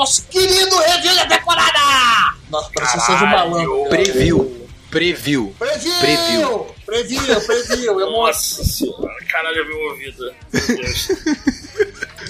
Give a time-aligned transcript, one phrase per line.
[0.00, 2.34] nosso querido review da temporada!
[2.48, 3.84] Nossa, parece que seja um malandro.
[3.90, 4.68] Preview.
[4.90, 5.54] Preview.
[5.58, 6.00] Preview!
[6.00, 6.66] Preview.
[6.86, 8.00] Preview, preview.
[8.00, 10.34] Eu Nossa senhora, caralho, meu ouvido.
[10.52, 11.08] Meu Deus.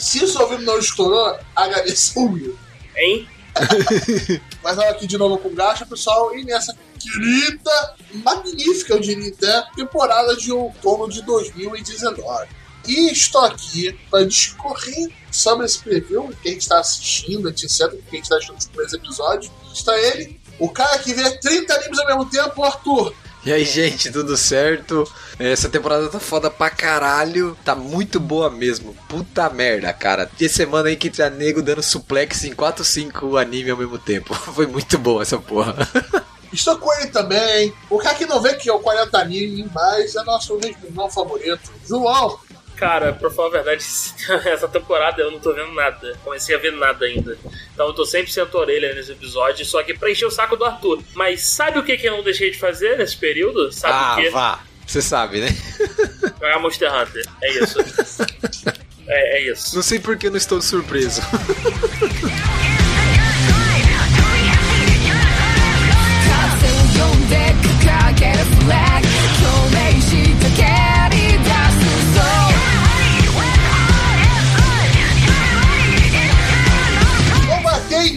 [0.00, 2.58] Se o seu ouvido não estourou, agradeço sumiu.
[2.96, 3.28] Hein?
[4.64, 9.32] Mas olha aqui de novo com o Gacha, pessoal, e nessa querida, magnífica, eu diria
[9.32, 12.48] até, temporada de outono de 2019.
[12.86, 17.68] E estou aqui para discorrer sobre esse preview, o que a gente está assistindo, etc,
[17.92, 19.52] o que a gente está achando dos primeiros episódios.
[19.72, 23.14] Está ele, o cara que vê 30 animes ao mesmo tempo, o Arthur.
[23.44, 25.10] E aí, gente, tudo certo?
[25.38, 27.56] Essa temporada tá foda pra caralho.
[27.64, 28.94] Tá muito boa mesmo.
[29.08, 30.30] Puta merda, cara.
[30.36, 34.34] De semana aí que tá nego dando suplex em 4 5 anime ao mesmo tempo.
[34.52, 35.74] Foi muito bom essa porra.
[36.52, 37.72] Estou com ele também.
[37.88, 41.72] O cara que não vê que é o 40 anime, mas é nosso irmão favorito.
[41.88, 42.38] João.
[42.80, 43.84] Cara, pra falar a verdade,
[44.48, 46.18] essa temporada eu não tô vendo nada.
[46.24, 47.36] Comecei a ver nada ainda.
[47.74, 51.02] Então eu tô 100% orelha nesse episódio, só que pra encher o saco do Arthur.
[51.14, 53.70] Mas sabe o que, que eu não deixei de fazer nesse período?
[53.70, 54.30] Sabe ah, o quê?
[54.30, 54.60] vá.
[54.86, 55.48] Você sabe, né?
[56.40, 57.22] Jogar Monster Hunter.
[57.42, 57.78] É isso.
[59.06, 59.76] é, é isso.
[59.76, 61.20] Não sei por que eu não estou surpreso.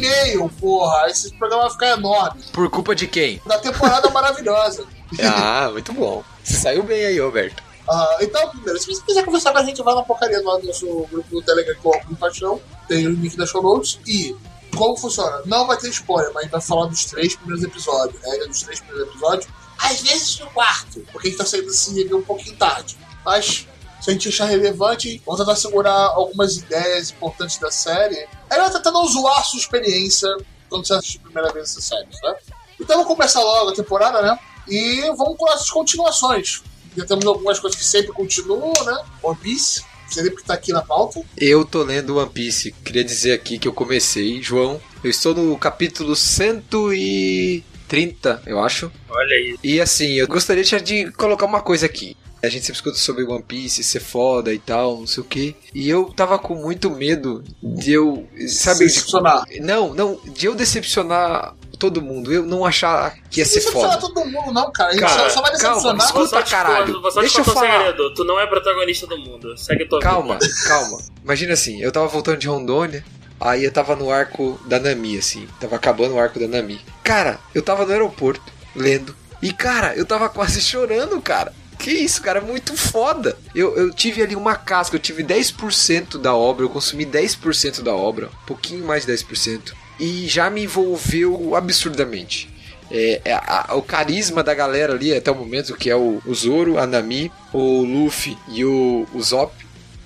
[0.06, 1.10] E-mail, porra.
[1.10, 2.42] Esse programa vai ficar enorme.
[2.52, 3.42] Por culpa de quem?
[3.46, 4.86] Da temporada maravilhosa.
[5.22, 6.24] Ah, muito bom.
[6.44, 7.62] Você saiu bem aí, Roberto.
[7.88, 10.88] Ah, então, primeiro, se você quiser conversar com a gente, vai na porcaria do nosso
[11.12, 12.60] grupo do Telegram com o Paixão.
[12.88, 14.00] Tem o link da show notes.
[14.08, 14.36] E
[14.76, 15.42] como funciona?
[15.46, 18.20] Não vai ter spoiler, mas a gente vai falar dos três primeiros episódios.
[18.24, 19.48] Regra dos três primeiros episódios.
[19.78, 22.98] Às vezes no quarto, porque a gente tá saindo desse review um pouquinho tarde.
[23.26, 23.68] Mas
[24.04, 28.28] se a gente achar relevante, vamos tentar segurar algumas ideias importantes da série.
[28.50, 30.28] Aí vai tentar não zoar a sua experiência
[30.70, 32.36] quando você assistir a primeira vez essa série, né?
[32.78, 34.38] Então vamos começar logo a temporada, né?
[34.68, 36.62] E vamos com as continuações.
[36.98, 39.06] Já temos algumas coisas que sempre continuam, né?
[39.22, 41.22] One Piece, sempre que tá aqui na pauta.
[41.38, 42.74] Eu tô lendo One Piece.
[42.84, 44.82] Queria dizer aqui que eu comecei, João.
[45.02, 48.92] Eu estou no capítulo 130, eu acho.
[49.08, 49.58] Olha aí.
[49.64, 52.18] E assim, eu gostaria de colocar uma coisa aqui.
[52.44, 55.56] A gente sempre escuta sobre One Piece ser foda e tal, não sei o que.
[55.74, 58.28] E eu tava com muito medo de eu.
[58.50, 58.80] Sabe?
[58.80, 59.46] de- Decepcionar.
[59.62, 62.34] não, não, de eu decepcionar todo mundo.
[62.34, 63.98] Eu não achar que ia ser foda.
[63.98, 64.90] todo mundo, não, cara.
[64.90, 66.06] A gente Cara, só, só vai calma, decepcionar.
[66.06, 67.02] escuta, só te- caralho.
[67.02, 67.78] Te Deixa eu falar.
[67.78, 68.14] segredo.
[68.14, 69.58] Tu não é protagonista do mundo.
[69.58, 70.54] Segue tua Calma, vida.
[70.68, 70.98] calma.
[71.24, 73.06] Imagina assim, eu tava voltando de Rondônia,
[73.40, 75.48] aí eu tava no arco da Nami, assim.
[75.62, 76.82] Tava acabando o arco da Nami.
[77.06, 78.44] Cara, eu tava no aeroporto,
[78.76, 79.16] lendo.
[79.42, 81.54] E, cara, eu tava quase chorando, cara.
[81.78, 83.38] Que isso, cara, muito foda.
[83.54, 87.94] Eu, eu tive ali uma casca, eu tive 10% da obra, eu consumi 10% da
[87.94, 89.74] obra, um pouquinho mais de 10%.
[90.00, 92.50] E já me envolveu absurdamente.
[92.92, 96.34] É, é, a- o carisma da galera ali até o momento, que é o, o
[96.36, 99.54] Zoro, a Nami, o Luffy e o, o Zop.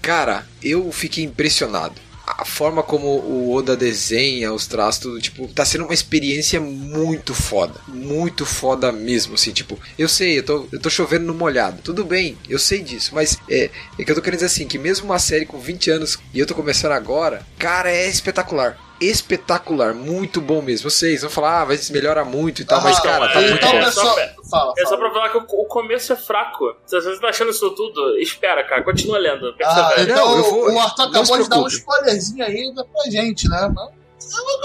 [0.01, 1.95] Cara, eu fiquei impressionado.
[2.27, 7.33] A forma como o Oda desenha, os traços, tudo, tipo, tá sendo uma experiência muito
[7.33, 7.79] foda.
[7.87, 11.81] Muito foda mesmo, assim, tipo, eu sei, eu tô, eu tô chovendo no molhado.
[11.81, 14.77] Tudo bem, eu sei disso, mas é, é que eu tô querendo dizer assim, que
[14.77, 18.77] mesmo uma série com 20 anos e eu tô começando agora, cara, é espetacular.
[18.99, 20.89] Espetacular, muito bom mesmo.
[20.89, 23.49] Vocês vão falar, ah, vai se melhora muito e tal, mas Ah, cara, tá é,
[23.49, 23.85] muito então, bom.
[23.85, 25.01] pessoal, Só- fala, É só fala.
[25.01, 26.75] pra falar que o, começo é fraco.
[26.85, 28.83] Se você tá achando isso tudo, espera, cara.
[28.83, 29.53] Continua lendo.
[29.63, 33.11] Ah, então Não, eu vou- o Arthur não acabou de dar um spoilerzinho ainda pra
[33.11, 33.71] gente, né?
[33.75, 33.91] Mas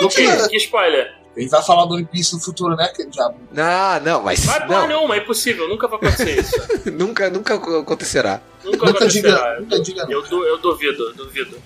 [0.01, 0.49] Do que?
[0.49, 1.21] Que spoiler?
[1.35, 2.89] Ele vai falar do One Piece no futuro, né?
[2.95, 3.37] Que diabo.
[3.57, 5.67] Ah, não, mas Vai porra não, nenhuma, é impossível.
[5.67, 6.53] Nunca vai acontecer isso.
[6.93, 8.41] nunca, nunca acontecerá.
[8.63, 9.61] Nunca Nunca diga, acontecerá.
[9.61, 10.13] nunca diga não.
[10.13, 11.57] Eu, eu duvido, duvido.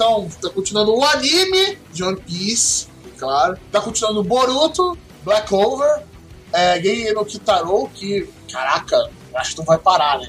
[0.00, 2.86] Então, tá continuando o anime de One Piece,
[3.18, 3.58] claro.
[3.70, 6.04] Tá continuando o Boruto, Black Clover,
[6.54, 10.26] é, Gei no Kitaro, que, caraca, acho que não vai parar, né?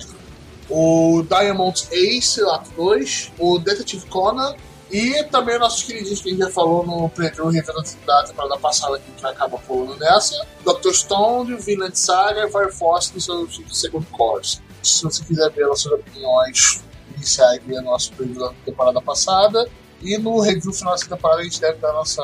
[0.69, 4.53] O Diamond Ace, ato 2, o Detective Conan,
[4.91, 8.99] e também nossos queridinhos que a gente já falou no preview revendo da temporada passada
[8.99, 10.45] que a gente vai acabar pulando nessa.
[10.65, 10.91] Dr.
[10.91, 14.59] Stone, Vinland Saga Fire Force no seu segundo course.
[14.83, 16.90] Se você quiser ver as suas opiniões
[17.21, 19.69] iniciais ver nosso preview da temporada passada.
[20.01, 22.23] E no review final dessa temporada a gente deve dar nossa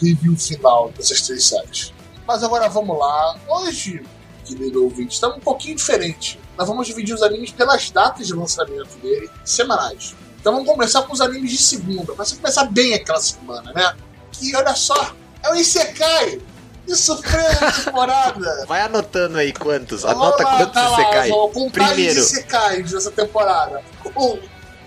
[0.00, 1.92] review final dessas três séries.
[2.26, 3.36] Mas agora vamos lá.
[3.48, 4.02] Hoje,
[4.44, 6.38] querido ouvinte, está um pouquinho diferente.
[6.56, 10.14] Nós vamos dividir os animes pelas datas de lançamento dele, semanais.
[10.40, 13.94] Então vamos começar com os animes de segunda, você começar bem aquela semana, né?
[14.32, 16.40] Que olha só, é o Isekai!
[16.86, 18.64] Que surpresa de temporada!
[18.68, 20.04] Vai anotando aí quantos.
[20.04, 21.30] Anota lá, quantos tá lá, você cai.
[21.70, 22.20] Primeiro.
[22.20, 23.82] os Isekais dessa temporada.
[24.16, 24.38] Um,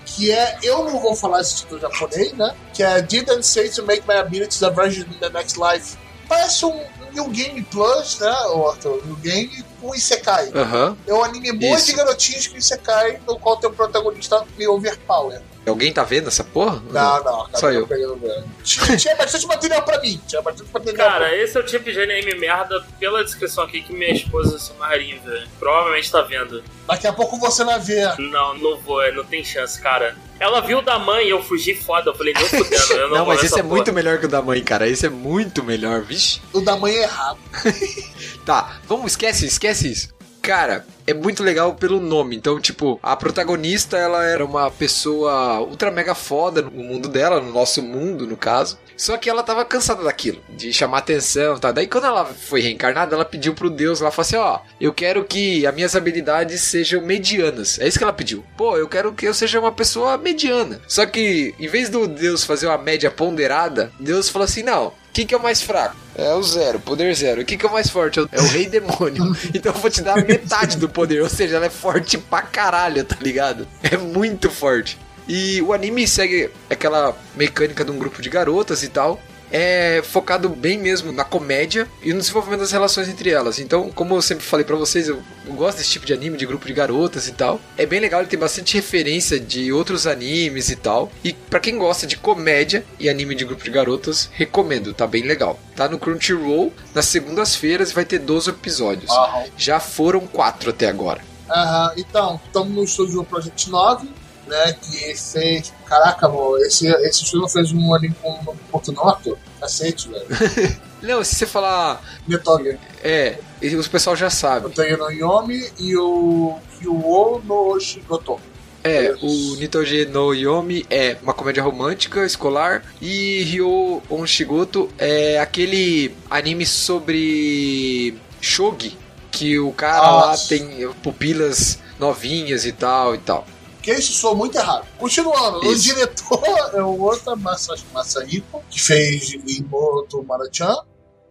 [0.05, 2.55] que é, eu não vou falar esse título japonês, né?
[2.73, 5.97] Que é Didn't Say to Make My Abilities a Virgin in the Next Life.
[6.27, 6.79] Parece um
[7.13, 9.01] New Game Plus, né, Arthur?
[9.05, 10.51] New Game com Isekai.
[10.53, 10.97] Aham.
[11.07, 11.87] É um anime Isso.
[11.87, 15.41] de garotinhos com Isekai, no qual tem um protagonista meio overpower.
[15.65, 16.81] Alguém tá vendo essa porra?
[16.91, 17.87] Não, não, cara, Só eu.
[17.87, 18.43] pegando velho.
[18.63, 21.91] Tinha tinha bastante material pra mim, tinha bastante material pra Cara, esse é o tipo
[21.91, 25.47] de anime merda, pela descrição aqui, que minha esposa se amarraria, velho.
[25.59, 26.63] Provavelmente tá vendo.
[26.87, 28.15] Daqui a pouco você vai ver.
[28.19, 30.15] Não, não vou, é, não tem chance, cara.
[30.39, 32.11] Ela viu o da mãe e eu fugi foda.
[32.11, 34.29] Eu falei, não fudendo, eu não, Não, vou mas esse é muito melhor que o
[34.29, 34.87] da mãe, cara.
[34.87, 36.41] Esse é muito melhor, vixe.
[36.53, 37.39] O da mãe é errado.
[38.45, 40.14] Tá, vamos, esquece, esquece isso.
[40.45, 42.35] Cara, é muito legal pelo nome.
[42.35, 47.51] Então, tipo, a protagonista, ela era uma pessoa ultra mega foda no mundo dela, no
[47.51, 48.77] nosso mundo, no caso.
[48.97, 51.71] Só que ela tava cansada daquilo, de chamar atenção, tá?
[51.71, 55.23] Daí quando ela foi reencarnada, ela pediu pro Deus, ela falou assim, ó, eu quero
[55.25, 57.79] que as minhas habilidades sejam medianas.
[57.79, 58.43] É isso que ela pediu.
[58.57, 60.81] Pô, eu quero que eu seja uma pessoa mediana.
[60.87, 65.25] Só que, em vez do Deus fazer uma média ponderada, Deus falou assim, não, quem
[65.25, 65.95] que é o mais fraco?
[66.13, 67.41] É o zero, poder zero.
[67.41, 68.19] E quem que é o mais forte?
[68.19, 69.35] É o rei demônio.
[69.53, 71.21] Então eu vou te dar metade do poder.
[71.21, 73.65] Ou seja, ela é forte pra caralho, tá ligado?
[73.81, 74.97] É muito forte.
[75.27, 79.19] E o anime segue aquela mecânica de um grupo de garotas e tal.
[79.51, 83.59] É focado bem mesmo na comédia e no desenvolvimento das relações entre elas.
[83.59, 86.65] Então, como eu sempre falei pra vocês, eu, gosto desse tipo de anime, de grupo
[86.65, 87.61] de garotas e tal.
[87.77, 91.11] É bem legal, ele tem bastante referência de outros animes e tal.
[91.23, 95.23] E pra quem gosta de comédia e anime de grupo de garotas, recomendo, tá bem
[95.23, 95.59] legal.
[95.75, 99.11] Tá no Crunchyroll, nas segundas-feiras vai ter 12 episódios.
[99.11, 99.43] Aham.
[99.55, 101.21] Já foram 4 até agora.
[101.49, 104.09] Aham, Então, estamos no estúdio Project 9,
[104.47, 104.73] né?
[104.81, 105.73] Que fez.
[105.85, 109.33] Caraca, mano, esse, esse estúdio fez um anime com um Porto Norte.
[109.59, 110.25] Cacete, velho.
[111.01, 112.01] Não, se você falar.
[112.27, 112.79] Metal Gear.
[113.03, 114.67] É, os pessoal já sabe.
[114.67, 118.39] O no Yomi e o Kyuo no Shigoto.
[118.83, 126.15] É, o Nitoge no Yomi é uma comédia romântica escolar e Ryo Onshigoto é aquele
[126.29, 128.95] anime sobre shogi
[129.31, 130.49] que o cara lá Nossa.
[130.49, 133.47] tem pupilas novinhas e tal e tal.
[133.85, 134.87] Que isso soou muito errado.
[134.97, 135.83] Continuando, o Isso.
[135.83, 136.41] diretor
[136.73, 140.75] é o Ota Masa- Masahiko, que fez Imoto Marachan.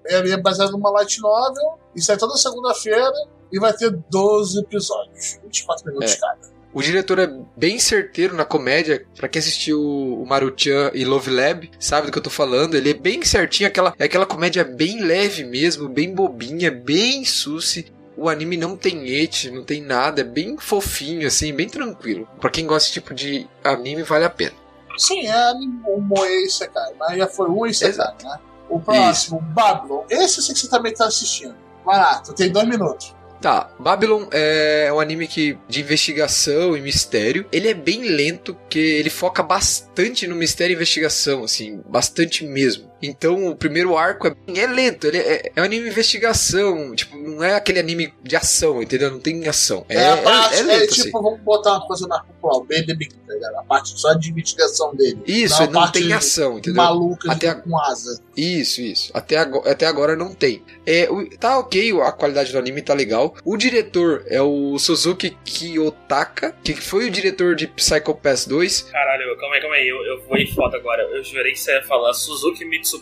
[0.06, 3.11] Ele é baseado numa light novel, e sai toda segunda-feira
[3.53, 6.17] e vai ter 12 episódios, 24 minutos É.
[6.17, 6.55] cada.
[6.73, 9.07] O diretor é bem certeiro na comédia.
[9.17, 12.75] Pra quem assistiu o Maruchan e Love Lab, sabe do que eu tô falando.
[12.75, 17.87] Ele é bem certinho, aquela, é aquela comédia bem leve mesmo, bem bobinha, bem suci.
[18.16, 22.28] O anime não tem et, não tem nada, é bem fofinho, assim, bem tranquilo.
[22.40, 24.55] Pra quem gosta desse tipo de anime, vale a pena.
[24.96, 28.26] Sim, é um Moe Isekai, mas já foi um Isekai, Exato.
[28.26, 28.38] né?
[28.69, 30.05] O próximo, Babylon.
[30.08, 31.55] Esse eu sei que você também tá assistindo.
[31.84, 33.14] Vai lá, tu tem dois minutos.
[33.40, 37.44] Tá, Babylon é um anime que, de investigação e mistério.
[37.52, 42.90] Ele é bem lento, porque ele foca bastante no mistério e investigação, assim, bastante mesmo.
[43.06, 47.17] Então o primeiro arco é, é lento, ele é, é um anime de investigação, tipo,
[47.17, 49.11] não é aquele anime de ação, entendeu?
[49.11, 49.85] Não tem ação.
[49.89, 51.11] É, É, a parte, é, é, lento, tipo, assim.
[51.11, 53.56] vamos botar uma coisa mais popular, bem The Big, tá ligado?
[53.59, 55.19] A parte só de investigação dele.
[55.26, 56.83] Isso, a não parte tem ação, entendeu?
[56.83, 58.21] Maluca Até de- com asa.
[58.37, 59.11] Isso, isso.
[59.14, 60.62] Até agora, até agora não tem.
[60.87, 63.35] É, o- tá ok, a qualidade do anime tá legal.
[63.45, 68.83] O diretor é o Suzuki Kiyotaka, que foi o diretor de Psycho Pass 2.
[68.83, 69.88] Caralho, calma aí, calma aí.
[69.88, 71.02] Eu, eu vou ir foda agora.
[71.02, 72.94] Eu jurei que você ia falar Suzuki Mitsubishi.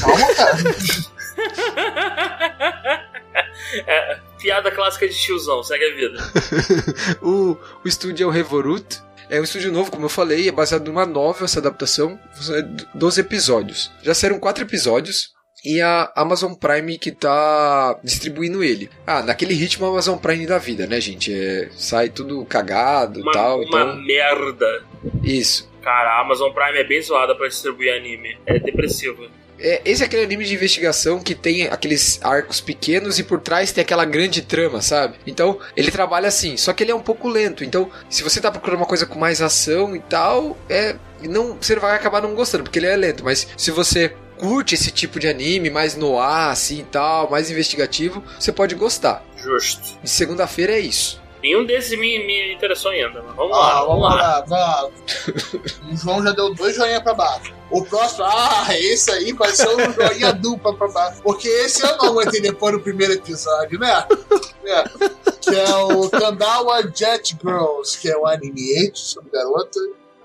[0.00, 0.58] Calma, cara.
[3.86, 6.18] É, piada clássica de tiozão, segue a vida.
[7.22, 9.02] o, o estúdio é o Revorut.
[9.28, 12.18] É um estúdio novo, como eu falei, é baseado numa novel, essa adaptação.
[12.34, 12.54] São
[12.94, 13.90] 12 episódios.
[14.02, 15.32] Já saíram 4 episódios.
[15.64, 18.90] E a Amazon Prime que tá distribuindo ele.
[19.06, 21.32] Ah, naquele ritmo Amazon Prime da vida, né, gente?
[21.32, 23.60] É, sai tudo cagado e tal.
[23.60, 24.84] uma Então, merda.
[25.22, 25.66] isso.
[25.84, 28.38] Cara, a Amazon Prime é bem zoada pra distribuir anime.
[28.46, 29.28] É depressivo.
[29.58, 33.70] É, esse é aquele anime de investigação que tem aqueles arcos pequenos e por trás
[33.70, 35.16] tem aquela grande trama, sabe?
[35.26, 37.62] Então, ele trabalha assim, só que ele é um pouco lento.
[37.62, 41.76] Então, se você tá procurando uma coisa com mais ação e tal, é não você
[41.76, 45.28] vai acabar não gostando, porque ele é lento, mas se você curte esse tipo de
[45.28, 49.24] anime mais noir assim e tal, mais investigativo, você pode gostar.
[49.36, 49.98] Justo.
[50.02, 51.22] De segunda-feira é isso.
[51.44, 54.14] Nenhum desses me, me interessou ainda, mas vamos Ah, lá, vamos vamos lá.
[54.16, 54.90] lá, vamos lá.
[55.92, 57.52] O João já deu dois joinha pra baixo.
[57.70, 61.20] O próximo, ah, esse aí vai ser um joinha dupla pra baixo.
[61.22, 64.06] Porque esse eu não aguentei depois do primeiro episódio, né?
[64.64, 64.84] É.
[65.42, 69.78] Que é o Kandawa Jet Girls, que é um anime sobre garota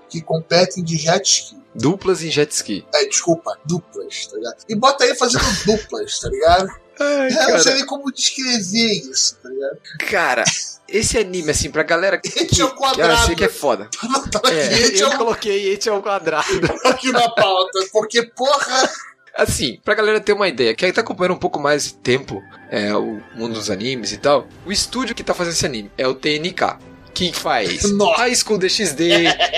[0.08, 1.60] que competem de jet ski.
[1.74, 2.86] Duplas em jet ski.
[2.94, 4.56] É, desculpa, duplas, tá ligado?
[4.70, 6.68] E bota aí fazendo duplas, tá ligado?
[7.00, 9.78] Ai, Eu não sei cara, nem como descrever isso, tá ligado?
[10.10, 10.44] cara,
[10.88, 13.26] esse anime, assim, pra galera que, Esse é o que eu quadrado.
[13.26, 13.88] sei que é foda.
[14.02, 16.46] Não tá É, aqui, é eu coloquei esse é o quadrado.
[16.84, 18.90] aqui na pauta, porque, porra,
[19.32, 23.22] Assim, pra galera ter uma ideia, quem tá acompanhando um pouco mais tempo é, o
[23.36, 26.76] mundo dos animes e tal, o estúdio que tá fazendo esse anime é o TNK.
[27.12, 28.22] Que faz Nossa.
[28.22, 29.10] High School DxD,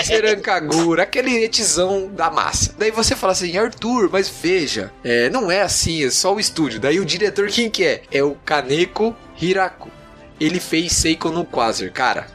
[0.05, 2.75] Serankagura, aquele etizão da massa.
[2.79, 6.81] Daí você fala assim, Arthur, mas veja, é, não é assim, é só o estúdio.
[6.81, 8.03] Daí o diretor quem que é?
[8.11, 9.91] É o Kaneko Hiraku.
[10.41, 12.27] Ele fez Seiko no Quasar, cara.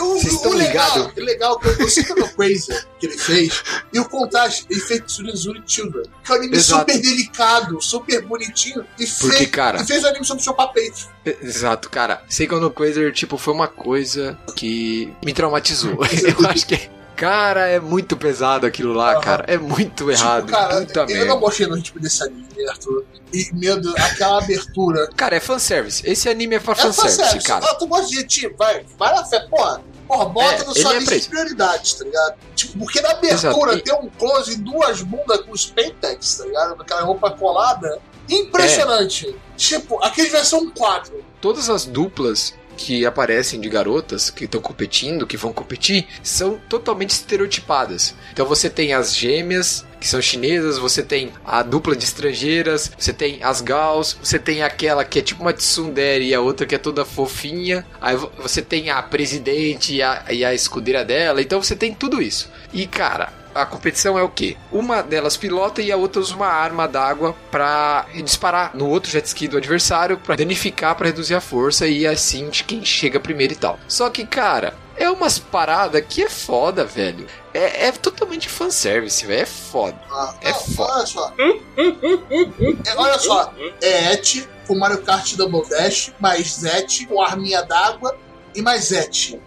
[0.00, 1.16] O, Vocês o legal, ligado?
[1.16, 2.12] o legal que sei que
[3.00, 3.62] que ele fez,
[3.92, 6.80] e o contraste, ele fez Tsurezuri Children, que é um anime Exato.
[6.92, 10.54] super delicado, super bonitinho, e, Porque, fez, cara- e fez o anime sobre o seu
[10.54, 11.08] papete.
[11.24, 12.22] Exato, cara.
[12.28, 15.98] Seiko no Quasar, tipo, foi uma coisa que me traumatizou.
[16.40, 16.90] Eu acho que.
[17.16, 19.20] Cara, é muito pesado aquilo lá, Aham.
[19.20, 19.44] cara.
[19.46, 20.46] É muito errado.
[20.46, 21.24] tipo, cara, muita eu merda.
[21.26, 23.04] não gostei no ritmo desse anime, Arthur.
[23.32, 25.08] E, meu Deus, aquela abertura.
[25.16, 26.02] Cara, é fanservice.
[26.04, 27.46] Esse anime é pra É fanservice, fanservice.
[27.46, 27.64] cara.
[27.66, 29.80] Ah, tu gosta de ti, vai, vai na fé, porra.
[30.08, 32.34] Porra, bota É, ele sua é lista de prioridades, tá ligado?
[32.54, 33.78] Tipo, porque na abertura Exato.
[33.78, 36.76] E- tem um close em duas bundas com os pentex, tá ligado?
[36.76, 37.98] Naquela roupa colada.
[38.28, 39.28] Impressionante.
[39.28, 39.34] É.
[39.56, 41.24] Tipo, aquele vai ser um quadro.
[41.40, 47.10] Todas as duplas que aparecem de garotas que estão competindo, que vão competir, são totalmente
[47.10, 48.14] estereotipadas.
[48.32, 53.12] Então você tem as gêmeas, que são chinesas, você tem a dupla de estrangeiras, você
[53.12, 56.74] tem as gals, você tem aquela que é tipo uma tsundere e a outra que
[56.74, 61.40] é toda fofinha, aí vo- você tem a presidente e a, e a escudeira dela,
[61.40, 62.50] então você tem tudo isso.
[62.72, 64.56] E cara, a competição é o quê?
[64.70, 69.26] Uma delas pilota e a outra usa uma arma d'água pra disparar no outro jet
[69.26, 73.52] ski do adversário pra danificar, pra reduzir a força e assim de quem chega primeiro
[73.52, 73.78] e tal.
[73.88, 77.26] Só que, cara, é umas paradas que é foda, velho.
[77.54, 79.42] É, é totalmente fanservice, velho.
[79.42, 79.98] É foda.
[80.10, 80.92] Ah, É não, foda.
[80.92, 81.34] Olha só.
[81.36, 83.54] É, olha só.
[83.80, 88.16] É Et com Mario Kart Double Dash, mais Zet com arminha d'água
[88.54, 88.90] e mais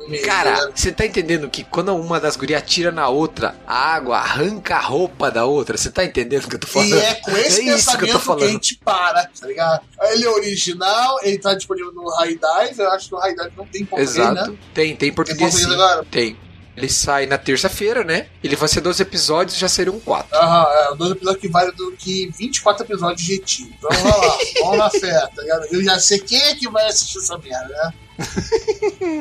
[0.07, 0.25] meio.
[0.25, 4.75] Cara, você tá entendendo que quando uma das gurias atira na outra, a água arranca
[4.75, 5.77] a roupa da outra?
[5.77, 6.95] Você tá entendendo o que eu tô falando?
[6.95, 8.49] E é com esse É isso que eu tô pensamento que, a falando.
[8.51, 9.81] gente para, tá ligado?
[10.01, 13.51] Ele é original, ele tá disponível no High Dive, eu acho que no High Dive
[13.57, 14.51] não tem em português, Exato.
[14.51, 14.57] né?
[14.73, 15.73] Tem, tem Tem português português sim.
[15.81, 16.05] agora?
[16.09, 16.37] Tem.
[16.77, 18.27] Ele sai na terça-feira, né?
[18.43, 20.37] Ele vai ser 12 episódios, já seriam 4.
[20.37, 23.73] Aham, é, dois episódios que vale do que 24 episódios de Eti.
[23.77, 25.67] Então vamos lá, vamos na fé, tá ligado?
[25.71, 27.93] Eu já sei quem é que vai assistir essa merda, né?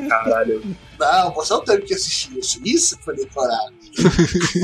[0.09, 0.61] Caralho.
[0.99, 2.59] Não, você não teve que assistir isso.
[2.63, 3.73] Isso foi decorado.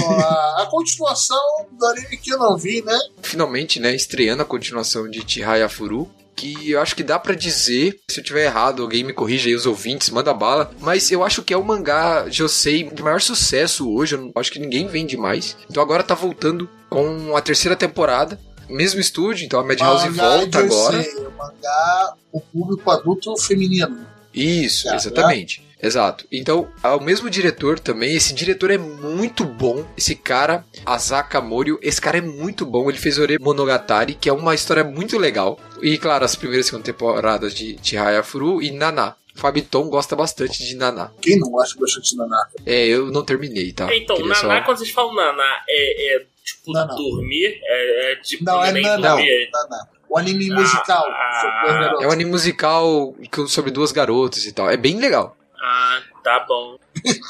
[0.04, 1.38] Ó, a continuação
[1.72, 2.98] do anime que eu não vi, né?
[3.22, 3.94] Finalmente, né?
[3.96, 6.10] Estreando a continuação de Chihaya Furu.
[6.34, 9.54] Que eu acho que dá pra dizer, se eu tiver errado, alguém me corrija aí,
[9.56, 10.72] os ouvintes, manda bala.
[10.80, 14.16] Mas eu acho que é o mangá Josei de maior sucesso hoje.
[14.16, 15.56] Eu não- acho que ninguém vende mais.
[15.70, 18.40] Então agora tá voltando com a terceira temporada.
[18.70, 20.98] Mesmo estúdio, então a Madhouse volta agora.
[20.98, 24.08] Yosei, o mangá, o público adulto feminino.
[24.34, 25.64] Isso, Tá, exatamente.
[25.84, 26.28] Exato.
[26.32, 28.14] Então, é o mesmo diretor também.
[28.16, 29.84] Esse diretor é muito bom.
[29.98, 32.88] Esse cara, Asaka Morio, esse cara é muito bom.
[32.88, 35.60] Ele fez Ore Monogatari, que é uma história muito legal.
[35.82, 39.16] E, claro, as primeiras e segunda temporadas de Chihaya Furu e Naná.
[39.34, 41.10] Fabiton gosta bastante de Naná.
[41.20, 42.48] Quem não gosta bastante de Naná?
[42.64, 43.88] É, eu não terminei, tá?
[43.96, 46.94] Então, Queria só- naná, quando vocês falam naná, é, é tipo Naná.
[46.94, 47.60] dormir?
[47.64, 49.16] É, é tipo Não, é Naná.
[49.16, 49.50] dormir?
[49.52, 49.88] Naná.
[50.12, 51.06] O anime musical.
[51.08, 52.04] Ah, sobre duas garotas.
[52.04, 53.16] É um anime musical
[53.48, 54.70] sobre duas garotas e tal.
[54.70, 55.38] É bem legal.
[55.64, 56.78] Ah, tá bom.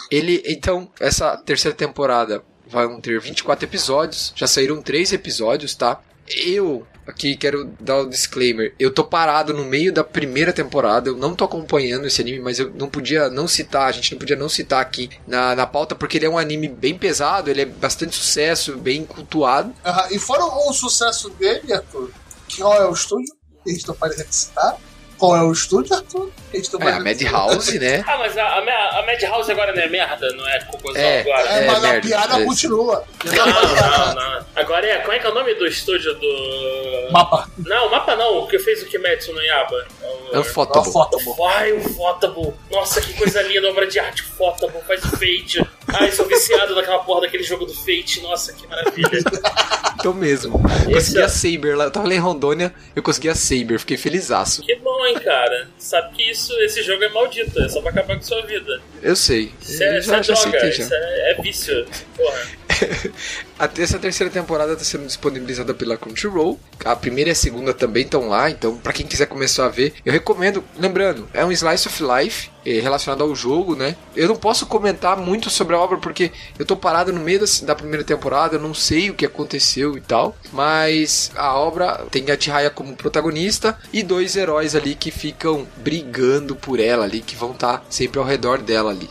[0.10, 4.34] Ele, então, essa terceira temporada vão ter 24 episódios.
[4.36, 6.00] Já saíram 3 episódios, tá?
[6.28, 8.74] Eu aqui quero dar o disclaimer.
[8.80, 11.10] Eu tô parado no meio da primeira temporada.
[11.10, 13.88] Eu não tô acompanhando esse anime, mas eu não podia não citar.
[13.88, 16.68] A gente não podia não citar aqui na, na pauta, porque ele é um anime
[16.68, 17.50] bem pesado.
[17.50, 19.74] Ele é bastante sucesso, bem cultuado.
[19.86, 22.10] Aham, E fora o sucesso dele, Arthur,
[22.58, 23.34] qual é o estúdio?
[23.64, 24.78] Que a gente não pode citar.
[25.18, 26.32] Qual é o estúdio, Arthur?
[26.50, 28.04] Que a gente não É, a Madhouse, né?
[28.08, 31.22] Ah, mas a, a, Ma- a Madhouse agora não é merda, não é cocôzão É.
[31.22, 31.48] agora?
[31.48, 32.44] É, É, mas a merda, piada é.
[32.46, 33.06] continua.
[33.26, 34.46] Não, não, não.
[34.56, 34.98] Agora é.
[34.98, 37.12] Como é que é o nome do estúdio do.
[37.12, 37.48] Mapa.
[37.60, 39.86] Não, o mapa não, o que fez o Kimetsu no Yaba.
[40.02, 40.92] É o- É o Unfotable.
[40.92, 41.34] Fotable.
[41.56, 42.54] Ai, o Fotable.
[42.72, 44.24] Nossa, que coisa linda, obra de arte.
[44.24, 45.64] O Fotable faz o Fate.
[45.94, 48.22] Ai, sou viciado naquela porra daquele jogo do Fate.
[48.22, 49.10] Nossa, que maravilha.
[50.02, 50.60] Então mesmo.
[50.88, 51.84] Eu consegui é- a Saber lá.
[51.84, 53.78] Eu tava lá em Rondônia, eu consegui a Saber.
[53.78, 54.64] Fiquei felizaço.
[54.64, 55.68] Que bom, hein, cara.
[55.78, 57.62] Sabe que isso, esse jogo é maldito.
[57.62, 58.82] É só pra acabar com sua vida.
[59.04, 59.52] Eu sei.
[59.62, 60.34] Isso é, Eu isso é droga.
[60.34, 60.84] aceitei já.
[60.86, 61.86] Isso é, é vício.
[62.18, 62.42] Porra.
[63.58, 66.60] a terceira temporada está sendo disponibilizada pela Crunchyroll.
[66.84, 69.94] A primeira e a segunda também estão lá, então para quem quiser começar a ver,
[70.06, 70.64] eu recomendo.
[70.78, 73.96] Lembrando, é um slice of life é, relacionado ao jogo, né?
[74.16, 77.76] Eu não posso comentar muito sobre a obra porque eu tô parado no meio da,
[77.76, 82.40] primeira temporada, eu não sei o que aconteceu e tal, mas a obra tem a
[82.40, 87.52] Chihaya como protagonista e dois heróis ali que ficam brigando por ela ali, que vão
[87.52, 89.10] estar tá sempre ao redor dela ali?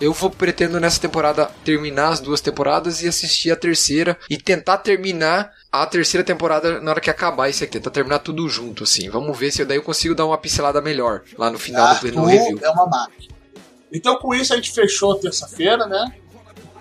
[0.00, 4.78] Eu vou pretendo nessa temporada terminar as duas temporadas e assistir a terceira e tentar
[4.78, 9.08] terminar a terceira temporada na hora que acabar isso aqui, tentar terminar tudo junto assim.
[9.08, 12.24] Vamos ver se daí eu consigo dar uma pincelada melhor lá no final do no
[12.26, 12.58] review.
[12.62, 13.34] É uma máquina.
[13.92, 16.12] Então com isso a gente fechou terça-feira, né?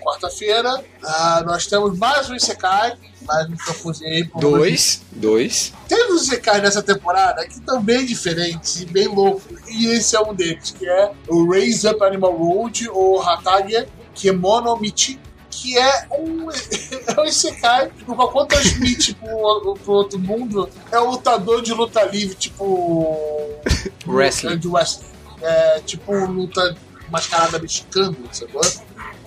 [0.06, 4.24] Quarta-feira, uh, nós temos mais um Isekai, mais um profusinho aí.
[4.40, 5.74] Dois, dois.
[5.88, 9.58] Temos Isekai nessa temporada que estão bem diferentes e bem loucos.
[9.68, 14.78] E esse é um deles, que é o Raise Up Animal Road, ou Hatagia Kemono
[14.78, 15.20] Michi,
[15.50, 16.52] que é um,
[17.18, 21.74] é um Isekai no qual quando transmite pro, pro outro mundo, é um lutador de
[21.74, 23.60] luta livre, tipo.
[24.06, 24.60] Wrestling.
[24.60, 25.10] De wrestling.
[25.42, 26.78] É, tipo luta
[27.10, 28.52] mascarada mexicana, sabe?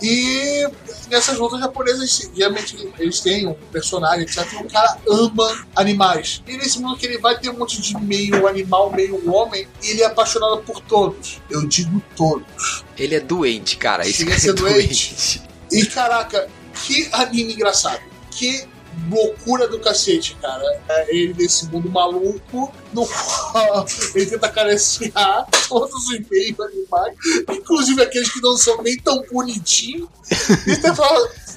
[0.00, 0.68] E
[1.10, 4.46] nessas lutas japonesas, geralmente eles têm um personagem, etc.
[4.52, 6.42] E o cara ama animais.
[6.46, 9.90] E nesse mundo que ele vai ter um monte de meio animal, meio homem, e
[9.90, 11.40] ele é apaixonado por todos.
[11.50, 12.84] Eu digo todos.
[12.96, 14.06] Ele é doente, cara.
[14.06, 15.14] Esse Chega cara é doente.
[15.14, 15.42] doente.
[15.70, 18.00] E caraca, que anime engraçado.
[18.30, 18.66] Que
[19.10, 20.64] loucura do cacete, cara.
[20.88, 27.16] É ele nesse mundo maluco, no qual ele tenta acariciar todos os meios animais,
[27.50, 30.08] inclusive aqueles que não são nem tão bonitinhos,
[30.66, 31.02] e tenta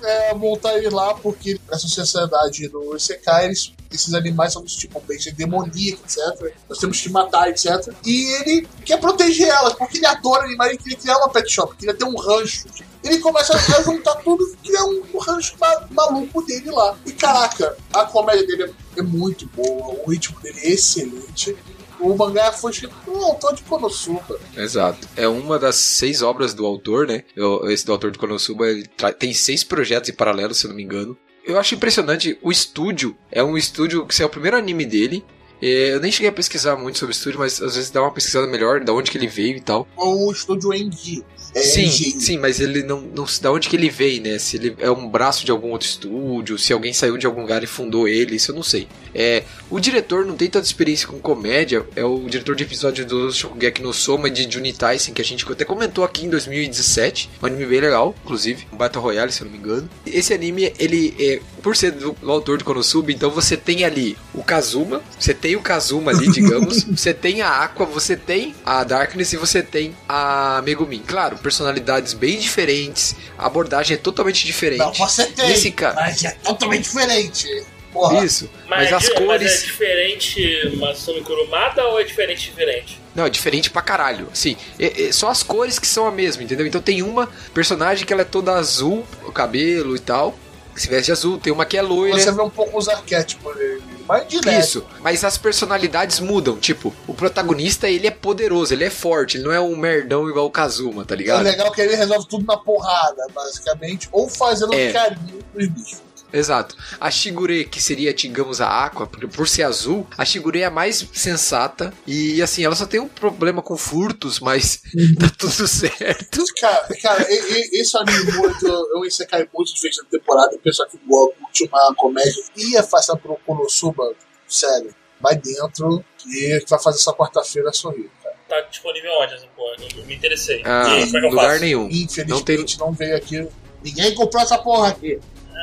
[0.04, 5.32] é, montar ele lá, porque essa sociedade do Isekai, eles, esses animais são tipo besta
[5.32, 6.54] demoníaca, etc.
[6.70, 7.94] Nós temos que matar, etc.
[8.06, 11.76] E ele quer proteger elas, porque ele adora animais, ele queria criar uma pet shop,
[11.76, 12.68] queria ter um rancho.
[13.04, 16.96] Ele começa a juntar tudo e cria um, um rancho ma- maluco dele lá.
[17.06, 18.64] E caraca, a comédia dele
[18.96, 21.58] é, é muito boa, o ritmo dele é excelente.
[22.02, 24.40] O mangá foi escrito por um autor de Konosuba.
[24.58, 25.08] Exato.
[25.16, 27.24] É uma das seis obras do autor, né?
[27.70, 28.90] Esse do autor de Konosuba, ele
[29.20, 31.16] tem seis projetos em paralelo, se eu não me engano.
[31.46, 35.24] Eu acho impressionante, o estúdio é um estúdio que é o primeiro anime dele.
[35.62, 38.12] É, Eu nem cheguei a pesquisar muito sobre o estúdio, mas às vezes dá uma
[38.12, 39.88] pesquisada melhor, da onde que ele veio e tal.
[39.96, 41.24] O estúdio Engi.
[41.54, 44.40] É sim, sim, mas ele não, não da onde que ele veio, né?
[44.40, 47.62] Se ele é um braço de algum outro estúdio, se alguém saiu de algum lugar
[47.62, 48.88] e fundou ele, isso eu não sei.
[49.14, 53.32] É, o diretor não tem tanta experiência com comédia, é o diretor de episódio do
[53.34, 57.46] Shokugeki no Soma de Juni Tyson, que a gente até comentou aqui em 2017, um
[57.46, 59.90] anime bem legal, inclusive, um Battle Royale, se eu não me engano.
[60.06, 64.18] Esse anime, ele é, por ser do, do autor de Konosuba, então você tem ali
[64.34, 68.84] o Kazuma, você tem o Kazuma ali, digamos, você tem a Aqua, você tem a
[68.84, 71.04] Darkness e você tem a Megumin.
[71.06, 74.80] Claro, personalidades bem diferentes, a abordagem é totalmente diferente.
[74.80, 77.48] Não, você tem, Nesse ca- mas é totalmente diferente.
[77.94, 79.52] Porra, Isso, Mas, mas, as é, cores.
[79.52, 82.98] mas é diferente Masumi Kurumada ou é diferente diferente?
[83.14, 84.30] Não, é diferente pra caralho.
[84.34, 86.66] Sim, é- é só as cores que são a mesma, entendeu?
[86.66, 90.40] Então tem uma personagem que ela é toda azul, o cabelo e tal,
[90.74, 91.38] que se veste de azul.
[91.38, 92.18] Tem uma que é loira.
[92.20, 93.82] você vê um pouco os arquétipos dele.
[94.08, 94.60] Mas direto.
[94.60, 96.58] Isso, mas as personalidades mudam.
[96.58, 100.46] Tipo, o protagonista ele é poderoso, ele é forte, ele não é um merdão igual
[100.48, 101.44] o Kazuma, tá É ligado?
[101.44, 104.10] legal que ele resolve tudo na porrada, basicamente.
[104.12, 104.90] Ou fazendo É.
[104.90, 106.02] um carinho pros bichos.
[106.34, 106.76] Exato.
[107.00, 110.70] A Shigure, que seria, digamos, a Aqua, porque por ser azul, a Shigure é a
[110.72, 111.94] mais sensata.
[112.08, 114.82] E assim, ela só tem um problema com furtos, mas
[115.20, 116.44] tá tudo certo.
[116.60, 117.36] Cara, cara e-
[117.78, 120.56] e- esse anime muito, eu Isekai muito diferente da temporada.
[120.56, 124.14] O pessoal que curte uma comédia ia passar pro Konosuba,
[124.48, 124.94] sério.
[125.20, 128.10] Vai dentro e vai fazer essa quarta-feira sorrir.
[128.50, 129.76] Tá disponível onde essa porra?
[129.98, 130.62] Eu me interessei.
[130.66, 131.62] Ah, e como é que eu lugar faço?
[131.62, 131.88] nenhum.
[131.90, 133.48] Infelizmente não, veio aqui.
[133.84, 135.20] Ninguém comprou essa porra aqui.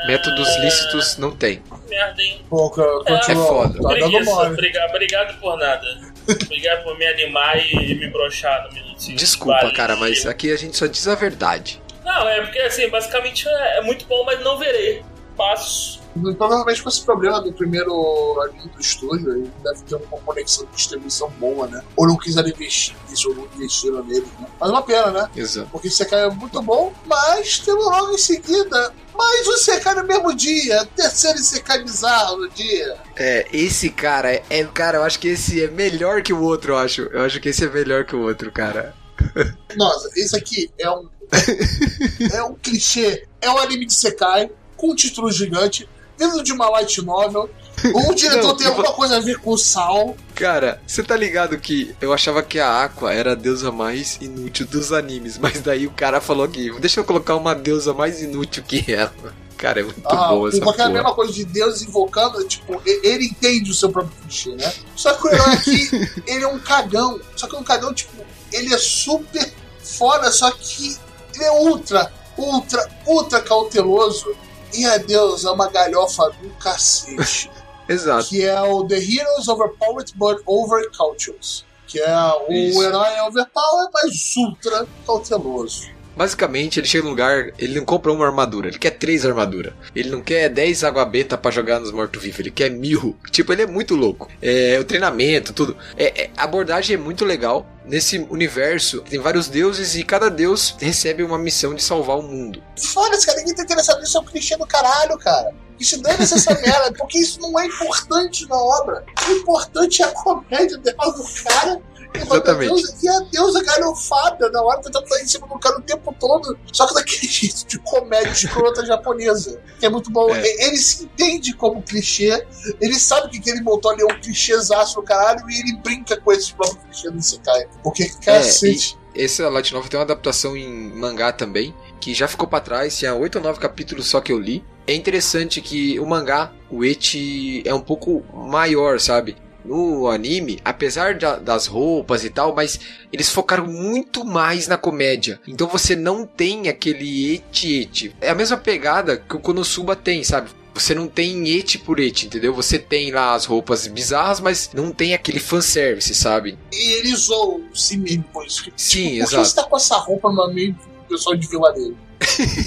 [0.06, 1.62] Métodos lícitos não tem.
[1.88, 2.42] Merda, hein?
[2.48, 3.18] Pô, continua.
[3.18, 3.82] É foda.
[3.82, 4.52] Tá dando mole.
[4.52, 5.86] Obrigado, obrigado por nada.
[6.28, 9.16] obrigado por me animar e me broxar no minutinho.
[9.16, 9.74] Desculpa, Valeu.
[9.74, 11.80] cara, mas aqui a gente só diz a verdade.
[12.04, 15.02] Não, é porque assim, basicamente é, é muito bom, mas não verei.
[15.36, 16.00] Passo.
[16.36, 20.76] Provavelmente com esse problema do primeiro anime do estúdio, ele deve ter uma conexão de
[20.76, 21.82] distribuição boa, né?
[21.96, 24.46] Ou não quiseram investir nisso, ou não investiram nele, né?
[24.60, 25.30] Mas é uma pena, né?
[25.36, 25.68] Exato.
[25.70, 30.32] Porque esse é muito bom, mas temos logo em seguida mais um Sekai no mesmo
[30.32, 32.96] dia, terceiro Sekai bizarro no dia.
[33.16, 34.64] É, esse cara é, é.
[34.64, 37.02] Cara, eu acho que esse é melhor que o outro, eu acho.
[37.02, 38.94] Eu acho que esse é melhor que o outro, cara.
[39.76, 41.08] Nossa, esse aqui é um.
[42.32, 43.26] é um clichê.
[43.40, 47.48] É um anime de Sekai, com um título gigante, vindo de uma light novel.
[47.94, 50.16] O diretor Não, tem eu alguma coisa a ver com o Sal.
[50.34, 54.66] Cara, você tá ligado que eu achava que a Aqua era a deusa mais inútil
[54.66, 58.62] dos animes, mas daí o cara falou aqui, deixa eu colocar uma deusa mais inútil
[58.64, 59.12] que ela.
[59.56, 62.80] Cara, é muito Ah, boa essa porque é a mesma coisa de Deus invocando, tipo,
[62.84, 64.72] ele entende o seu próprio clichê, né?
[64.94, 65.90] Só que o herói aqui,
[66.26, 67.20] ele é um cagão.
[67.34, 69.52] Só que é um cagão, tipo, ele é super
[69.82, 70.96] foda, só que
[71.34, 74.32] ele é ultra, ultra, ultra cauteloso.
[74.74, 77.50] E a Deus é uma galhofa do cacete.
[77.88, 78.28] Exato.
[78.28, 81.64] que é o The Heroes Overpowered but Overcautious.
[81.86, 82.82] Que é o Isso.
[82.82, 85.88] herói overpowered, mas ultra cauteloso.
[86.18, 89.72] Basicamente, ele chega num lugar, ele não compra uma armadura, ele quer três armaduras.
[89.94, 93.16] Ele não quer 10 água beta pra jogar nos mortos-vivos, ele quer mil.
[93.30, 94.28] Tipo, ele é muito louco.
[94.42, 95.76] É, o treinamento, tudo.
[95.96, 97.64] É, é- a abordagem é muito legal.
[97.86, 102.60] Nesse universo, tem vários deuses e cada deus recebe uma missão de salvar o mundo.
[102.76, 105.52] Foda-se, cara, ninguém tá interessado nisso, é um clichê do caralho, cara.
[105.78, 109.04] Isso dane-se essa merda, porque isso não é importante na obra.
[109.28, 111.80] O importante é a comédia dela do cara.
[112.14, 112.84] E a Exatamente.
[113.02, 116.58] E a deusa galhofada na hora tentando estar em cima do cara o tempo todo.
[116.72, 119.60] Só que daquele jeito de comédia escrota japonesa.
[119.78, 120.34] Que é muito bom.
[120.34, 120.42] É.
[120.42, 122.44] E- Ele se entende como clichê.
[122.80, 125.48] Ele sabe que aquele botou ali é um clichêzaço do caralho.
[125.50, 127.66] E ele brinca com esses próprios clichês do Isekai.
[127.82, 128.98] Porque, cacete.
[129.14, 133.14] Essa Light Novel tem uma adaptação em mangá também, que já ficou pra trás, tinha
[133.14, 134.64] 8 ou 9 capítulos só que eu li.
[134.86, 139.36] É interessante que o mangá, o eti é um pouco maior, sabe?
[139.68, 142.80] No anime, apesar da- das roupas e tal, mas
[143.12, 145.40] eles focaram muito mais na comédia.
[145.46, 148.14] Então você não tem aquele eti-eti.
[148.20, 150.50] É a mesma pegada que o Konosuba tem, sabe?
[150.74, 152.54] Você não tem eti por eti, entendeu?
[152.54, 156.56] Você tem lá as roupas bizarras, mas não tem aquele fanservice, sabe?
[156.72, 158.62] E ele zoou si mesmo com isso.
[158.64, 159.44] Tipo, Sim, por que exato.
[159.48, 161.96] você tá com essa roupa no meio do pessoal de vilarejo?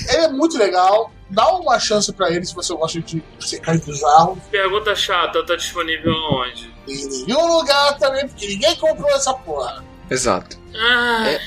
[0.10, 1.12] ele é muito legal.
[1.30, 4.38] Dá uma chance pra ele se você gosta de secar bizarro.
[4.52, 6.70] Pergunta chata, tá disponível onde?
[6.88, 9.84] Em nenhum lugar também, porque ninguém comprou essa porra.
[10.10, 10.58] Exato.
[10.76, 11.40] Ah, É.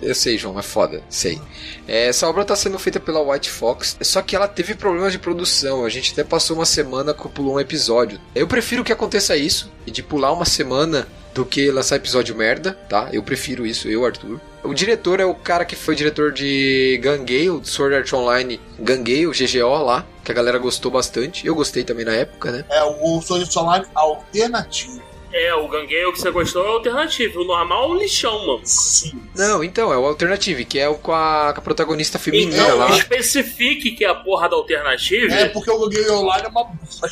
[0.00, 1.40] Eu sei, João, é foda, sei.
[1.88, 5.18] É, essa obra tá sendo feita pela White Fox, só que ela teve problemas de
[5.18, 5.84] produção.
[5.84, 8.20] A gente até passou uma semana que pulou um episódio.
[8.34, 12.72] Eu prefiro que aconteça isso, e de pular uma semana do que lançar episódio merda,
[12.88, 13.10] tá?
[13.12, 14.40] Eu prefiro isso, eu, Arthur.
[14.64, 19.84] O diretor é o cara que foi diretor de Gangale, Sword Art Online, Gangale, GGO
[19.84, 21.46] lá, que a galera gostou bastante.
[21.46, 22.64] Eu gostei também na época, né?
[22.70, 25.02] É o Sword Art Online alternativo.
[25.32, 27.40] É, o Gangueio que você gostou é o alternativo.
[27.40, 28.60] O normal é um lixão, mano.
[28.64, 29.20] Sim.
[29.34, 32.78] Não, então, é o Alternative, que é o com a, com a protagonista feminina Então,
[32.78, 32.90] lá.
[32.96, 35.34] especifique que é a porra da alternativa.
[35.34, 37.08] É porque o Game Online é uma bosta.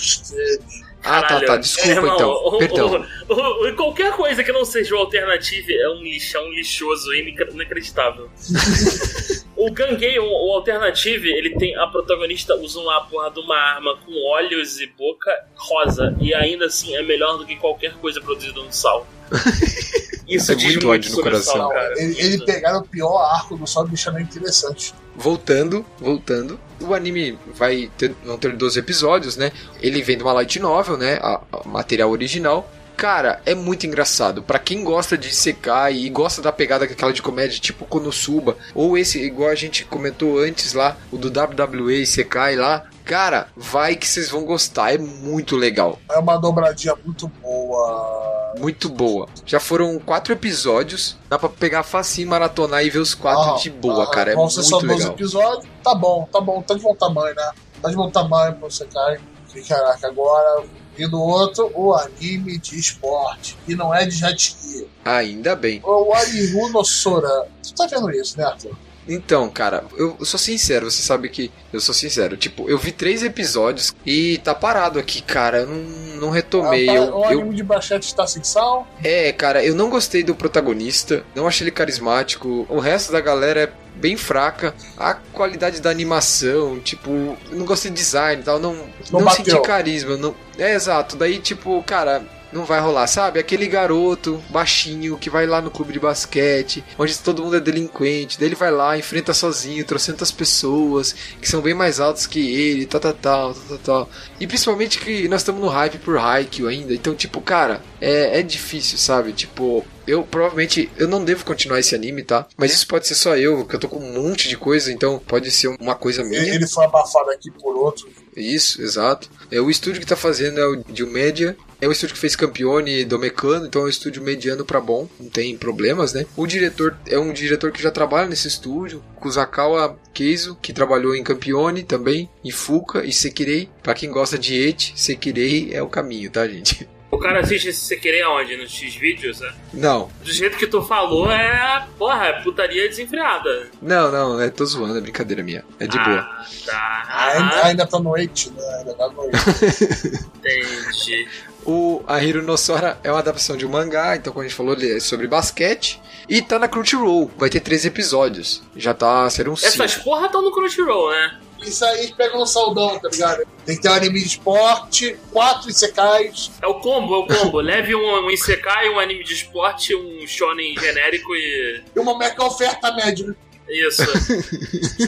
[1.07, 2.31] Ah, tá, tá, desculpa Irmão, então.
[2.31, 3.07] o- Perdão.
[3.29, 7.21] o- o- o- qualquer coisa que não seja o alternativo é um lixão lixoso e
[7.29, 8.31] inacre- inacreditável.
[9.67, 11.75] o Gangue, o, o alternativo, ele tem.
[11.77, 16.17] A protagonista usa uma porra de uma arma com olhos e boca rosa.
[16.21, 19.07] E ainda assim é melhor do que qualquer coisa produzida no sal.
[20.29, 21.55] Isso É muito ódio no coração.
[21.55, 21.95] Sal, cara.
[22.01, 24.95] ele, ele pegaram o pior arco do sol e deixaram interessante.
[25.15, 26.59] Voltando, voltando.
[26.81, 29.53] O anime vai ter, vão ter 12 episódios, né?
[29.81, 31.19] Ele vem de uma light novel, né?
[31.21, 32.71] A, a material original.
[32.97, 34.43] Cara, é muito engraçado.
[34.43, 38.97] Pra quem gosta de Sekai e gosta da pegada aquela de comédia, tipo Konosuba, ou
[38.97, 42.85] esse, igual a gente comentou antes lá, o do WWE e Sekai lá.
[43.05, 44.95] Cara, vai que vocês vão gostar.
[44.95, 45.99] É muito legal.
[46.11, 48.55] É uma dobradinha muito boa.
[48.59, 49.29] Muito boa.
[49.45, 51.19] Já foram quatro episódios.
[51.29, 54.33] Dá pra pegar facinho, maratonar e ver os quatro Ah, de boa, ah, cara.
[54.33, 55.13] É só muito 12 legal.
[55.13, 55.67] episódios.
[55.83, 57.51] Tá bom, tá bom, tá de bom tamanho, né?
[57.83, 59.21] Tá de bom tamanho pra você cair.
[59.55, 60.65] E caraca, agora.
[60.97, 63.57] E no outro, o anime de esporte.
[63.67, 64.87] E não é de jet ski.
[65.05, 65.81] Ainda bem.
[65.85, 67.49] O Arihu no Sora.
[67.63, 68.77] Tu tá vendo isso, né, Arthur?
[69.09, 72.37] Então, cara, eu, eu sou sincero, você sabe que eu sou sincero.
[72.37, 75.59] Tipo, eu vi três episódios e tá parado aqui, cara.
[75.59, 75.77] Eu não,
[76.21, 76.89] não retomei.
[76.89, 78.87] Ah, Eu, o eu- anime de baixete está sem sal.
[79.03, 81.23] é, cara, eu não gostei do protagonista.
[81.35, 82.67] Não achei ele carismático.
[82.69, 84.75] O resto da galera é bem fraca.
[84.97, 88.59] A qualidade da animação, tipo, eu não gostei de design e tal.
[88.59, 88.89] Não, Não
[89.21, 89.45] não, bateu.
[89.45, 90.17] senti carisma.
[90.17, 91.17] Não, é exato.
[91.17, 92.23] Daí, tipo, cara.
[92.55, 93.41] Não vai rolar, sabe?
[93.41, 98.39] Aquele garoto baixinho que vai lá no clube de basquete, onde todo mundo é delinquente,
[98.39, 102.87] daí ele vai lá, enfrenta sozinho trocentas pessoas que são bem mais altas que ele,
[102.87, 104.11] tal, tal, tal, tal, tal.
[104.39, 108.43] E principalmente que nós estamos no hype por Haikyuu ainda, então, tipo, cara, é, é
[108.43, 109.33] difícil, sabe?
[109.33, 112.47] Tipo, eu provavelmente eu não devo continuar esse anime, tá?
[112.57, 115.19] Mas isso pode ser só eu, que eu tô com um monte de coisa, então
[115.19, 116.55] pode ser uma coisa minha.
[116.55, 118.09] Ele foi abafado aqui por outro.
[118.37, 119.31] Isso, exato.
[119.51, 121.57] É o estúdio que tá fazendo é o Dilmedia.
[121.81, 125.07] É o estúdio que fez Campione do Mecano, então é um estúdio mediano pra bom,
[125.21, 126.25] não tem problemas, né?
[126.35, 131.23] O diretor é um diretor que já trabalha nesse estúdio, Kusakawa Keizo, que trabalhou em
[131.23, 133.69] Campione também, em Fuka e Sekirei.
[133.83, 136.89] Pra quem gosta de Eti, Sekirei é o caminho, tá, gente?
[137.15, 138.57] O cara assiste esse você querer aonde?
[138.57, 139.53] Nos X-Vídeos, né?
[139.73, 141.87] Não, Do jeito que tu falou, é.
[141.97, 143.71] Porra, é putaria desenfreada.
[143.81, 145.65] não, não, é, tô zoando, é brincadeira minha.
[145.79, 146.23] É de ah, boa.
[146.67, 147.33] Tá.
[147.37, 148.63] Ainda, ainda tá noite, né?
[148.79, 149.37] Ainda tá noite.
[150.39, 151.29] Entendi.
[151.65, 154.75] O Ahiro no Sora é uma adaptação de um mangá, então como a gente falou,
[154.75, 156.01] ele é sobre basquete.
[156.29, 158.63] E tá na Crunchyroll, vai ter três episódios.
[158.75, 159.69] Já tá, serão cinco.
[159.69, 161.39] Essas porra estão no Crunchyroll, né?
[161.61, 163.47] Isso aí pega no saudão, tá ligado?
[163.65, 166.51] Tem que ter um anime de esporte, quatro isekais.
[166.61, 167.61] É o combo, é o combo.
[167.61, 171.83] Leve um, um Isekai, um anime de esporte, um shonen genérico e.
[171.95, 173.35] E uma mega oferta média.
[173.69, 174.05] Isso.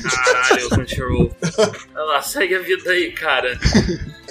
[0.00, 1.36] Caralho, Crunchyroll.
[1.92, 3.58] Vai lá, segue a vida aí, cara.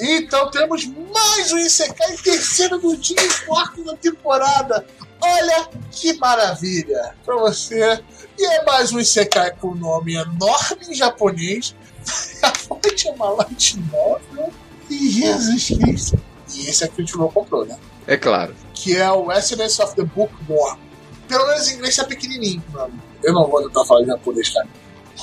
[0.01, 4.85] Então temos mais um Isekai, terceiro do dia e quarto da temporada.
[5.21, 7.99] Olha que maravilha pra você.
[8.37, 11.75] E é mais um Isekai com um nome enorme em japonês.
[12.41, 14.53] A fonte é uma light novel.
[14.89, 16.19] E Jesus Cristo.
[16.53, 17.77] E esse aqui o Tio comprou, né?
[18.07, 18.55] É claro.
[18.73, 20.77] Que é o Essence of the Bookworm.
[21.27, 22.93] Pelo menos em inglês é pequenininho, mano.
[23.23, 24.67] Eu não vou tentar falar em japonês, cara.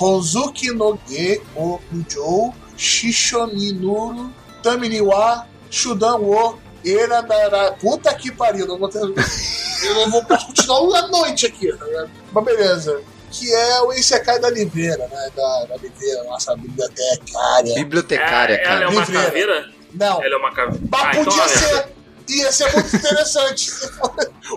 [0.00, 7.72] Honzuki no Ge o Ujou Shishoninuru Taminiwa Shudan wo Eradara.
[7.72, 8.98] Puta que pariu, não vou ter...
[9.84, 12.10] eu não vou continuar a noite aqui, tá ligado?
[12.32, 13.02] Mas beleza.
[13.32, 15.30] Que é o Isekai da Oliveira, né?
[15.34, 17.74] Da, da Oliveira, nossa bibliotecária.
[17.74, 18.84] Bibliotecária, É, ela cara.
[18.84, 19.26] é uma Livreira.
[19.26, 19.72] caveira?
[19.94, 20.86] Não, Ela é uma caveira.
[20.90, 21.56] mas Ah, então podia ela é.
[21.56, 21.92] ser.
[22.28, 23.70] Ia ser muito interessante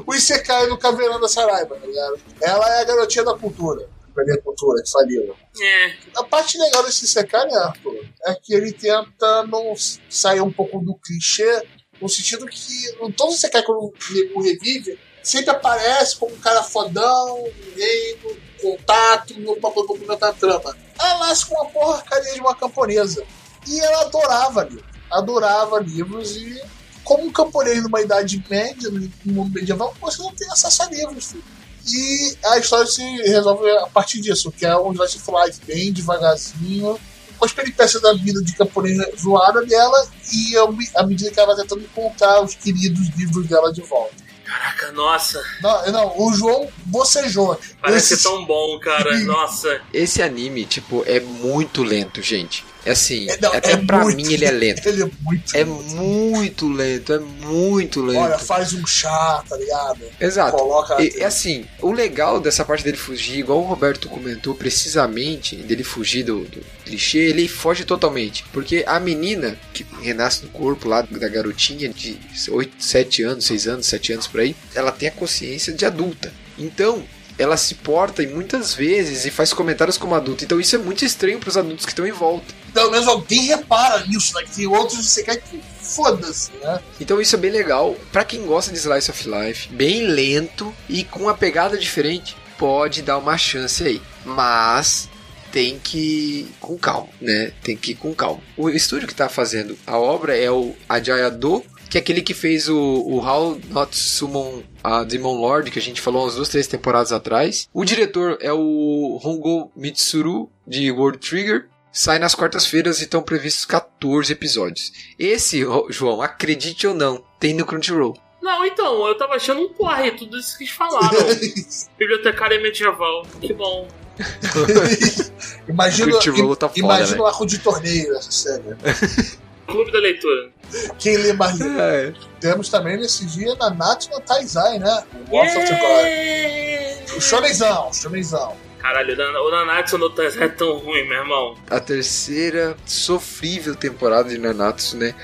[0.06, 2.20] o Isekai no Caveirão da Saraiva, tá ligado?
[2.42, 3.90] Ela é a garotinha da cultura.
[4.16, 5.36] Da cultura, que faliu.
[5.62, 5.94] É.
[6.16, 8.06] A parte legal desse Isekai, né, Arthur?
[8.28, 9.74] É que ele tenta não
[10.10, 11.64] sair um pouco do clichê,
[12.02, 12.60] no sentido que
[13.02, 13.92] em todos os Isekai, quando
[14.36, 17.44] o revive, sempre aparece como um cara fodão,
[17.76, 20.76] reino, contato, alguma coisa pra a trama.
[21.00, 23.24] Ela nasce com uma porcaria de uma camponesa.
[23.68, 24.96] E ela adorava livros.
[25.12, 26.62] Adorava livros e,
[27.04, 31.32] como um camponês numa idade média, no mundo medieval, você não tem acesso a livros.
[31.32, 31.44] filho.
[31.88, 35.94] E a história se resolve a partir disso, que é um slice of life, bem
[35.94, 37.00] devagarzinho,
[37.38, 40.56] com as peripécias da vida de camponês zoada dela e
[40.96, 44.25] à medida que ela vai tentando encontrar os queridos livros dela de volta.
[44.46, 45.42] Caraca, nossa.
[45.62, 47.60] Não, não o João bocejou.
[47.82, 49.18] Parece Esse- tão bom, cara.
[49.22, 49.82] Nossa.
[49.92, 52.64] Esse anime, tipo, é muito lento, gente.
[52.86, 54.86] É assim, É, não, até é pra muito mim ele é lento.
[54.88, 55.58] Ele é muito.
[55.58, 58.20] É muito lento, é muito lento.
[58.20, 60.02] Olha, faz um chá, tá ligado?
[60.20, 60.58] Exato.
[60.58, 61.02] Coloca.
[61.02, 65.84] E, é assim, o legal dessa parte dele fugir, igual o Roberto comentou precisamente, dele
[65.84, 68.46] fugir do, do clichê, ele foge totalmente.
[68.54, 72.20] Porque a menina que renasce no corpo lá da garotinha de
[72.50, 76.32] 8, 7 anos, 6 anos, 7 anos por aí, ela tem a consciência de adulta.
[76.58, 77.04] Então,
[77.38, 80.44] ela se porta e muitas vezes e faz comentários como adulta.
[80.44, 82.54] Então isso é muito estranho pros adultos que estão em volta.
[82.76, 84.44] Pelo menos alguém repara nisso, né?
[84.44, 86.82] Que tem outros você quer que foda-se, né?
[87.00, 87.96] Então isso é bem legal.
[88.12, 93.02] Pra quem gosta de Slice of Life, bem lento e com uma pegada diferente, pode
[93.02, 94.02] dar uma chance aí.
[94.26, 95.08] Mas
[95.54, 97.54] tem que ir com calma, né?
[97.64, 98.42] Tem que ir com calma.
[98.58, 102.34] O estúdio que tá fazendo a obra é o Ajaya Do, que é aquele que
[102.34, 106.50] fez o, o How Not Summon a Demon Lord, que a gente falou umas duas,
[106.50, 107.70] três temporadas atrás.
[107.74, 111.70] O diretor é o Hongo Mitsuru, de World Trigger.
[111.98, 114.92] Sai nas quartas-feiras e estão previstos 14 episódios.
[115.18, 118.18] Esse, João, acredite ou não, tem no Crunchyroll.
[118.42, 121.18] Não, então, eu tava achando um porre, tudo isso que eles falaram.
[121.98, 123.26] Bibliotecária medieval.
[123.40, 123.88] Que bom.
[125.70, 127.22] imagina Crunchyroll tá foda, imagina velho.
[127.22, 128.64] o arco de torneio dessa série.
[128.64, 128.78] né?
[129.66, 130.52] Clube da leitura.
[131.00, 131.62] Quem lê mais.
[131.62, 132.14] É.
[132.42, 135.04] Temos também nesse dia Nanatsu no Taizai, né?
[135.30, 136.06] O War of the God.
[136.06, 137.16] Yeah!
[137.16, 138.65] O shonenzão, o shonenzão.
[138.86, 141.58] Caralho, o Nan- o Nanatsu no é tão ruim, meu irmão.
[141.72, 145.16] A terceira sofrível temporada de Nanatsu, né?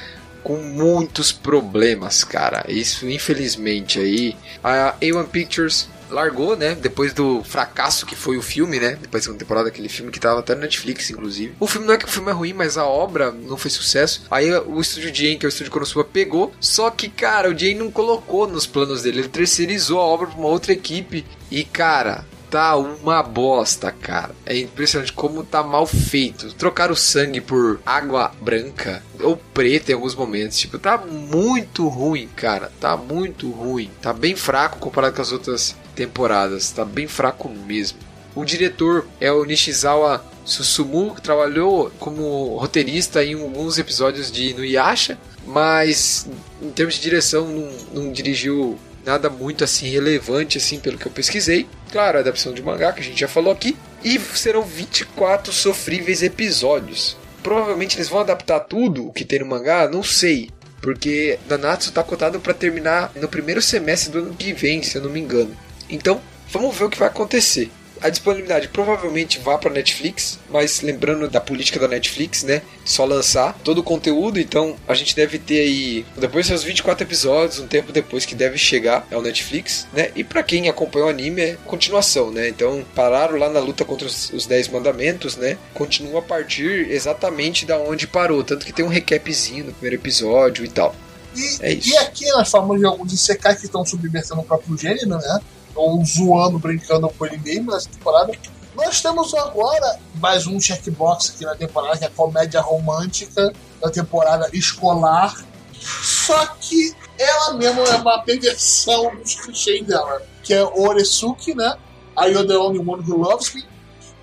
[0.43, 2.65] Com muitos problemas, cara.
[2.67, 4.35] Isso, infelizmente, aí.
[4.63, 6.73] A A1 Pictures largou, né?
[6.73, 8.97] Depois do fracasso que foi o filme, né?
[8.99, 11.53] Depois da segunda temporada, aquele filme que tava até no Netflix, inclusive.
[11.59, 14.23] O filme não é que o filme é ruim, mas a obra não foi sucesso.
[14.31, 16.51] Aí o estúdio Jane, que é o estúdio Konosuba, pegou.
[16.59, 19.19] Só que, cara, o Jane não colocou nos planos dele.
[19.19, 21.23] Ele terceirizou a obra pra uma outra equipe.
[21.51, 24.35] E, cara, tá uma bosta, cara.
[24.45, 26.53] É impressionante como tá mal feito.
[26.53, 30.59] Trocar o sangue por água branca ou preta em alguns momentos.
[30.59, 32.69] Tipo, tá muito ruim, cara.
[32.79, 33.89] Tá muito ruim.
[34.01, 36.69] Tá bem fraco comparado com as outras temporadas.
[36.71, 37.97] Tá bem fraco mesmo.
[38.35, 45.17] O diretor é o Nishizawa Susumu, que trabalhou como roteirista em alguns episódios de Inuyasha,
[45.45, 46.27] mas
[46.61, 51.11] em termos de direção não, não dirigiu nada muito assim relevante assim pelo que eu
[51.11, 51.67] pesquisei.
[51.91, 56.23] Claro, a adaptação de mangá que a gente já falou aqui e serão 24 sofríveis
[56.23, 57.17] episódios.
[57.43, 60.49] Provavelmente eles vão adaptar tudo o que tem no mangá, não sei.
[60.81, 65.01] Porque Nanatsu tá cotado para terminar no primeiro semestre do ano que vem, se eu
[65.01, 65.55] não me engano.
[65.89, 67.69] Então, vamos ver o que vai acontecer
[68.01, 72.61] a disponibilidade provavelmente vá para Netflix, mas lembrando da política da Netflix, né?
[72.83, 77.59] Só lançar todo o conteúdo, então a gente deve ter aí depois dos 24 episódios,
[77.59, 80.11] um tempo depois que deve chegar ao Netflix, né?
[80.15, 82.49] E para quem acompanha o anime é continuação, né?
[82.49, 85.57] Então pararam lá na luta contra os, os 10 mandamentos, né?
[85.73, 90.65] Continua a partir exatamente da onde parou, tanto que tem um recapzinho no primeiro episódio
[90.65, 90.95] e tal.
[91.35, 95.17] E, é e aqui nós falamos de alguns Isekai que estão subvertendo o próprio gênero,
[95.17, 95.39] né?
[95.75, 98.33] Ou zoando, brincando com ele mesmo nessa temporada.
[98.75, 103.89] Nós temos agora mais um checkbox aqui na temporada, que é a comédia romântica da
[103.89, 105.35] temporada escolar.
[105.79, 111.77] Só que ela mesma é uma perversão dos clichês dela, que é Oresuki, né?
[112.15, 113.65] A You're the Only One Who Loves Me,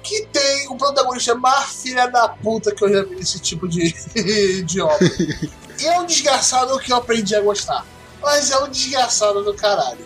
[0.02, 3.92] que tem o protagonista mais filha da puta que eu já vi nesse tipo de,
[4.64, 4.98] de obra.
[5.78, 7.84] E é um desgraçado que eu aprendi a gostar.
[8.20, 10.04] Mas é um desgraçado do caralho.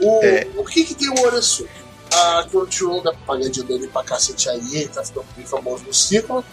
[0.00, 0.46] O, é.
[0.56, 1.68] o que que tem o Oresu?
[2.12, 6.44] A Crunchyroll dá pagadinha dele pra cacete aí, ele tá ficando bem famoso no ciclo.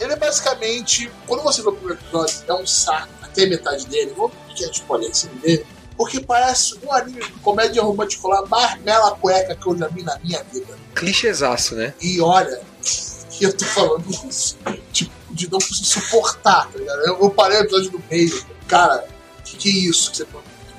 [0.00, 4.12] Ele é basicamente, quando você vê o primeiro episódio, é um saco até metade dele,
[4.16, 8.80] vou pedir a spoiler assim dele, porque parece um anime de comédia romântica lá mais
[8.82, 10.78] mela cueca que eu já vi na minha vida.
[10.94, 11.92] Clichêzaço, né?
[12.00, 12.60] E olha,
[13.30, 14.56] que eu tô falando isso,
[14.92, 17.00] tipo, de não conseguir suportar, tá ligado?
[17.06, 19.06] Eu, eu parei o episódio no meio, cara,
[19.44, 20.10] que que é isso?
[20.10, 20.26] Que você,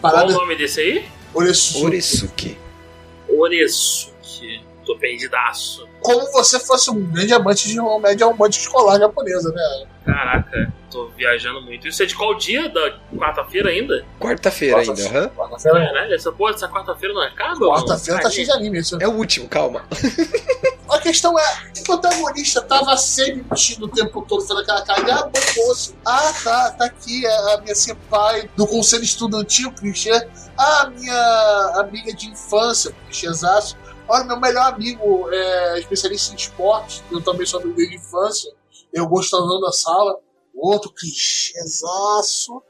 [0.02, 0.28] parada...
[0.28, 1.10] Qual o nome desse aí?
[1.34, 1.86] Oresuke.
[1.86, 2.58] Oresuke.
[3.30, 4.11] Oresuke.
[4.92, 5.88] Tô perdidaço.
[6.02, 9.86] Como você fosse um grande amante de uma média romântica escolar japonesa, né?
[10.06, 11.88] Caraca, tô viajando muito.
[11.88, 12.68] Isso é de qual dia?
[12.68, 14.04] Da quarta-feira ainda?
[14.20, 15.30] Quarta-feira ainda, aham.
[15.30, 15.94] Quarta-feira ainda.
[15.94, 17.68] Caralho, essa porra dessa quarta-feira não acaba?
[17.68, 18.98] Quarta-feira tá cheio de anime isso.
[19.02, 19.86] É o último, calma.
[20.90, 21.44] A questão é,
[21.80, 25.96] o protagonista tava sempre mentindo o tempo todo, falando aquela cara, ah, bom moço.
[26.06, 30.28] Ah, tá, tá aqui a minha senpai do conselho estudantil, clichê.
[30.58, 33.78] Ah, minha amiga de infância, clichêzaço.
[34.12, 38.52] Olha, meu melhor amigo é especialista em esportes, eu também sou amigo de infância.
[38.92, 40.20] Eu gostando da sala.
[40.54, 42.62] Outro clichêzaço.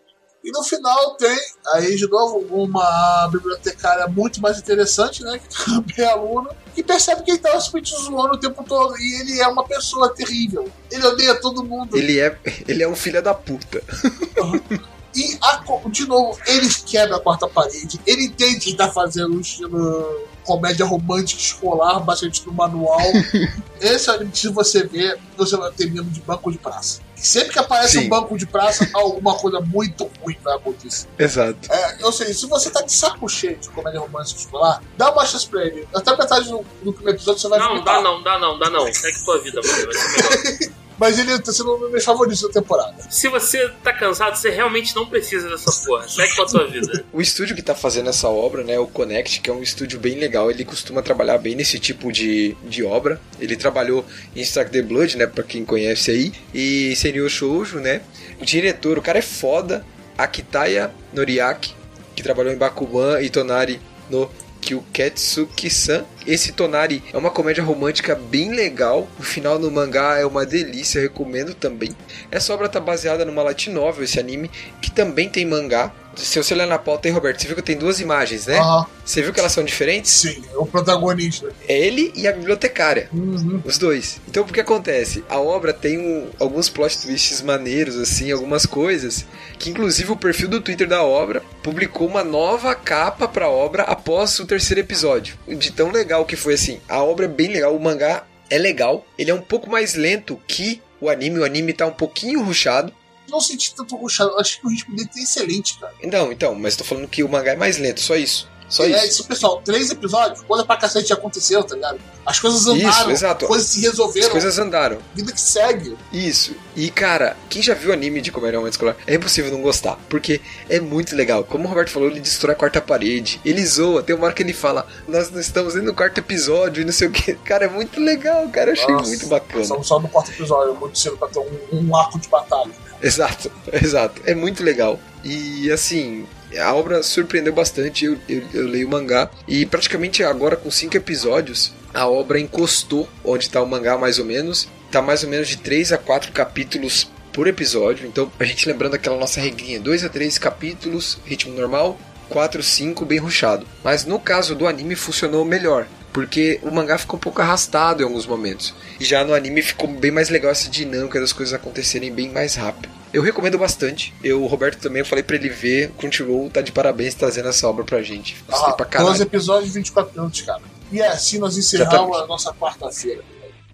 [0.43, 1.35] E no final tem,
[1.73, 5.39] aí de novo, uma bibliotecária muito mais interessante, né?
[5.49, 8.95] Que também é aluna, que percebe que ele estava simplesmente zoando o tempo todo.
[8.99, 10.71] E ele é uma pessoa terrível.
[10.91, 11.97] Ele odeia todo mundo.
[11.97, 13.81] Ele é, ele é um filho da puta.
[15.15, 17.99] E, a, de novo, ele quebra a quarta parede.
[18.05, 22.99] Ele entende que está fazendo um estilo comédia romântica escolar, bastante no manual.
[23.79, 27.01] Esse anime, se você ver, você vai ter medo de banco de praça.
[27.15, 28.05] Sempre que aparece Sim.
[28.05, 31.07] um banco de praça, alguma coisa muito ruim vai acontecer.
[31.19, 31.71] Exato.
[31.71, 35.23] É, eu sei, se você tá de saco cheio de comédia romântica escolar, dá uma
[35.25, 35.87] chance pra ele.
[35.93, 37.95] Até metade do, do primeiro episódio você vai Não, vomitar.
[37.97, 38.87] dá não, dá não, dá não.
[38.87, 40.71] É que tua vida, vai ser melhor.
[41.01, 42.93] mas ele tá sendo um dos meus favoritos da temporada.
[43.09, 46.07] Se você tá cansado, você realmente não precisa dessa porra.
[46.07, 47.03] Segue com a tua vida.
[47.11, 50.19] o estúdio que tá fazendo essa obra, né, o Connect, que é um estúdio bem
[50.19, 53.19] legal, ele costuma trabalhar bem nesse tipo de, de obra.
[53.39, 58.01] Ele trabalhou em Strike the Blood, né, pra quem conhece aí, e Senryu Shoujo, né.
[58.39, 59.83] O diretor, o cara é foda.
[60.15, 61.73] Akitaya Noriaki,
[62.15, 64.29] que trabalhou em Bakuman e Tonari no
[64.61, 66.05] que o Ketsuki-san.
[66.25, 69.07] Esse Tonari é uma comédia romântica bem legal.
[69.19, 71.95] O final no mangá é uma delícia, recomendo também.
[72.29, 75.91] Essa obra está baseada numa light novel, esse anime, que também tem mangá.
[76.15, 78.59] Se você olhar na pauta aí, Roberto, você viu que tem duas imagens, né?
[78.59, 78.85] Uhum.
[79.05, 80.11] Você viu que elas são diferentes?
[80.11, 81.51] Sim, é o protagonista.
[81.67, 83.09] É ele e a bibliotecária.
[83.13, 83.61] Uhum.
[83.65, 84.19] Os dois.
[84.27, 85.23] Então, o que acontece?
[85.29, 89.25] A obra tem um, alguns plot twists maneiros, assim, algumas coisas.
[89.57, 94.37] Que, inclusive, o perfil do Twitter da obra publicou uma nova capa pra obra após
[94.39, 95.37] o terceiro episódio.
[95.47, 96.79] De tão legal que foi, assim.
[96.87, 99.05] A obra é bem legal, o mangá é legal.
[99.17, 101.39] Ele é um pouco mais lento que o anime.
[101.39, 102.93] O anime tá um pouquinho ruchado
[103.31, 104.37] não senti tanto ruxado.
[104.37, 105.93] Acho que o ritmo dele tá excelente, cara.
[106.03, 108.51] Não, então, mas tô falando que o mangá é mais lento, só isso.
[108.71, 109.25] Só é, isso.
[109.25, 111.99] pessoal, três episódios, coisa pra cacete aconteceu, tá ligado?
[112.25, 113.45] As coisas andaram, isso, exato.
[113.45, 114.27] coisas se resolveram.
[114.27, 114.97] As coisas andaram.
[115.13, 115.97] Vida que segue.
[116.13, 116.55] Isso.
[116.73, 119.99] E, cara, quem já viu anime de comédia romântica escolar, é impossível não gostar.
[120.07, 120.39] Porque
[120.69, 121.43] é muito legal.
[121.43, 123.41] Como o Roberto falou, ele destrói a quarta parede.
[123.43, 124.03] Ele zoa.
[124.03, 126.93] Tem uma hora que ele fala, nós não estamos indo no quarto episódio e não
[126.93, 127.33] sei o que.
[127.43, 128.69] Cara, é muito legal, cara.
[128.69, 129.63] Eu achei Nossa, muito bacana.
[129.63, 132.71] Estamos só no quarto episódio, muito cedo pra ter um, um arco de batalha.
[133.03, 134.21] Exato, exato.
[134.25, 134.99] É muito legal.
[135.23, 136.25] E assim,
[136.59, 138.05] a obra surpreendeu bastante.
[138.05, 143.07] Eu, eu, eu, leio o mangá e praticamente agora com cinco episódios a obra encostou
[143.23, 144.67] onde está o mangá mais ou menos.
[144.91, 148.07] Tá mais ou menos de 3 a 4 capítulos por episódio.
[148.07, 151.99] Então a gente lembrando aquela nossa regrinha: 2 a 3 capítulos, ritmo normal,
[152.29, 153.65] 4, 5 bem ruchado.
[153.83, 155.87] Mas no caso do anime funcionou melhor.
[156.13, 158.73] Porque o mangá ficou um pouco arrastado em alguns momentos.
[158.99, 162.55] E já no anime ficou bem mais legal essa dinâmica das coisas acontecerem bem mais
[162.55, 162.89] rápido.
[163.13, 164.13] Eu recomendo bastante.
[164.23, 165.89] Eu, o Roberto também, eu falei pra ele ver.
[165.97, 168.35] Crunchyroll tá de parabéns trazendo essa obra pra gente.
[168.47, 169.11] Gostei Ah, pra caralho.
[169.11, 170.61] 12 episódios, 24 minutos, cara.
[170.91, 172.23] E assim nós encerramos Exatamente.
[172.23, 173.21] a nossa quarta-feira.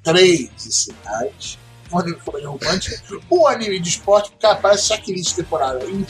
[0.04, 1.58] Três sinais.
[1.92, 3.02] Um anime de comédia romântica.
[3.32, 5.86] Um anime de esporte, cara, parece checklist de temporada.
[5.86, 6.06] E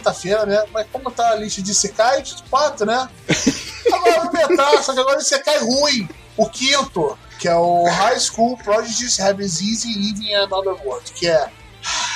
[0.00, 0.64] quinta-feira, né?
[0.72, 3.08] Mas como tá a lista de Sekai, quatro, né?
[3.92, 6.08] Agora vamos entrar, só que agora esse Sekai ruim.
[6.36, 11.28] O quinto, que é o High School Prodigies Have Easy Living in Another World, que
[11.28, 11.50] é.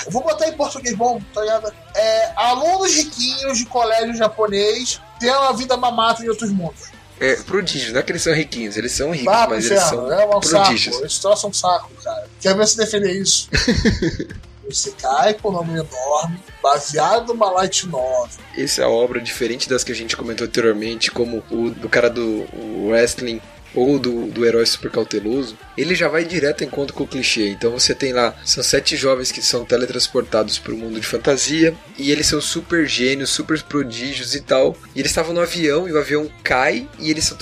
[0.07, 1.73] Eu vou botar em português bom, tá ligado?
[1.95, 6.93] É alunos riquinhos de colégio japonês tendo uma vida mamata em outros mundos.
[7.21, 10.13] É prodígio, não é que eles são riquinhos, eles são ricos, mas eles inferno, são
[10.13, 10.95] é um prodígios.
[10.95, 11.07] saco.
[11.07, 12.29] Esse troço é um saco, cara.
[12.41, 13.49] Quer ver se defender isso?
[14.69, 18.45] Você cai com nome enorme, baseado numa light novel.
[18.57, 22.09] Essa é a obra diferente das que a gente comentou anteriormente, como o do cara
[22.09, 22.47] do
[22.89, 23.41] wrestling
[23.75, 27.49] ou do, do herói super cauteloso, ele já vai direto em conta com o clichê.
[27.49, 31.75] Então você tem lá, são sete jovens que são teletransportados para o mundo de fantasia,
[31.99, 34.77] e eles são super gênios, super prodígios e tal.
[34.95, 37.37] E eles estavam no avião, e o avião cai, e eles são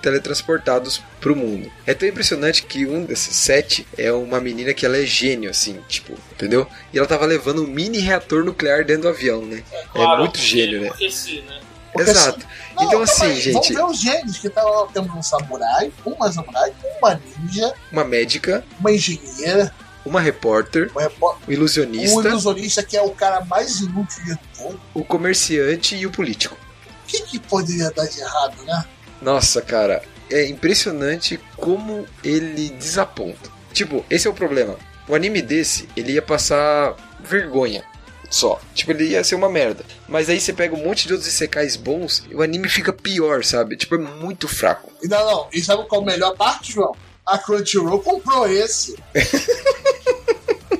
[0.00, 1.70] teletransportados para o mundo.
[1.86, 5.78] É tão impressionante que um desses sete é uma menina que ela é gênio, assim,
[5.88, 6.66] tipo, entendeu?
[6.92, 9.62] E ela tava levando um mini reator nuclear dentro do avião, né?
[9.92, 10.88] Claro, é muito porque- gênio, né?
[10.88, 11.60] Porque sim, né?
[12.04, 12.46] Porque Exato.
[12.76, 16.32] Não, então, assim, aí, gente, Vamos ver os gênios que tá, temos um samurai, uma
[16.32, 19.72] samurai, uma ninja, uma médica, uma engenheira,
[20.04, 24.38] uma repórter, uma repó- um ilusionista, um ilusionista que é o cara mais inútil de
[24.56, 24.80] todo.
[24.94, 26.56] o comerciante e o político.
[27.04, 28.84] O que, que poderia dar de errado, né?
[29.20, 33.50] Nossa, cara, é impressionante como ele desaponta.
[33.72, 34.76] Tipo, esse é o problema.
[35.08, 37.82] O anime desse, ele ia passar vergonha.
[38.30, 38.60] Só.
[38.74, 39.84] Tipo, ele ia ser uma merda.
[40.06, 43.42] Mas aí você pega um monte de outros isekais bons e o anime fica pior,
[43.44, 43.76] sabe?
[43.76, 44.92] Tipo, é muito fraco.
[45.02, 45.48] E não, não.
[45.52, 46.94] E sabe qual é a melhor parte, João?
[47.26, 48.96] A Crunchyroll comprou esse.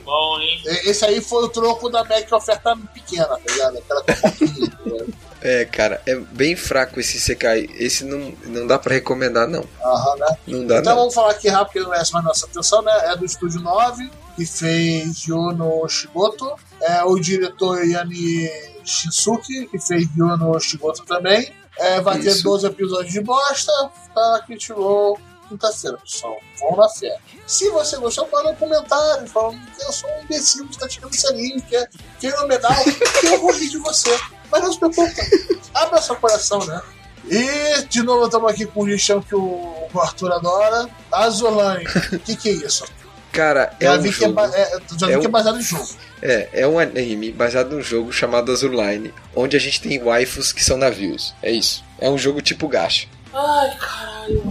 [0.05, 0.63] Bom, hein?
[0.85, 3.79] Esse aí foi o troco da Mac oferta pequena, tá ligado?
[3.79, 4.15] Aquela tá?
[5.41, 7.69] É, cara, é bem fraco esse isekai.
[7.77, 9.65] Esse não, não dá pra recomendar, não.
[9.81, 10.37] Aham, né?
[10.49, 11.03] Não dá, Então não.
[11.03, 12.93] vamos falar aqui rápido, porque não merece mais nossa atenção, né?
[13.05, 16.57] É do Estúdio 9, que fez Yono Shigoto.
[16.83, 18.49] É o diretor Yami
[18.85, 21.53] Shinsuke, que fez Yono Shigoto também.
[21.79, 22.43] É, vai ter Isso.
[22.45, 23.73] 12 episódios de bosta.
[24.15, 25.19] Tá na Crunchyroll
[25.49, 26.39] quinta-feira, pessoal.
[26.61, 27.17] Vão na fé.
[27.47, 31.15] Se você gostou, manda um comentário falando que eu sou um imbecil que está tirando
[31.15, 31.89] esse anime, que é
[32.21, 32.85] fenomenal,
[33.21, 34.17] que eu vou rir de você.
[34.51, 36.81] Mas não se preocupe, abra seu coração, né?
[37.25, 40.89] E de novo estamos aqui com o lixão que o Arthur adora.
[41.13, 41.85] Azulane.
[42.13, 42.85] O que, que é isso?
[43.33, 44.41] Cara, é já um vi, que é, jogo...
[44.41, 45.89] é, já vi é que é um- baseado em jogo.
[46.21, 50.65] É, é um anime baseado num jogo chamado Azurline, onde a gente tem waifus que
[50.65, 51.33] são navios.
[51.43, 51.85] É isso.
[52.01, 53.07] É um jogo tipo gacha.
[53.33, 54.43] Ai, caralho.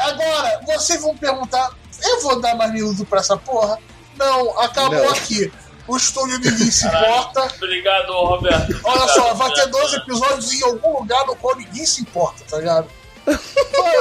[0.00, 1.70] Agora, vocês vão perguntar:
[2.04, 3.78] eu vou dar mais minuto pra essa porra?
[4.18, 5.10] Não, acabou Não.
[5.10, 5.50] aqui.
[5.86, 7.48] O estúdio ninguém se importa.
[7.56, 8.78] Obrigado, Roberto.
[8.84, 9.66] Olha Obrigado, só, vai ter.
[9.68, 12.88] 12 episódios em algum lugar no qual ninguém se importa, tá ligado?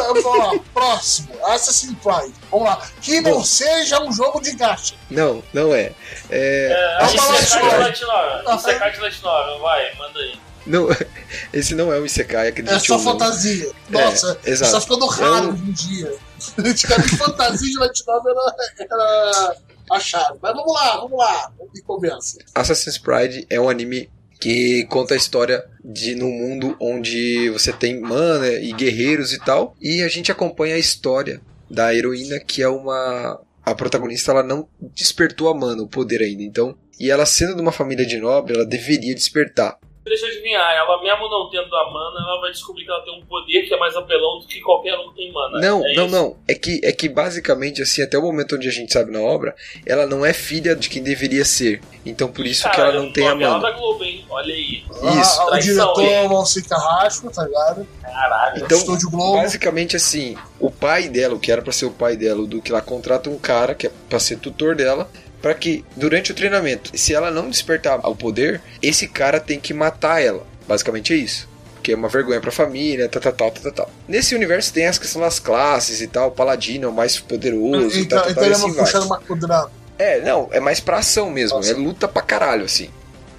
[0.08, 1.30] Vamos lá, próximo.
[1.46, 2.34] Assassin's Creed.
[2.52, 2.88] Vamos lá.
[3.02, 3.44] Que não Bom.
[3.44, 4.96] seja um jogo de gacha.
[5.10, 5.94] Não, não é.
[6.30, 6.70] É.
[6.72, 8.56] É, É é uma um Isekai de light Light Novel.
[8.58, 10.40] Isekai de Light Novel, vai, manda aí.
[10.66, 10.88] Não,
[11.54, 13.12] esse não é um Isekai, acredite É só ou não.
[13.14, 13.72] fantasia.
[13.90, 14.66] Nossa, É, exato.
[14.78, 16.18] está ficando raro É um- hoje em dia.
[16.60, 19.56] Antigamente fantasia de Light Novel era, era
[19.92, 20.38] achado.
[20.42, 21.52] Mas vamos lá, vamos lá.
[21.74, 22.38] Me convença.
[22.54, 24.10] Assassin's Creed é um anime
[24.40, 29.76] que conta a história de num mundo onde você tem mana e guerreiros e tal,
[29.82, 34.66] e a gente acompanha a história da heroína que é uma a protagonista ela não
[34.96, 36.42] despertou a mana, o poder ainda.
[36.42, 39.78] Então, e ela sendo de uma família de nobre, ela deveria despertar.
[40.08, 43.14] Deixa eu adivinhar, ela mesmo não tendo a mana, ela vai descobrir que ela tem
[43.20, 45.60] um poder que é mais apelão do que qualquer um que tem mana.
[45.60, 46.16] Não, é não, isso?
[46.16, 46.38] não.
[46.48, 49.56] É que, é que basicamente, assim, até o momento onde a gente sabe na obra,
[49.86, 51.82] ela não é filha de quem deveria ser.
[52.06, 53.60] Então por isso que ela não tem a mana.
[53.60, 54.26] da Globo, hein?
[54.30, 54.84] Olha aí.
[55.20, 55.42] Isso.
[55.42, 57.88] Ah, o diretor é o Alci Carrasco, tá ligado?
[58.02, 58.64] Caralho.
[58.64, 59.38] Então, Estúdio Globo.
[59.38, 62.72] basicamente assim, o pai dela, o que era pra ser o pai dela, o Duque
[62.72, 65.10] lá contrata um cara que é pra ser tutor dela,
[65.42, 69.74] pra que durante o treinamento, se ela não despertar ao poder, esse cara tem que
[69.74, 70.46] matar ela.
[70.68, 71.48] Basicamente é isso.
[71.76, 73.92] Porque é uma vergonha pra família, tal, tal, tal, tal, tal.
[74.08, 77.98] Nesse universo tem as questões das classes e tal, o paladino é o mais poderoso
[77.98, 79.02] e Então, tal, tal, então tal, e ele é assim uma vai.
[79.02, 79.72] uma cudrada.
[80.00, 81.58] É, não, é mais pra ação mesmo.
[81.58, 81.72] Nossa.
[81.72, 82.90] É luta pra caralho, assim.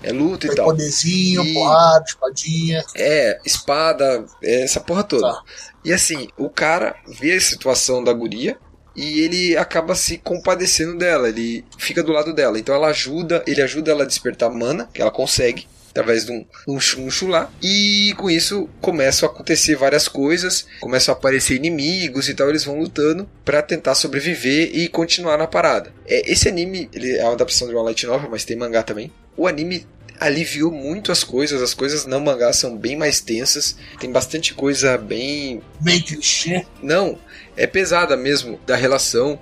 [0.02, 0.66] É luta e Tem tal.
[0.66, 2.84] poderzinho, E- porrada, espadinha.
[2.96, 5.22] É, espada, é essa porra toda.
[5.32, 5.42] Tá.
[5.84, 8.56] E assim, o cara vê a situação da guria
[8.98, 12.58] e ele acaba se compadecendo dela, ele fica do lado dela.
[12.58, 15.68] Então ela ajuda, ele ajuda ela a despertar mana, que ela consegue.
[15.90, 17.50] Através de um, um chuncho lá.
[17.62, 20.66] E com isso começam a acontecer várias coisas.
[20.80, 22.48] Começam a aparecer inimigos e tal.
[22.48, 25.92] Eles vão lutando pra tentar sobreviver e continuar na parada.
[26.06, 29.10] É, esse anime ele é uma adaptação de uma light novel, mas tem mangá também.
[29.36, 29.86] O anime
[30.20, 31.62] aliviou muito as coisas.
[31.62, 33.76] As coisas no mangá são bem mais tensas.
[33.98, 35.62] Tem bastante coisa bem.
[35.80, 36.64] Bem clichê.
[36.82, 37.18] Não,
[37.58, 39.38] é pesada mesmo da relação.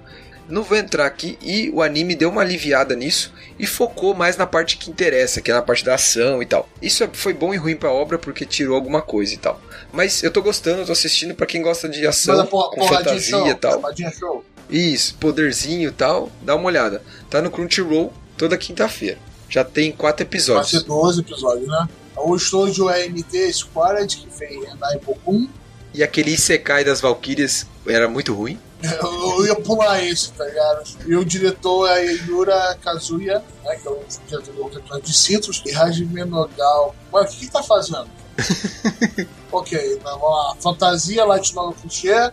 [0.49, 4.47] Não vou entrar aqui e o anime deu uma aliviada nisso e focou mais na
[4.47, 6.69] parte que interessa, que é na parte da ação e tal.
[6.81, 9.61] Isso é- foi bom e ruim pra obra porque tirou alguma coisa e tal.
[9.93, 12.87] Mas eu tô gostando, eu tô assistindo pra quem gosta de ação, Mas porra, com
[12.87, 13.83] fantasia e tal.
[14.17, 14.45] Show.
[14.71, 17.03] Isso, poderzinho e tal, dá uma olhada.
[17.29, 19.19] Tá no Crunchyroll toda quinta-feira.
[19.49, 20.83] Já tem quatro Vai ser episódios.
[20.85, 21.89] 12 episódios, né?
[22.17, 25.49] O estúdio é MT Squared, que fez Hentai Pokun.
[25.93, 28.59] E aquele Isekai das Valkyrias era muito ruim.
[28.82, 30.84] Eu, ia pular esse, tá ligado?
[31.07, 33.76] E o diretor é Yura Kazuya, né?
[33.76, 35.62] Que é o diretor de Citrus.
[35.64, 36.95] E Hajime Nogal.
[37.12, 38.09] Mas o que que tá fazendo?
[39.51, 40.57] ok, vamos lá.
[40.61, 42.30] Fantasia, Light Novel Clichê,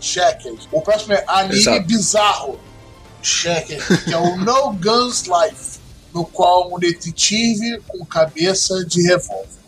[0.00, 0.54] Checker.
[0.70, 1.86] O próximo é Anime Exato.
[1.86, 2.60] Bizarro,
[3.22, 5.78] Checker, que é o No Guns Life,
[6.12, 9.61] no qual um detetive com cabeça de revólver.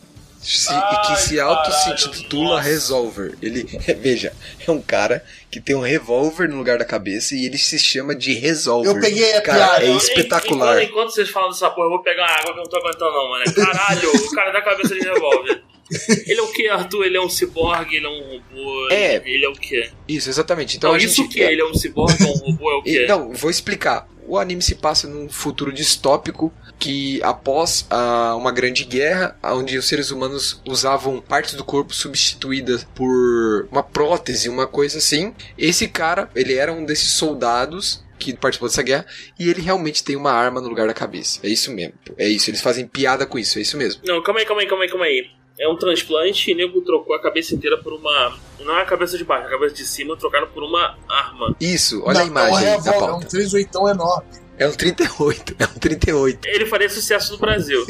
[0.44, 2.60] Se- e Ai, que se auto se caralho, intitula nossa.
[2.68, 3.34] Resolver.
[3.40, 3.64] Ele,
[4.00, 4.32] veja,
[4.66, 8.14] é um cara que tem um revólver no lugar da cabeça e ele se chama
[8.14, 8.88] de Resolver.
[8.90, 9.84] Eu peguei a Cara, piada.
[9.84, 10.74] é Eu- espetacular.
[10.76, 12.76] Enquanto, enquanto vocês falam dessa porra, eu vou pegar uma água que eu não tô
[12.76, 13.54] aguentando, não, mano.
[13.54, 15.62] Caralho, o cara da cabeça de revólver.
[16.26, 17.04] Ele é o que, Arthur?
[17.04, 18.88] Ele é um ciborgue, ele é um robô?
[18.90, 19.22] É.
[19.24, 19.90] Ele é o quê?
[20.08, 20.78] Isso, exatamente.
[20.78, 21.40] Então Não, a isso gente o quê?
[21.42, 22.70] Ele é um ciborgue ou um robô?
[22.70, 23.06] É o E- quê?
[23.06, 24.08] Não, vou explicar.
[24.26, 29.86] O anime se passa num futuro distópico que após ah, uma grande guerra, onde os
[29.86, 35.34] seres humanos usavam partes do corpo substituídas por uma prótese, uma coisa assim.
[35.56, 39.06] Esse cara, ele era um desses soldados que participou dessa guerra
[39.38, 41.40] e ele realmente tem uma arma no lugar da cabeça.
[41.42, 41.94] É isso mesmo.
[42.16, 44.02] É isso, eles fazem piada com isso, é isso mesmo.
[44.04, 45.30] Não, calma aí, calma aí, calma aí, calma aí.
[45.58, 48.36] É um transplante e o nego trocou a cabeça inteira por uma.
[48.60, 51.54] Não é a cabeça de baixo, a cabeça de cima trocaram por uma arma.
[51.60, 53.26] Isso, olha a Não, imagem é um da revólver, é um pauta.
[53.28, 54.44] 38 enorme.
[54.56, 56.38] É um 38, é um 38.
[56.46, 57.84] Ele faria sucesso no Brasil.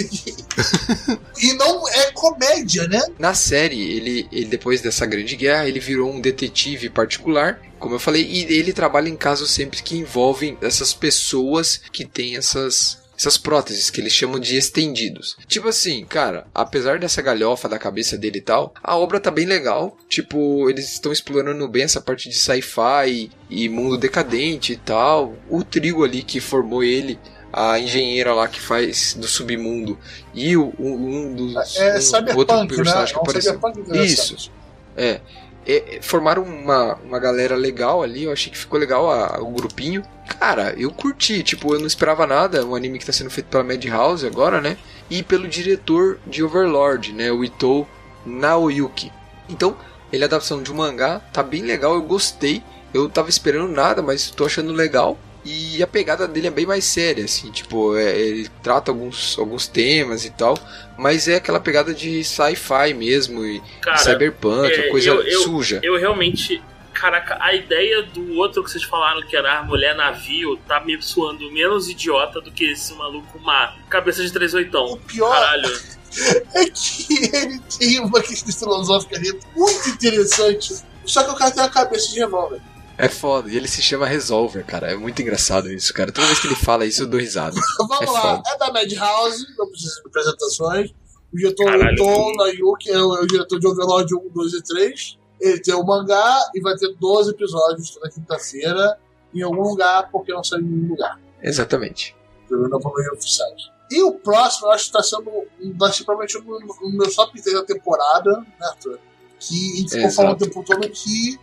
[1.43, 3.03] E não é comédia, né?
[3.19, 7.99] Na série, ele, ele depois dessa grande guerra, ele virou um detetive particular, como eu
[7.99, 13.37] falei, e ele trabalha em casos sempre que envolvem essas pessoas que têm essas essas
[13.37, 15.37] próteses que eles chamam de estendidos.
[15.47, 19.47] Tipo assim, cara, apesar dessa galhofa da cabeça dele e tal, a obra tá bem
[19.47, 19.97] legal.
[20.09, 25.35] Tipo, eles estão explorando bem essa parte de sci-fi e mundo decadente e tal.
[25.49, 27.19] O trio ali que formou ele
[27.53, 29.97] a engenheira lá que faz do submundo
[30.35, 32.67] e o, um dos É um cyberpunk, outro né?
[32.67, 33.53] personagem É um que apareceu.
[33.55, 34.35] cyberpunk interessante.
[34.35, 34.51] Isso.
[34.97, 35.21] É.
[35.67, 39.51] É, é, formaram uma, uma galera legal ali, eu achei que ficou legal a- o
[39.51, 40.03] grupinho.
[40.39, 43.65] Cara, eu curti, tipo, eu não esperava nada, um anime que tá sendo feito pela
[43.65, 44.77] Madhouse agora, né?
[45.11, 47.31] E pelo diretor de Overlord, né?
[47.33, 47.87] O Itou
[48.27, 49.11] Naoyuki.
[49.49, 49.77] Então,
[50.13, 52.63] ele é adaptação de um mangá, tá bem legal, eu gostei.
[52.93, 55.19] Eu tava esperando nada, mas tô achando legal.
[55.45, 59.67] E a pegada dele é bem mais séria, assim, tipo, é- ele trata alguns, alguns
[59.69, 60.59] temas e tal,
[60.97, 65.81] mas é aquela pegada de sci-fi mesmo, e Cara, cyberpunk, é, coisa eu- eu- suja.
[65.83, 66.63] eu realmente.
[66.95, 71.03] Caraca, a ideia do outro que vocês falaram que era a mulher navio tá me
[71.03, 74.79] soando menos idiota do que esse maluco com uma cabeça de 38.
[74.79, 75.69] O pior Caralho.
[76.55, 79.21] é que ele tem uma questão filosófica
[79.57, 80.73] muito interessante.
[81.05, 82.61] Só que o cara tem uma cabeça de revólver.
[82.97, 86.13] É foda, e ele se chama Resolver, cara, é muito engraçado isso, cara.
[86.13, 87.57] Toda vez que ele fala isso, eu dou risada.
[87.79, 88.43] Vamos É lá, foda.
[88.55, 90.91] é da Madhouse, não precisa de apresentações.
[91.33, 94.53] O diretor Caralho, Tom que- Nayuki é o, é o diretor de Overlord 1, 2
[94.53, 95.19] e 3.
[95.41, 98.97] Ele tem o mangá e vai ter 12 episódios toda quinta-feira
[99.35, 101.19] em algum lugar, porque não saiu em nenhum lugar.
[101.43, 102.15] Exatamente.
[102.49, 103.63] Pelo menos não oficiais.
[103.91, 105.31] E o próximo, eu acho que está sendo,
[105.77, 106.39] vai ser provavelmente
[106.83, 108.99] um dos top 3 da temporada, né, Arthur?
[109.41, 110.15] Que a gente ficou Exato.
[110.15, 111.39] falando o tempo todo que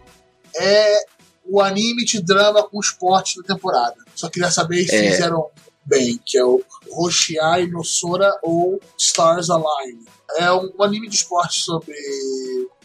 [0.56, 1.06] é
[1.46, 3.96] o anime de drama com esporte da temporada.
[4.16, 5.12] Só queria saber se É.
[5.12, 5.48] fizeram
[5.86, 10.00] bem, que é o Hoshiai no Sora ou Stars Align.
[10.38, 11.96] É um, um anime de esporte sobre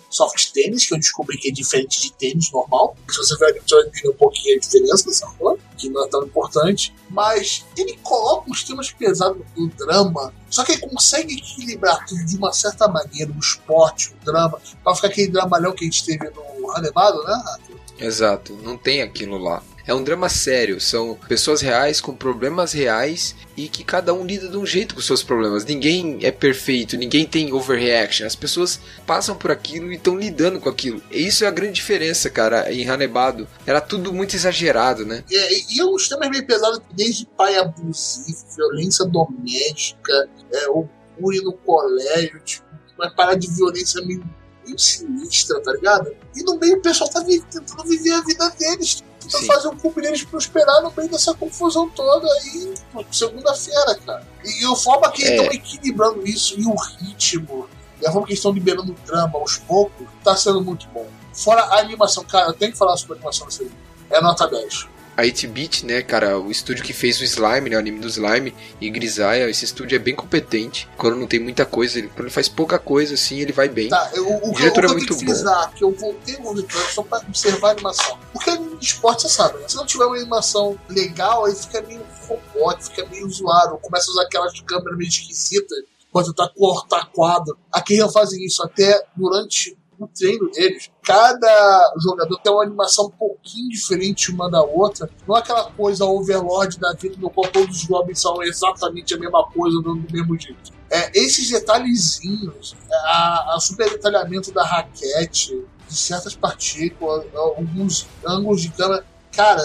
[0.09, 2.97] soft tênis, que eu descobri que é diferente de tênis normal.
[3.11, 6.09] Se você ver, você vai entender um pouquinho a diferença dessa coisa, que não é
[6.09, 6.95] tão importante.
[7.11, 12.37] Mas ele coloca uns temas pesados do drama, só que ele consegue equilibrar tudo de
[12.37, 16.31] uma certa maneira, o esporte, o drama, pra ficar aquele dramalhão que a gente teve
[16.31, 17.35] no Hanebado, né?
[17.53, 17.77] Arthur?
[17.99, 19.63] Exato, não tem aquilo lá.
[19.87, 24.49] É um drama sério, são pessoas reais com problemas reais e que cada um lida
[24.49, 25.65] de um jeito com seus problemas.
[25.65, 28.27] Ninguém é perfeito, ninguém tem overreaction.
[28.27, 31.01] As pessoas passam por aquilo e estão lidando com aquilo.
[31.09, 33.47] E isso é a grande diferença, cara, em Hanebado.
[33.65, 35.23] Era tudo muito exagerado, né?
[35.31, 41.45] É, e é uns temas meio pesados, desde pai abusivo, violência doméstica, é, o bullying
[41.45, 42.67] no colégio, tipo,
[42.99, 44.25] uma parada de violência meio,
[44.67, 46.13] meio sinistra, tá ligado?
[46.35, 49.03] E no meio o pessoal tá vi- tentando viver a vida deles.
[49.21, 49.47] Tentando Sim.
[49.47, 52.75] fazer um clube deles prosperar no meio dessa confusão toda aí,
[53.11, 54.27] segunda-feira, cara.
[54.45, 55.43] E, e a forma que eles É.
[55.43, 57.69] estão equilibrando isso e o ritmo,
[58.01, 61.07] e a forma que eles estão liberando o drama aos poucos, tá sendo muito bom.
[61.33, 63.77] Fora a animação, cara, eu tenho que falar sobre a animação desse anime.
[64.11, 64.87] É nota 10.
[65.17, 68.55] A 8-Bit, né, cara, o estúdio que fez o Slime, né, o anime do Slime
[68.81, 70.87] e Grisaia, esse estúdio é bem competente.
[70.97, 73.89] Quando não tem muita coisa, ele, quando ele faz pouca coisa, assim, ele vai bem.
[73.89, 75.33] Tá, eu, o, eu- o diretor que é eu muito tenho que bom.
[75.33, 78.19] frisar, que eu voltei no episódio só pra observar a animação.
[78.33, 78.51] Porque
[78.81, 79.69] esporte, você sabe, né?
[79.69, 83.79] Se não tiver uma animação legal, aí fica meio robótico, fica meio zoado.
[83.79, 85.79] Começa a usar aquelas câmeras meio esquisitas,
[86.13, 87.57] pode tentar cortar quadro.
[87.73, 90.91] Aqui não fazem isso até durante o treino deles.
[91.03, 95.09] Cada jogador tem uma animação um pouquinho diferente uma da outra.
[95.27, 99.19] Não é aquela coisa overlord da vida no qual todos os goblins são exatamente a
[99.19, 100.73] mesma coisa, do mesmo jeito.
[100.91, 102.77] É, esses detalhezinhos,
[103.07, 109.05] a, a super detalhamento da raquete, de certas partículas, alguns ângulos de câmera.
[109.33, 109.63] Cara,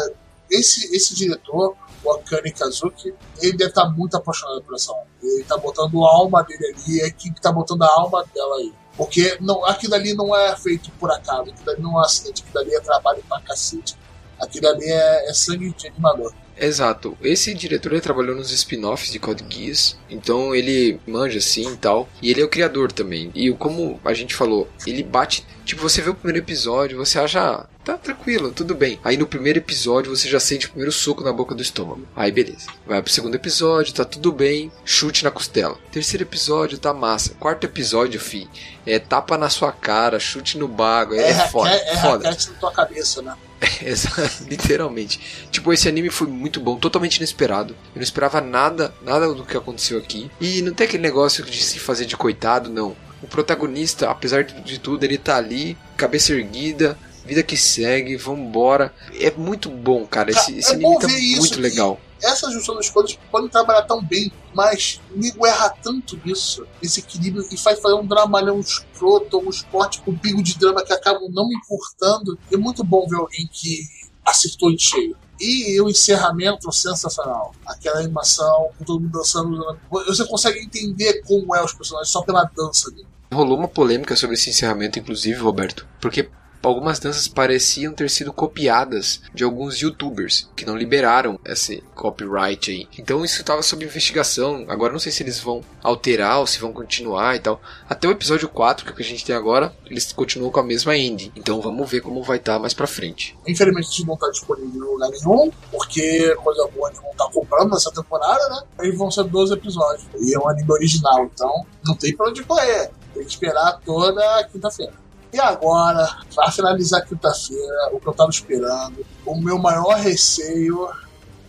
[0.49, 5.07] esse, esse diretor, o Akane Kazuki, ele deve estar muito apaixonado por essa obra.
[5.21, 8.73] Ele tá botando a alma dele ali, a equipe tá botando a alma dela aí.
[8.97, 12.43] Porque não, aquilo ali não é feito por acaso, aquilo ali não é um acidente,
[12.43, 13.95] aquilo ali é trabalho pra cacete.
[14.39, 16.33] Aquilo ali é, é sangue de animador.
[16.57, 17.17] Exato.
[17.23, 22.07] Esse diretor ele trabalhou nos spin-offs de Code Geass, então ele manja assim e tal.
[22.21, 23.31] E ele é o criador também.
[23.33, 25.45] E como a gente falou, ele bate.
[25.65, 28.99] Tipo, você vê o primeiro episódio, você acha, tá tranquilo, tudo bem.
[29.03, 32.07] Aí no primeiro episódio você já sente o primeiro soco na boca do estômago.
[32.15, 32.67] Aí beleza.
[32.85, 35.77] Vai pro segundo episódio, tá tudo bem, chute na costela.
[35.91, 37.33] Terceiro episódio, tá massa.
[37.39, 38.47] Quarto episódio, fi,
[38.85, 41.69] é tapa na sua cara, chute no bago, é, É, foda.
[41.69, 42.29] raquete, é foda.
[42.29, 43.35] raquete na tua cabeça, né?
[44.49, 45.19] Literalmente.
[45.51, 47.73] Tipo, esse anime foi muito bom, totalmente inesperado.
[47.93, 50.31] Eu não esperava nada, nada do que aconteceu aqui.
[50.39, 52.95] E não tem aquele negócio de se fazer de coitado, não.
[53.21, 58.93] O protagonista, apesar de tudo, ele tá ali, cabeça erguida, vida que segue, vambora.
[59.19, 60.31] É muito bom, cara.
[60.31, 61.99] Esse, esse é anime tá muito legal.
[62.21, 66.99] essa junção das coisas podem trabalhar tão bem, mas o nego erra tanto nisso, esse
[66.99, 71.29] equilíbrio, e faz fazer um dramalhão escroto, um esporte com pingo de drama que acabam
[71.31, 72.37] não me encurtando.
[72.51, 73.81] É muito bom ver alguém que
[74.25, 75.15] acertou em cheio.
[75.39, 77.51] E o encerramento sensacional.
[77.65, 79.77] Aquela animação, com todo mundo dançando.
[79.89, 83.07] Você consegue entender como é os personagens só pela dança dele.
[83.33, 86.29] Rolou uma polêmica sobre esse encerramento, inclusive, Roberto, porque
[86.63, 92.87] algumas danças pareciam ter sido copiadas de alguns youtubers que não liberaram esse copyright aí.
[92.97, 94.65] Então isso estava sob investigação.
[94.67, 97.61] Agora não sei se eles vão alterar ou se vão continuar e tal.
[97.89, 100.59] Até o episódio 4, que é o que a gente tem agora, eles continuam com
[100.59, 101.31] a mesma ending.
[101.35, 103.37] Então vamos ver como vai estar mais pra frente.
[103.47, 107.29] Infelizmente isso não está disponível em lugar nenhum, porque coisa boa a gente não tá
[107.33, 108.61] comprando nessa temporada, né?
[108.79, 110.07] Aí vão ser 12 episódios.
[110.19, 112.91] E é um anime original, então não tem pra onde correr.
[113.13, 115.00] Tem que esperar toda quinta-feira.
[115.33, 120.89] E agora, pra finalizar a quinta-feira, o que eu tava esperando, o meu maior receio,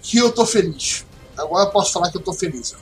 [0.02, 1.04] que eu tô feliz.
[1.36, 2.74] Agora eu posso falar que eu tô feliz.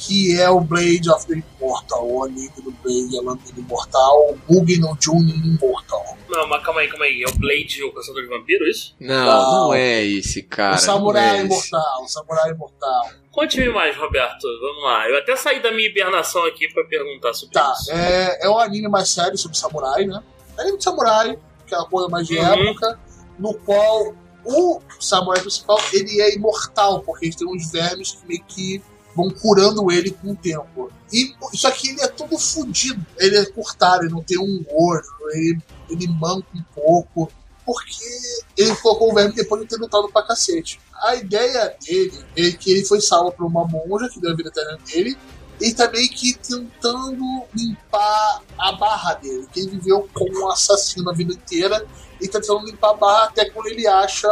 [0.00, 4.38] Que é o Blade of the Immortal, o anime do Blade, a lâmina imortal, o
[4.48, 6.16] Mugen no Junin Immortal.
[6.28, 7.20] Não, mas calma aí, calma aí.
[7.24, 8.94] É o Blade, o caçador de vampiro, isso?
[9.00, 9.52] Não, Não.
[9.66, 10.76] não é esse, cara.
[10.76, 11.40] o Samurai é.
[11.42, 13.10] Imortal, o Samurai Imortal.
[13.32, 14.46] Conte-me mais, Roberto.
[14.60, 15.08] Vamos lá.
[15.08, 17.90] Eu até saí da minha hibernação aqui pra perguntar sobre Tá, isso.
[17.92, 20.22] é, é um anime mais sério sobre samurai, né?
[20.58, 22.44] É anime de samurai, aquela coisa mais de Uhum.
[22.44, 22.98] época,
[23.38, 28.44] no qual o samurai principal ele é imortal, porque ele tem uns vermes que meio
[28.44, 28.82] que
[29.14, 30.90] vão curando ele com o tempo.
[31.12, 33.04] E isso aqui ele é todo fudido.
[33.18, 35.02] Ele é curtado, ele não tem um olho,
[35.32, 35.58] ele,
[35.90, 37.30] ele manca um pouco.
[37.66, 38.02] Porque
[38.56, 40.80] ele colocou o verme depois de ter lutado pra cacete.
[41.02, 44.48] A ideia dele é que ele foi salvo por uma monja que deu a vida
[44.48, 45.18] eterna dele
[45.60, 51.12] e também que tentando limpar a barra dele, que ele viveu como um assassino a
[51.14, 51.84] vida inteira
[52.20, 54.28] e tá tentando limpar a barra até quando ele acha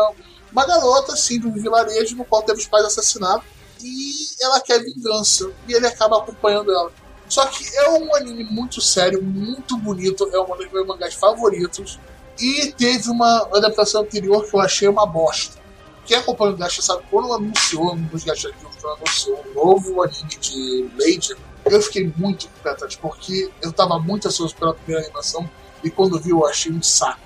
[0.52, 3.44] uma garota assim de um vilarejo no qual teve os pais assassinados.
[3.82, 5.50] E ela quer vingança.
[5.68, 6.90] E ele acaba acompanhando ela.
[7.28, 11.98] Só que é um anime muito sério, muito bonito, é um dos meus mangás favoritos.
[12.38, 15.60] E teve uma adaptação anterior que eu achei uma bosta.
[16.06, 20.36] Quem acompanha o Gacha sabe quando anunciou, dos Gacha News, quando anunciou um novo anime
[20.40, 25.48] de Blade, eu fiquei muito com porque eu tava muito ansioso pela primeira animação
[25.82, 27.20] e quando vi eu achei um saco.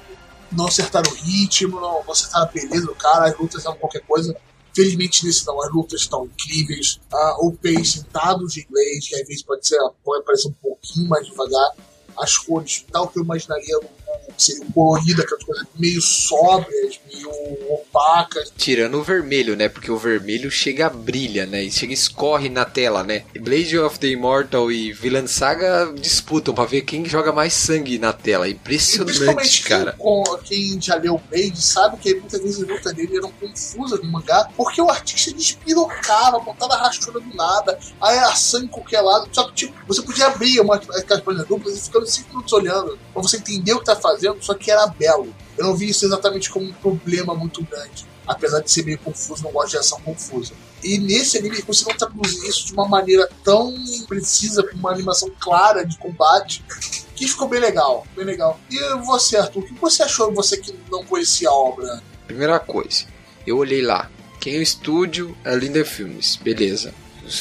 [0.51, 4.01] não acertaram o ritmo, não, não acertaram a beleza do cara, as lutas eram qualquer
[4.01, 4.35] coisa.
[4.75, 7.01] Felizmente nesse não, as lutas estão incríveis.
[7.13, 10.53] Ah, o pace tá do de inglês, que às vezes pode, ser, pode parecer um
[10.53, 11.73] pouquinho mais devagar.
[12.17, 13.79] As cores, tal que eu imaginaria,
[14.43, 17.31] seriam coloridas, aquelas coisas meio sóbrias, meio
[17.73, 18.53] opacas.
[18.57, 19.69] Tirando o vermelho, né?
[19.69, 21.63] Porque o vermelho chega a brilha, né?
[21.63, 23.25] E chega e escorre na tela, né?
[23.41, 28.13] Blade of the Immortal e Villain Saga disputam pra ver quem joga mais sangue na
[28.13, 28.49] tela.
[28.49, 29.97] E Impressionante, cara.
[30.45, 34.11] quem, quem já leu Blade sabe que muitas vezes as lutas dele eram confusas no
[34.11, 39.29] mangá, porque o artista despirocava, botava a rachura do nada, aí a sangue qualquer lado.
[39.33, 42.99] Só que, tipo, você podia abrir uma, aquelas páginas duplas e ficando 5 minutos olhando,
[43.13, 45.35] pra você entender o que tá fazendo, só que era belo.
[45.57, 48.07] Eu não vi isso exatamente como um problema muito grande.
[48.27, 50.53] Apesar de ser meio confuso, não gosto de ação confusa.
[50.83, 53.75] E nesse anime eles conseguiram traduzir isso de uma maneira tão
[54.07, 56.65] precisa, com uma animação clara de combate,
[57.15, 58.07] que ficou bem legal.
[58.17, 58.59] Bem legal.
[58.71, 62.03] E você, Arthur, o que você achou, você que não conhecia a obra?
[62.27, 63.05] Primeira coisa,
[63.47, 64.11] eu olhei lá.
[64.41, 65.37] Quem é o estúdio?
[65.45, 66.37] É Linder Filmes.
[66.37, 66.95] Beleza.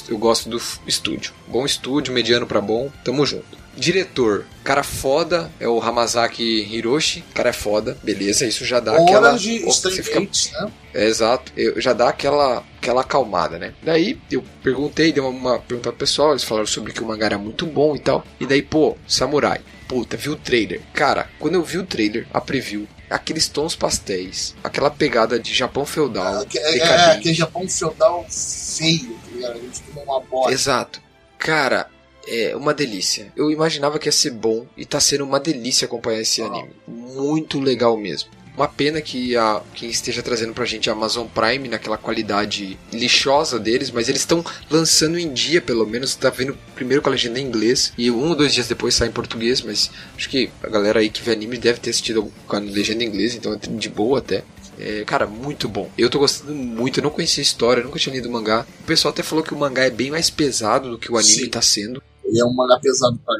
[0.07, 1.33] Eu gosto do estúdio.
[1.47, 2.91] Bom estúdio, mediano para bom.
[3.05, 3.59] Tamo junto.
[3.80, 9.34] Diretor, cara foda, é o Hamazaki Hiroshi, cara é foda, beleza, isso já dá aquela.
[9.38, 10.71] de você fica- Gates, né?
[10.93, 13.73] É, exato, eu, já dá aquela, aquela acalmada, né?
[13.82, 17.27] Daí eu perguntei, dei uma, uma pergunta pro pessoal, eles falaram sobre que o mangá
[17.27, 18.23] era muito bom e tal.
[18.39, 20.82] E daí, pô, Samurai, puta, vi o trailer.
[20.93, 25.86] Cara, quando eu vi o trailer, a preview, aqueles tons pastéis, aquela pegada de Japão
[25.86, 29.51] feudal, É, é, é, aquele Japão feudal feio, tá ligado?
[29.53, 30.51] A gente tomou uma bosta.
[30.53, 31.01] Exato.
[31.38, 31.88] Cara,
[32.30, 33.32] é uma delícia.
[33.36, 36.69] Eu imaginava que ia ser bom e tá sendo uma delícia acompanhar esse anime.
[36.88, 38.30] Muito legal mesmo.
[38.55, 43.57] Uma pena que a, quem esteja trazendo pra gente a Amazon Prime naquela qualidade lixosa
[43.57, 46.13] deles, mas eles estão lançando em dia, pelo menos.
[46.15, 49.07] Tá vendo primeiro com a legenda em inglês e um ou dois dias depois sai
[49.07, 49.61] em português.
[49.61, 53.01] Mas acho que a galera aí que vê anime deve ter assistido com a legenda
[53.01, 54.43] em inglês, então é de boa até.
[54.77, 55.89] É, cara, muito bom.
[55.97, 56.99] Eu tô gostando muito.
[56.99, 58.65] Eu não conhecia a história, nunca tinha lido o mangá.
[58.82, 61.43] O pessoal até falou que o mangá é bem mais pesado do que o anime
[61.43, 61.49] Sim.
[61.49, 62.01] tá sendo.
[62.30, 63.36] Ele é um mangá pesado pra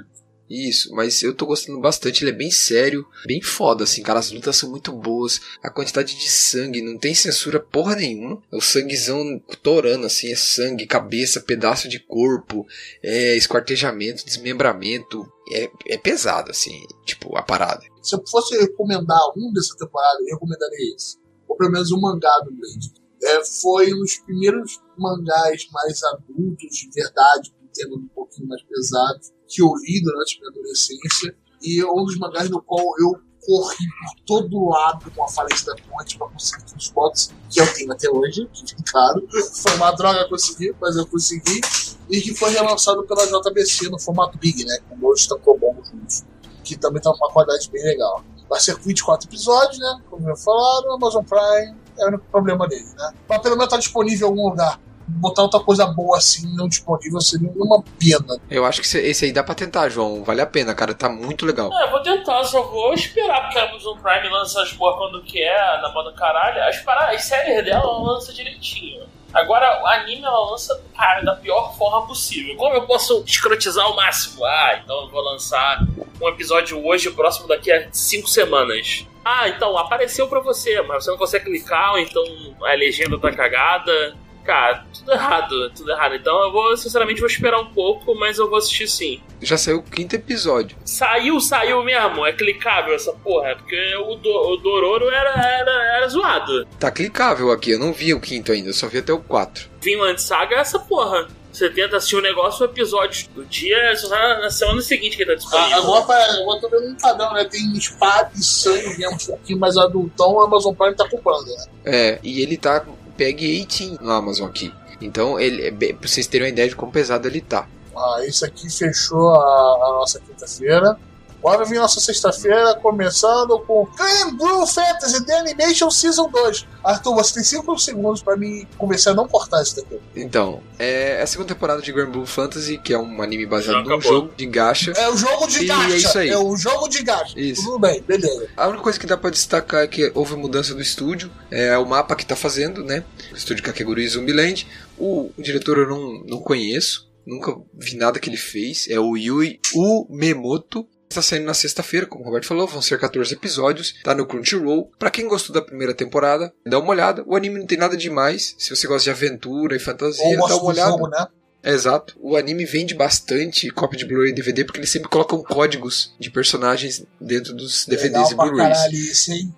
[0.50, 2.24] Isso, mas eu tô gostando bastante.
[2.24, 4.20] Ele é bem sério, bem foda, assim, cara.
[4.20, 5.40] As lutas são muito boas.
[5.64, 8.42] A quantidade de sangue, não tem censura porra nenhuma.
[8.52, 12.66] É o sanguezão torando, assim, é sangue, cabeça, pedaço de corpo,
[13.04, 15.32] é esquartejamento, desmembramento.
[15.52, 17.82] É, é pesado, assim, tipo, a parada.
[18.02, 21.18] Se eu fosse recomendar um dessa temporada, eu recomendaria esse.
[21.48, 22.92] Ou pelo menos um mangá do Blade.
[23.22, 29.32] É, foi um dos primeiros mangás mais adultos, de verdade, temas um pouquinho mais pesados,
[29.48, 31.36] que eu li durante minha adolescência.
[31.62, 35.66] E é um dos mangás no qual eu corri por todo lado com a falência
[35.66, 39.28] da ponte para conseguir os bots, que eu tenho até hoje, que claro.
[39.54, 41.62] Foi uma droga conseguir, mas eu consegui.
[42.10, 44.80] E que foi relançado pela JBC no formato Big, né?
[44.90, 46.24] Com dois tancobons juntos
[46.70, 48.24] que também tá uma qualidade bem legal.
[48.48, 50.02] Vai ser com 24 episódios, né?
[50.10, 53.14] Como já falaram, Amazon Prime é o único problema dele, né?
[53.28, 54.80] Mas pelo menos tá disponível em algum lugar.
[55.18, 58.40] Botar outra coisa boa assim, não disponível, seria uma pena.
[58.50, 60.24] Eu acho que esse- esse aí dá pra tentar, João.
[60.24, 60.94] Vale a pena, cara.
[60.94, 61.72] Tá muito legal.
[61.74, 65.22] É, eu vou tentar, só vou esperar, porque a Amazon Prime lança as boas quando
[65.24, 66.64] quer, na mão do caralho.
[66.64, 69.04] As, paradas, as séries dela ela lança direitinho.
[69.34, 72.56] Agora, o anime ela lança, cara, da pior forma possível.
[72.56, 74.44] Como eu posso escrotizar ao máximo?
[74.44, 75.80] Ah, então eu vou lançar
[76.22, 79.06] um episódio hoje, o próximo daqui a cinco semanas.
[79.24, 82.24] Ah, então apareceu pra você, mas você não consegue clicar, ou então
[82.64, 84.16] a legenda tá cagada.
[84.50, 86.16] Cara, tudo errado, tudo errado.
[86.16, 89.22] Então eu vou, sinceramente, vou esperar um pouco, mas eu vou assistir sim.
[89.40, 90.76] Já saiu o quinto episódio.
[90.84, 92.26] Saiu, saiu mesmo.
[92.26, 93.56] É clicável essa porra.
[93.56, 96.66] Porque o, do, o Dororo era, era, era zoado.
[96.80, 97.72] Tá clicável aqui.
[97.72, 98.70] Eu não vi o quinto ainda.
[98.70, 99.70] Eu só vi até o quatro.
[99.82, 101.28] Vinland Saga é essa porra.
[101.52, 105.26] Você tenta assistir o negócio, o episódio do dia, só tá na semana seguinte que
[105.26, 105.78] tá Ah, disponível.
[105.80, 107.44] agora, pra- agora tô vendo um padrão, né?
[107.46, 111.66] Tem espada e sangue mesmo, um pouquinho mais adultão, o Amazon Prime tá comprando, né?
[111.86, 112.86] É, e ele tá
[113.20, 114.74] PEG 18 no Amazon aqui.
[115.02, 117.68] Então, ele, é bem- pra vocês terem uma ideia de quão pesado ele tá.
[117.96, 120.98] Ah, isso aqui fechou a, a nossa quinta-feira.
[121.40, 126.68] Agora vem nossa sexta-feira, começando com Grand Blue Fantasy The Animation Season 2.
[126.84, 130.00] Arthur, você tem 5 segundos pra me convencer a não cortar isso daqui.
[130.16, 134.02] Então, é a segunda temporada de Grand Blue Fantasy, que é um anime baseado num
[134.02, 134.92] jogo de gacha.
[134.98, 135.94] É o jogo de E gacha.
[135.94, 136.30] é isso aí.
[136.30, 137.40] É o jogo de gacha.
[137.40, 137.64] Isso.
[137.64, 138.50] Tudo bem, beleza.
[138.58, 141.86] A única coisa que dá pra destacar é que houve mudança do estúdio, é o
[141.86, 143.04] mapa que tá fazendo, né?
[143.32, 144.68] O estúdio Kakegurui Zumbiland.
[144.98, 148.88] O, o diretor eu não, não conheço, nunca vi nada que ele fez.
[148.90, 150.86] É o Yui Umemoto.
[151.12, 154.92] Está saindo na sexta-feira, como o Roberto falou, vão ser 14 episódios, tá no Crunchyroll.
[155.00, 157.24] Pra quem gostou da primeira temporada, dá uma olhada.
[157.26, 158.54] O anime não tem nada demais.
[158.60, 160.92] Se você gosta de aventura e fantasia, dá uma olhada.
[160.92, 161.26] jogo, né?
[161.64, 162.16] É exato.
[162.22, 166.30] O anime vende bastante cópia de Blu-ray e DVD porque eles sempre colocam códigos de
[166.30, 168.78] personagens dentro dos DVDs Legal e Blu-rays.
[168.78, 169.56] caralho isso, hein?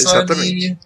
[0.00, 0.48] Exatamente.
[0.50, 0.78] anime.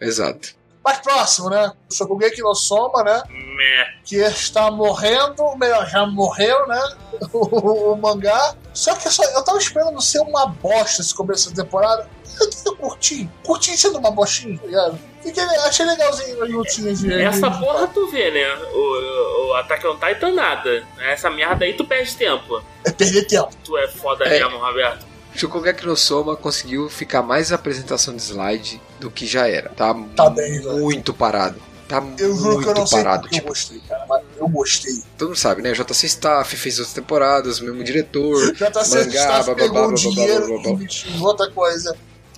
[0.00, 0.56] Exato.
[0.88, 1.70] Mais próximo, né?
[1.90, 3.22] O Shokugeki no Soma, né?
[3.28, 3.86] Meh.
[4.04, 6.80] Que está morrendo, melhor, já morreu, né?
[7.32, 8.54] O, o mangá.
[8.72, 12.08] Só que eu, só, eu tava esperando ser uma bosta esse começo da temporada.
[12.40, 13.28] Eu, eu curti.
[13.44, 14.98] Curti sendo uma bostinha, tá ligado?
[15.20, 17.12] Fiquei, achei legalzinho as lutinhas de.
[17.20, 18.54] Essa de- porra tu vê, né?
[18.72, 20.84] O, o Attack on Titan nada.
[21.00, 22.62] Essa merda aí tu perde tempo.
[22.84, 23.50] É perder tempo.
[23.64, 24.38] Tu é foda É.
[24.38, 25.04] mesmo, Roberto.
[25.40, 29.70] Shokugeki no Soma conseguiu ficar mais apresentação de slide do que já era.
[29.70, 30.78] Tá, Tá bem, velho.
[30.78, 31.60] muito parado.
[31.88, 33.22] Tá Eu juro que eu não muito sei parado.
[33.22, 34.04] porque eu Tipo, gostei, cara.
[34.08, 35.02] Mas eu gostei.
[35.16, 35.72] todo mundo sabe, né?
[35.72, 38.36] JC Staff fez outras temporadas, o mesmo diretor.
[38.84, 41.96] Sendo Mangá, blá, pegou blá, dinheiro blá, blá, outra coisa.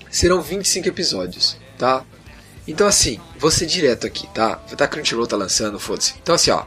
[0.08, 2.04] Serão 25 episódios, tá?
[2.66, 3.18] Então assim,
[3.50, 4.56] ser direto aqui, tá?
[4.76, 6.14] Tá Crunchyroll tá lançando, foda-se.
[6.22, 6.62] Então assim, ó,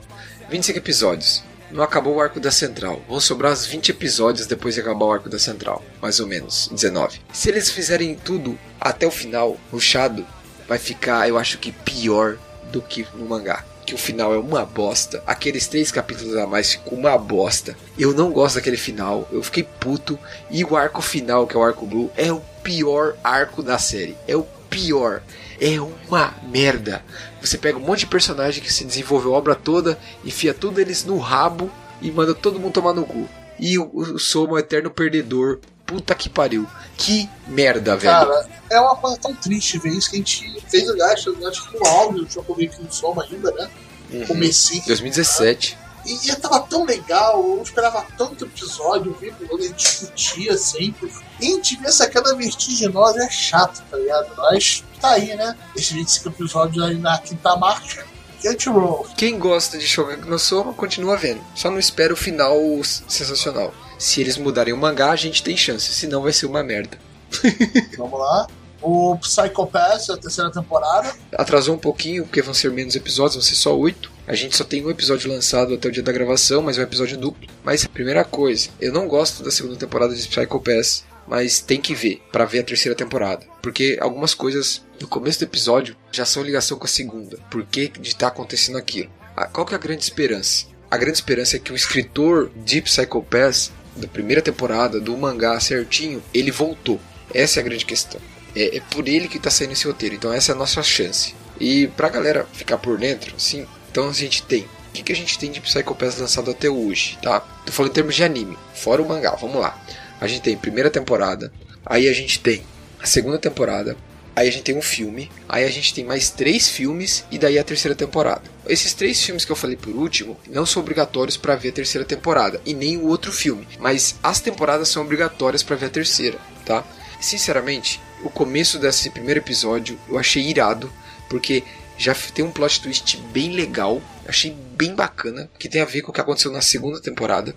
[0.49, 1.41] 25 episódios.
[1.73, 3.01] Não acabou o arco da Central.
[3.09, 5.83] Vão sobrar uns 20 episódios depois de acabar o arco da Central.
[5.99, 7.19] Mais ou menos, 19.
[7.33, 10.23] Se eles fizerem tudo até o final, rushado,
[10.67, 12.37] vai ficar, eu acho que pior
[12.71, 13.65] do que no mangá.
[13.87, 15.23] Que o final é uma bosta.
[15.25, 17.75] Aqueles três capítulos a mais ficou uma bosta.
[17.97, 19.27] Eu não gosto daquele final.
[19.31, 20.17] Eu fiquei puto.
[20.51, 24.15] E o arco final, que é o arco Blue, é o pior arco da série.
[24.27, 25.23] É o pior.
[25.59, 27.03] É uma merda.
[27.41, 31.03] Você pega um monte de personagem que se desenvolveu a obra toda, enfia tudo eles
[31.03, 33.27] no rabo e manda todo mundo tomar no cu.
[33.59, 35.59] E o, o Soma é o eterno perdedor.
[35.85, 36.67] Puta que pariu.
[36.97, 38.13] Que merda, velho.
[38.13, 41.69] Cara, é uma coisa tão triste ver isso que a gente fez o gasto, acho
[41.69, 43.69] que o áudio do Shokugeki no Soma ainda, né?
[44.11, 44.25] Uhum.
[44.27, 44.83] Comecinho.
[44.87, 45.77] 2017.
[46.05, 51.11] E, e tava tão legal, eu esperava tanto episódio, a gente discutia sempre.
[51.39, 54.35] E a gente vê essa queda vertiginosa é chato, tá ligado?
[54.35, 55.55] Mas tá aí, né?
[55.75, 58.05] Esses 25 episódios aí na quinta marcha.
[58.41, 59.05] Crunchyroll.
[59.17, 61.41] Quem gosta de Shogeki no Soma continua vendo.
[61.55, 63.73] Só não espera o final sensacional.
[63.99, 65.93] Se eles mudarem o mangá, a gente tem chance.
[65.93, 66.97] Senão vai ser uma merda.
[67.97, 68.47] Vamos lá.
[68.81, 71.13] O Psycho Pass, a terceira temporada.
[71.37, 74.11] Atrasou um pouquinho, porque vão ser menos episódios, vão ser só oito.
[74.27, 76.83] A gente só tem um episódio lançado até o dia da gravação, mas é um
[76.83, 77.47] episódio duplo.
[77.63, 81.95] Mas, primeira coisa, eu não gosto da segunda temporada de Psycho Pass, mas tem que
[81.95, 83.45] ver, pra ver a terceira temporada.
[83.61, 87.37] Porque algumas coisas no começo do episódio já são ligação com a segunda.
[87.49, 89.11] Por que de estar acontecendo aquilo?
[89.35, 90.65] Ah, Qual que é a grande esperança?
[90.91, 95.59] A grande esperança é que o escritor de Psycho Pass, da primeira temporada, do mangá
[95.59, 96.99] certinho, ele voltou.
[97.33, 98.21] Essa é a grande questão.
[98.55, 100.15] É, é por ele que tá saindo esse roteiro.
[100.15, 101.33] Então essa é a nossa chance.
[101.59, 104.63] E pra galera ficar por dentro, sim, então a gente tem.
[104.63, 107.39] O que, que a gente tem de Psycho Pass lançado até hoje, tá?
[107.65, 109.81] Tô falando em termos de anime, fora o mangá, vamos lá.
[110.23, 111.51] A gente tem primeira temporada,
[111.85, 112.63] aí a gente tem
[112.97, 113.97] a segunda temporada,
[114.33, 117.59] aí a gente tem um filme, aí a gente tem mais três filmes e daí
[117.59, 118.43] a terceira temporada.
[118.65, 122.07] Esses três filmes que eu falei por último não são obrigatórios para ver a terceira
[122.07, 126.39] temporada e nem o outro filme, mas as temporadas são obrigatórias para ver a terceira,
[126.65, 126.85] tá?
[127.19, 130.89] Sinceramente, o começo desse primeiro episódio eu achei irado,
[131.29, 131.65] porque
[131.97, 136.11] já tem um plot twist bem legal, achei bem bacana, que tem a ver com
[136.11, 137.53] o que aconteceu na segunda temporada.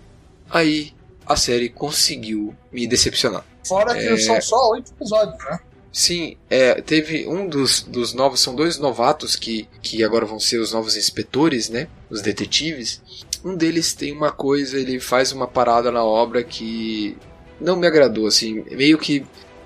[0.51, 0.96] Aí
[1.27, 3.45] a série conseguiu me decepcionar.
[3.67, 4.17] Fora que É.
[4.17, 5.59] são só oito episódios, né?
[5.93, 10.59] Sim, é, teve um dos, dos novos, são dois novatos que, que agora vão ser
[10.59, 11.89] os novos inspetores, né?
[12.11, 13.01] Os detetives.
[13.43, 17.17] Um deles tem uma coisa, ele faz uma parada na obra que
[17.59, 19.25] não me agradou, assim, meio que.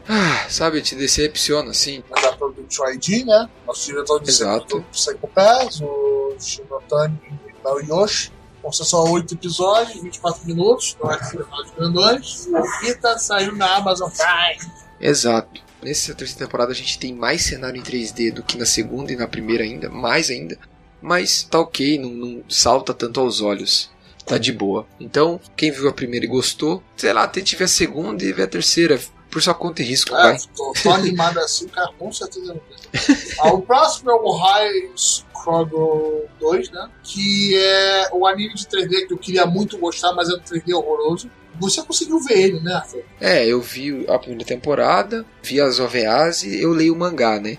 [0.08, 2.02] Ah, sabe, te decepciona, assim.
[2.08, 3.48] Mandatório do Choiji, né?
[3.66, 4.78] Nosso diretor de Exato.
[4.78, 7.18] do Psycho Pass, o Shinotani
[7.64, 8.32] Naoyoshi.
[8.62, 12.48] Vão ser só oito episódios, 24 minutos, não é episódios grandões.
[12.84, 14.72] E tá saindo na Amazon Prime.
[15.00, 15.62] Exato.
[15.82, 19.16] Nessa terceira temporada a gente tem mais cenário em 3D do que na segunda e
[19.16, 20.58] na primeira ainda, mais ainda.
[21.00, 23.90] Mas tá ok, não, não salta tanto aos olhos.
[24.26, 24.86] Tá de boa.
[25.00, 28.42] Então, quem viu a primeira e gostou, sei lá, tente ver a segunda e ver
[28.42, 29.00] a terceira.
[29.30, 30.38] Por sua conta e risco, É, vai.
[30.56, 33.16] tô, tô animado assim, cara, com certeza não tem.
[33.38, 36.88] Ah, o próximo é o High Struggle 2, né?
[37.02, 40.74] Que é o anime de 3D que eu queria muito gostar, mas é um 3D
[40.74, 41.30] horroroso.
[41.60, 43.04] Você conseguiu ver ele, né, Rafael?
[43.20, 47.58] É, eu vi a primeira temporada, vi as OVAs e eu leio o mangá, né?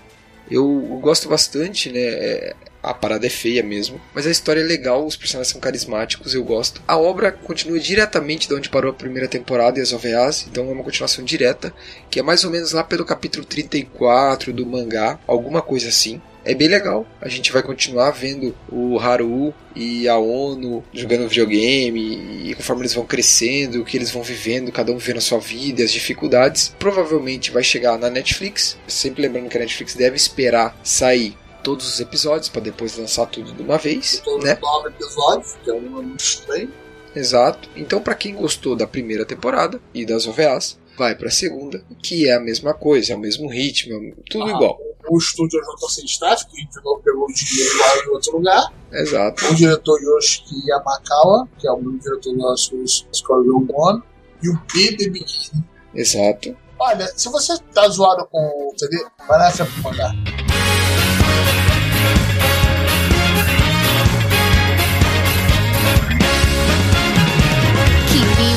[0.50, 2.52] Eu, eu gosto bastante, né?
[2.82, 6.42] A parada é feia mesmo, mas a história é legal, os personagens são carismáticos, eu
[6.42, 6.82] gosto.
[6.86, 10.72] A obra continua diretamente de onde parou a primeira temporada e as OVAs, então é
[10.72, 11.72] uma continuação direta,
[12.10, 16.20] que é mais ou menos lá pelo capítulo 34 do mangá, alguma coisa assim.
[16.44, 17.06] É bem legal.
[17.20, 22.94] A gente vai continuar vendo o Haru e a Ono jogando videogame e conforme eles
[22.94, 26.74] vão crescendo, o que eles vão vivendo, cada um vivendo a sua vida, as dificuldades.
[26.80, 28.76] Provavelmente vai chegar na Netflix.
[28.88, 33.52] Sempre lembrando que a Netflix deve esperar sair todos os episódios pra depois lançar tudo
[33.52, 34.58] de uma vez, Todos né?
[34.60, 36.70] nove episódios, que é um muito estranho.
[37.14, 37.68] Exato.
[37.76, 42.34] Então, pra quem gostou da primeira temporada e das OVAs, vai pra segunda, que é
[42.34, 44.50] a mesma coisa, é o mesmo ritmo, é tudo Ah.
[44.50, 44.78] igual.
[45.08, 48.72] O estúdio é JC Staff, que de novo pegou o dinheiro lá em outro lugar.
[48.92, 49.44] Exato.
[49.46, 52.72] O diretor Yoshiki Yamakawa, que é o mesmo diretor do nosso
[53.12, 54.02] Scorpion One.
[54.42, 55.64] E o Bibi Bikini.
[55.94, 56.56] Exato.
[56.78, 60.41] Olha, se você tá zoado com o TV, vai lá pra mandar.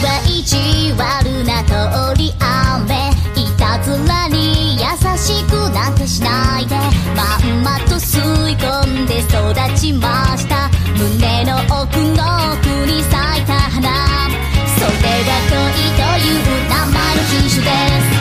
[0.03, 4.86] は意地悪な通り雨いたずらに優
[5.18, 6.76] しくなんてしないで
[7.16, 8.18] まんまと吸
[8.51, 14.30] い込んで育ちました胸の奥の奥に咲いた花
[14.78, 18.20] それは恋という名前の品種です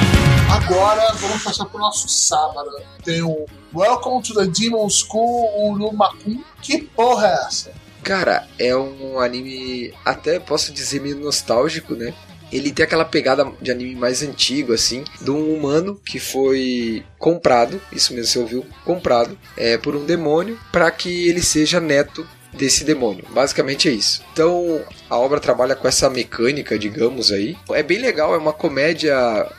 [0.49, 2.71] Agora vamos passar pro nosso sábado.
[3.03, 6.43] Tem o Welcome to the Demon School Urumakun.
[6.61, 7.71] Que porra é essa?
[8.04, 12.12] Cara, é um anime, até posso dizer, meio nostálgico, né?
[12.52, 17.80] Ele tem aquela pegada de anime mais antigo, assim, de um humano que foi comprado,
[17.90, 22.84] isso mesmo você ouviu, comprado, é, por um demônio para que ele seja neto desse
[22.84, 23.24] demônio.
[23.30, 24.22] Basicamente é isso.
[24.32, 27.56] Então a obra trabalha com essa mecânica, digamos aí.
[27.70, 29.16] É bem legal, é uma comédia,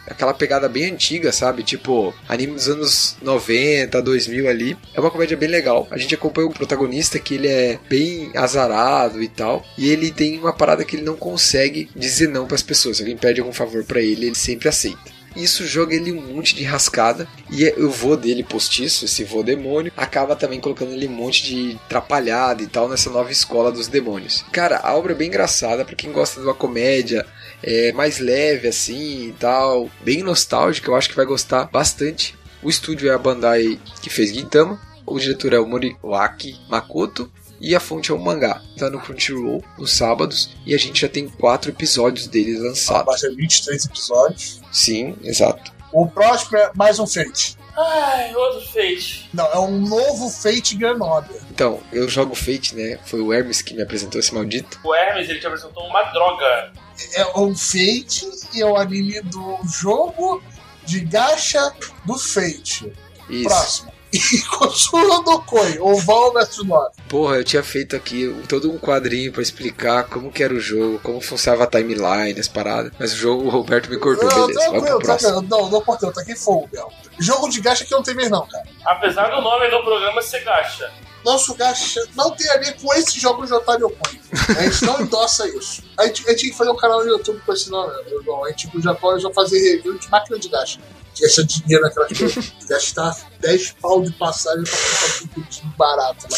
[0.07, 1.63] aquela pegada bem antiga, sabe?
[1.63, 4.77] Tipo, anime dos anos 90, 2000 ali.
[4.93, 5.87] É uma comédia bem legal.
[5.91, 9.63] A gente acompanha o protagonista que ele é bem azarado e tal.
[9.77, 12.99] E ele tem uma parada que ele não consegue dizer não para as pessoas.
[12.99, 15.14] Alguém pede algum favor para ele, ele sempre aceita.
[15.35, 17.27] Isso joga ele um monte de rascada.
[17.51, 21.79] E o vô dele postiço, esse vô demônio, acaba também colocando ele um monte de
[21.85, 24.45] atrapalhada e tal nessa nova escola dos demônios.
[24.51, 27.25] Cara, a obra é bem engraçada para quem gosta de uma comédia
[27.61, 32.35] é, mais leve assim e tal, bem nostálgica, eu acho que vai gostar bastante.
[32.61, 37.31] O estúdio é a Bandai que fez Gintama, o diretor é o Moriwaki Makoto
[37.65, 38.61] e a fonte é o mangá.
[38.77, 43.07] Tá no Crunchyroll nos sábados e a gente já tem quatro episódios dele lançados.
[43.07, 44.61] Vai ser 23 episódios.
[44.71, 45.73] Sim, exato.
[45.91, 47.57] O próximo é mais um Fate.
[47.75, 49.27] Ai, outro Fate.
[49.33, 51.35] Não, é um novo Fate Grenoble.
[51.49, 52.99] Então, eu jogo Fate, né?
[53.03, 54.79] Foi o Hermes que me apresentou esse maldito.
[54.83, 56.71] O Hermes, ele te apresentou uma droga.
[57.15, 60.43] É um Fate e é o anime do jogo
[60.85, 61.73] de gacha
[62.05, 62.93] do Fate.
[63.27, 63.49] Isso.
[63.49, 63.94] Próximo.
[64.33, 66.89] E Kotsuro no Koi, Oval vs 9.
[67.09, 70.99] Porra, eu tinha feito aqui todo um quadrinho pra explicar como que era o jogo,
[70.99, 72.91] como funcionava a timeline, as paradas.
[72.99, 74.59] Mas o jogo o Roberto me cortou, Não, beleza.
[74.59, 75.31] Vamos tranquilo, pro próximo.
[75.31, 75.61] tranquilo.
[75.61, 76.91] Não, não cortei, eu taquei fogo, Bel.
[77.19, 78.65] Jogo de gacha que não tem vez não, cara.
[78.85, 80.91] Apesar do nome do programa ser gacha.
[81.23, 84.21] Nosso gacha não tem a ver com esse jogo de Otário Point.
[84.57, 85.83] A gente não endossa isso.
[85.97, 87.91] A gente, a gente tinha que fazer um canal no YouTube com esse nome.
[88.11, 88.45] Irmão.
[88.45, 90.79] A gente já pode já fazer review de máquina de gacha.
[91.19, 92.53] Gasta dinheiro naquela coisa.
[92.67, 96.37] Gastar 10 pau de passagem pra comprar um piquitinho barato lá.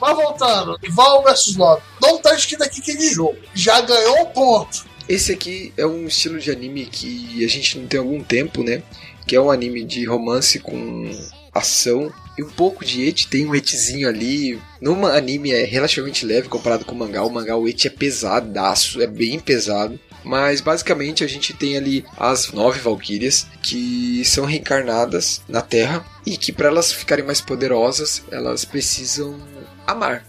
[0.00, 1.82] Mas voltando, Val vs 9.
[2.00, 3.36] Não tá escrito aqui que de jogo.
[3.54, 4.86] Já ganhou um ponto.
[5.08, 8.82] Esse aqui é um estilo de anime que a gente não tem algum tempo, né?
[9.26, 11.10] Que é um anime de romance com
[11.52, 13.26] ação e um pouco de eti.
[13.26, 14.60] Tem um etizinho ali.
[14.80, 17.24] No anime é relativamente leve comparado com o mangá.
[17.24, 19.98] O mangá, o eti é pesadaço, é bem pesado.
[20.24, 26.36] Mas basicamente a gente tem ali as nove valquírias que são reencarnadas na Terra e
[26.36, 29.38] que para elas ficarem mais poderosas elas precisam
[29.86, 30.24] amar.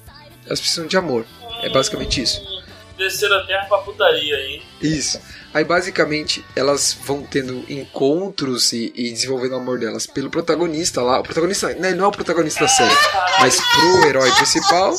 [0.45, 1.25] Elas precisam de amor.
[1.61, 2.41] É basicamente isso.
[2.97, 4.61] Descer a terra pra putaria, hein?
[4.81, 5.21] Isso.
[5.53, 11.19] Aí basicamente elas vão tendo encontros e, e desenvolvendo o amor delas pelo protagonista lá.
[11.19, 12.95] O protagonista, né, não é o protagonista da série,
[13.39, 14.93] mas pro herói principal.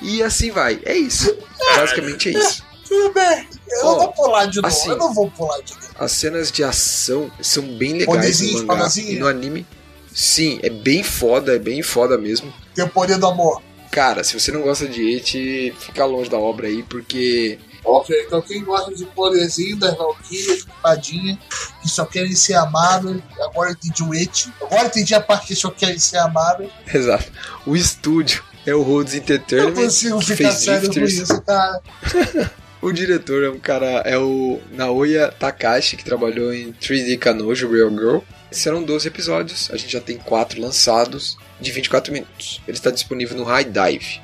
[0.00, 0.80] E assim vai.
[0.84, 1.36] É isso.
[1.76, 2.64] Basicamente é isso.
[2.92, 3.48] Tudo bem.
[3.70, 4.68] Eu não vou pular de novo.
[4.68, 5.86] assim, eu não vou pular de novo.
[5.98, 9.66] As cenas de ação são bem legais Poderzinho, no mangá e no anime.
[10.12, 12.52] Sim, é bem foda, é bem foda mesmo.
[12.74, 13.62] Tem o poder do amor.
[13.90, 18.42] Cara, se você não gosta de Eti, fica longe da obra aí, porque Ok, então
[18.42, 21.38] quem gosta de poderzinho das Valkyrias, espadinha,
[21.80, 24.50] que só querem ser amados, agora eu entendi o et.
[24.60, 26.68] Agora eu entendi a parte que só querem ser amados.
[26.92, 27.32] Exato.
[27.66, 31.80] O estúdio é o Rhodes Eu Entertainment, não consigo ficar sério com isso, cara.
[32.82, 37.90] O diretor é um cara, é o Naoya Takashi, que trabalhou em 3D Kanojo Real
[37.90, 38.18] Girl.
[38.50, 42.60] Serão 12 episódios, a gente já tem 4 lançados, de 24 minutos.
[42.66, 44.20] Ele está disponível no High Dive.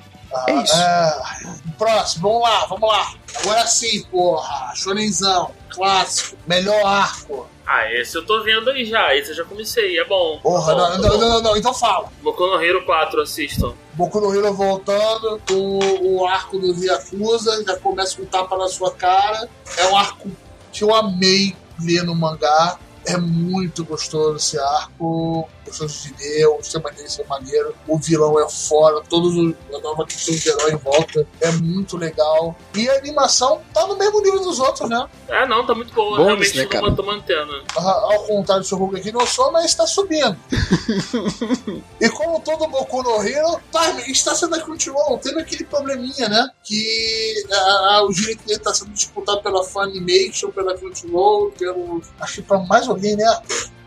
[0.48, 0.74] É isso.
[0.74, 3.14] Ah, próximo, vamos lá, vamos lá.
[3.36, 4.74] Agora sim, porra.
[4.74, 7.48] Shonenzão, clássico, melhor arco.
[7.70, 9.14] Ah, esse eu tô vendo aí já.
[9.14, 10.38] Esse eu já comecei, é bom.
[10.42, 12.08] Porra, Bom, não, tá não, não, não, não, então fala.
[12.22, 13.74] Boku no Hero 4, assistam.
[13.92, 18.68] Boku no Hero voltando, o, o arco do Yakuza já começa com um tapa na
[18.68, 19.50] sua cara.
[19.76, 20.30] É um arco
[20.72, 22.78] que eu amei ler no mangá.
[23.08, 28.38] É muito gostoso esse arco, gostoso de ler, o sistema dele é maneiro, o vilão
[28.38, 32.56] é fora, todos os, a nova questão de herói em volta é muito legal.
[32.74, 35.08] E a animação tá no mesmo nível dos outros, né?
[35.30, 36.16] Ah, não, tá muito boa.
[36.16, 36.94] Bônus, Realmente né, cara?
[36.94, 37.62] tô mantendo.
[37.76, 40.36] Ah, Ao contrário do seu Hulk aqui, não sou, mas está subindo.
[42.00, 46.48] e como todo Boku no Hero, tá, está sendo a Crunchyroll, tendo aquele probleminha, né?
[46.62, 52.02] Que ah, ah, o direito dele está sendo disputado pela Funimation, pela Crunchyroll, pelo.
[52.20, 53.24] Acho que pra mais alguém, né?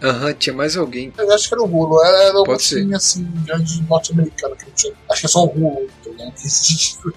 [0.01, 1.13] Aham, tinha mais alguém.
[1.17, 2.77] Eu acho que era o Hulu, era ser.
[2.77, 4.93] time assim, grande norte-americana que tinha.
[5.09, 5.87] Acho que é só o Hulu,
[6.17, 6.31] né?
[6.35, 6.97] Que existe.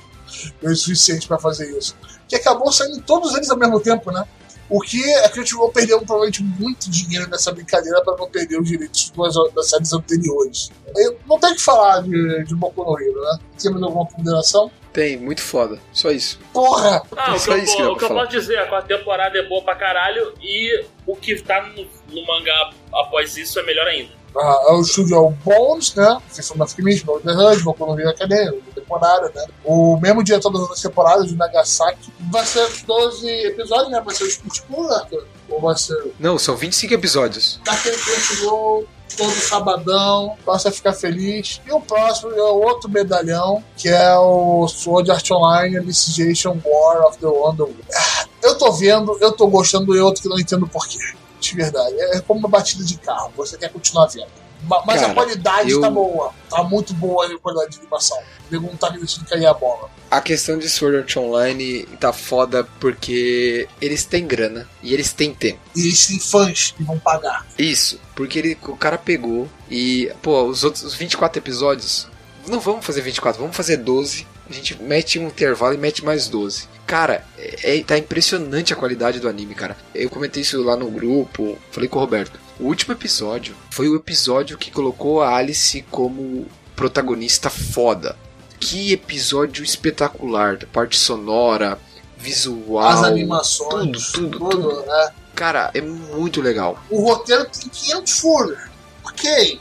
[0.62, 1.97] É o suficiente pra fazer isso.
[2.28, 4.26] Que acabou saindo todos eles ao mesmo tempo, né?
[4.68, 9.11] O que a Crunchyroll perdeu provavelmente muito dinheiro nessa brincadeira para não perder os direitos
[9.16, 10.70] das, das séries anteriores.
[10.97, 13.38] Eu não o que falar de, de Boku no Hero, né?
[13.59, 14.70] Temos alguma ponderação?
[14.95, 15.78] Tem, muito foda.
[15.92, 16.38] Só isso.
[16.53, 17.03] Porra!
[17.16, 18.66] Ah, o que, Só eu, isso que eu po- o que eu posso dizer, a
[18.68, 21.82] quarta temporada é boa pra caralho e o que tá no,
[22.14, 24.11] no mangá após isso é melhor ainda.
[24.36, 26.18] Ah, o estúdio é o Bones, né?
[26.28, 29.47] Sessão da Finish, no The Hood, Boku no Hero Academia, temporada, né?
[29.64, 32.12] O mesmo diretor das outras temporadas, de Nagasaki.
[32.32, 34.01] Vai ser 12 episódios, né?
[34.05, 34.88] Vai ser o Split Pool,
[35.61, 37.61] Vai ser Não, são 25 episódios.
[37.64, 38.86] daquele Crunchyroll
[39.16, 41.61] todo sabadão, pra você ficar feliz.
[41.66, 47.18] E o próximo é outro medalhão, que é o Sword Art Online Alicization War of
[47.18, 47.76] the Underworld.
[47.95, 50.99] Ah, Eu tô vendo, eu tô gostando, e outro que não entendo porquê.
[51.40, 51.95] De verdade.
[52.12, 54.26] É como uma batida de carro, você quer continuar vendo.
[54.66, 56.32] Ma- Mas a Cara, qualidade eu- tá boa.
[56.50, 58.16] Tá muito boa a qualidade de animação.
[58.18, 59.90] O nego não tá deixando cair a bola.
[60.10, 65.34] A questão de Sword Art Online tá foda porque eles têm grana e eles têm
[65.34, 65.58] tempo.
[65.74, 67.46] E eles têm fãs que vão pagar.
[67.58, 72.06] Isso, porque ele, o cara pegou e, pô, os outros os 24 episódios,
[72.46, 74.26] não vamos fazer 24, vamos fazer 12.
[74.48, 76.68] A gente mete um intervalo e mete mais 12.
[76.86, 79.74] Cara, é, é- tá impressionante a qualidade do anime, cara.
[79.94, 82.38] Eu comentei isso lá no grupo, falei com o Roberto.
[82.59, 86.46] O último episódio foi o episódio que colocou a Alice como
[86.76, 88.16] protagonista foda.
[88.61, 91.78] Que episódio espetacular, da parte sonora,
[92.16, 94.86] visual, As animações, tudo, tudo, tudo.
[94.86, 95.11] né?
[95.34, 96.78] Cara, é muito legal.
[96.88, 98.59] O roteiro tem 500 furos.
[99.05, 99.61] Ok.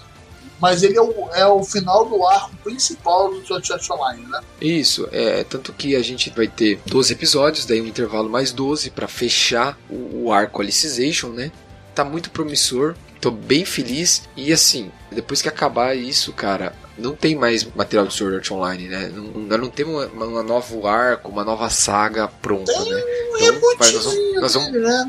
[0.61, 4.39] Mas ele é o, é o final do arco principal do Sword Online, né?
[4.61, 8.89] Isso, é tanto que a gente vai ter 12 episódios, daí um intervalo mais 12
[8.91, 11.51] pra fechar o, o arco Alicization, né?
[11.93, 17.35] Tá muito promissor, tô bem feliz e assim, depois que acabar isso, cara, não tem
[17.35, 19.11] mais material de Sword Art Online, né?
[19.13, 23.01] Não, nós não temos uma, uma novo arco, uma nova saga pronta, né?
[23.35, 25.05] Então, vai, nós, vamos, nós, vamos, né?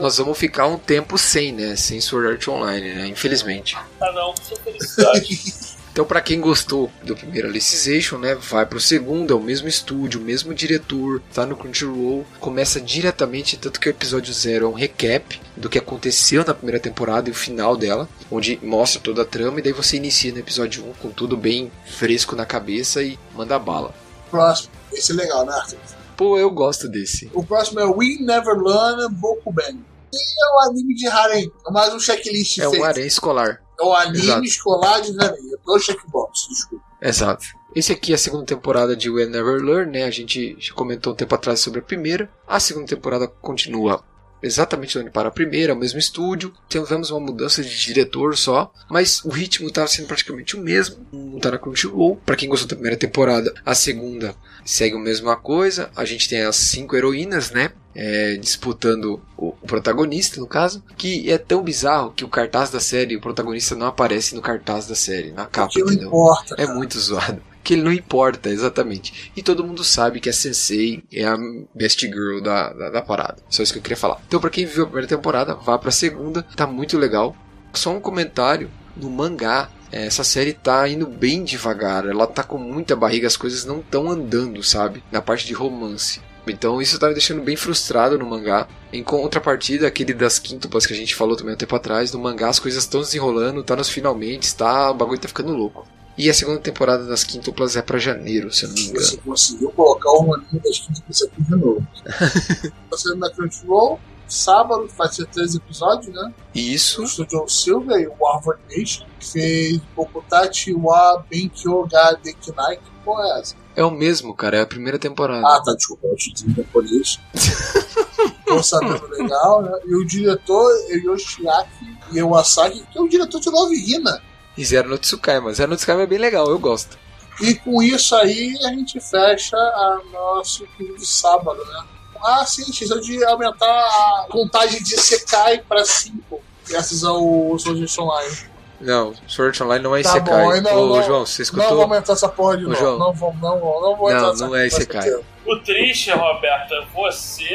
[0.00, 1.76] Nós ficar um tempo sem, né?
[1.76, 3.06] Sem Sword Art Online, né?
[3.06, 3.76] Infelizmente.
[3.98, 5.54] Tá não, felicidade.
[5.92, 10.18] Então, pra quem gostou do primeiro Alicization, né, vai pro segundo, é o mesmo estúdio,
[10.20, 14.72] o mesmo diretor, tá no Crunchyroll, começa diretamente, tanto que o episódio zero é um
[14.72, 19.26] recap do que aconteceu na primeira temporada e o final dela, onde mostra toda a
[19.26, 23.18] trama, e daí você inicia no episódio 1 com tudo bem fresco na cabeça e
[23.34, 23.94] manda bala.
[24.30, 24.70] próximo.
[24.94, 25.78] Esse é legal, né, Arthur?
[26.16, 27.30] Pô, eu gosto desse.
[27.34, 29.84] O próximo é We Never Learn Bokuben.
[30.12, 31.50] E é um anime de harem.
[31.66, 32.84] É mais um checklist É um feito.
[32.84, 33.61] harém escolar.
[33.78, 34.44] É um anime Exato.
[34.44, 35.52] escolar de harem.
[35.52, 36.84] É dois checkbox, desculpa.
[37.00, 37.44] Exato.
[37.74, 40.04] Esse aqui é a segunda temporada de We Never Learn, né?
[40.04, 42.30] A gente já comentou um tempo atrás sobre a primeira.
[42.46, 44.04] A segunda temporada continua
[44.42, 46.52] exatamente onde para a primeira, o mesmo estúdio.
[46.68, 51.06] Tivemos uma mudança de diretor só, mas o ritmo está sendo praticamente o mesmo.
[51.12, 52.16] Não tá na Crunchyroll.
[52.24, 54.34] Para quem gostou da primeira temporada, a segunda
[54.64, 55.90] segue a mesma coisa.
[55.96, 57.72] A gente tem as cinco heroínas, né?
[57.94, 63.16] É, disputando o protagonista, no caso, que é tão bizarro que o cartaz da série,
[63.16, 66.06] o protagonista não aparece no cartaz da série, na capa, Que entendeu?
[66.08, 66.54] importa.
[66.56, 67.42] É muito zoado.
[67.62, 69.30] Que ele não importa, exatamente.
[69.36, 71.36] E todo mundo sabe que a Sensei é a
[71.74, 73.36] best girl da, da, da parada.
[73.48, 74.20] Só isso que eu queria falar.
[74.26, 76.42] Então, pra quem viu a primeira temporada, vá pra segunda.
[76.56, 77.36] Tá muito legal.
[77.72, 78.70] Só um comentário.
[78.96, 82.06] No mangá, essa série tá indo bem devagar.
[82.06, 85.02] Ela tá com muita barriga, as coisas não estão andando, sabe?
[85.12, 86.20] Na parte de romance.
[86.46, 88.66] Então isso tá me deixando bem frustrado no mangá.
[88.92, 92.48] Em contrapartida, aquele das quíntuplas que a gente falou também um tempo atrás, no mangá
[92.48, 95.86] as coisas estão desenrolando, tá nos finalmente, tá, o bagulho tá ficando louco.
[96.16, 99.06] E a segunda temporada das quíntuplas é pra janeiro, se eu não me engano.
[99.06, 101.86] Você conseguiu colocar um anime das quintas aqui de novo.
[102.04, 103.98] tá saindo na Crunchyroll.
[104.28, 106.32] Sábado vai ser três episódios, né?
[106.54, 112.76] Isso O Studio Silva e o Harvard Nation, que fez Bokutachi wa Benkyo ga Dekinai.
[112.76, 113.62] Que porra é essa?
[113.74, 115.42] é o mesmo, cara, é a primeira temporada.
[115.46, 117.18] Ah, tá, desculpa, eu te em japonês.
[118.46, 119.72] Tô sabendo legal, né?
[119.86, 124.20] E o diretor é Yoshiaki Iwasaki, que é o diretor de Love Hina.
[124.56, 125.52] E Zero no Tsukaima.
[125.52, 126.98] Zero no Tsukaima é bem legal, eu gosto.
[127.40, 131.84] E com isso aí a gente fecha a nosso querido sábado, né?
[132.24, 137.18] Ah, sim, esqueceu de aumentar a contagem de Sekai pra 5, graças ao
[137.58, 138.36] Sword Art Online.
[138.80, 140.44] Não, Sword Art Online não é Tá Isekai.
[140.44, 141.68] bom, não, Ô, não- João, você Não escutou?
[141.70, 142.78] vou aumentar essa porra de Ô, novo.
[142.80, 142.98] João.
[142.98, 145.10] Não vou, não vou, não vou Não, entrar nessa não é Isekai.
[145.46, 147.54] O triste, Roberto, é você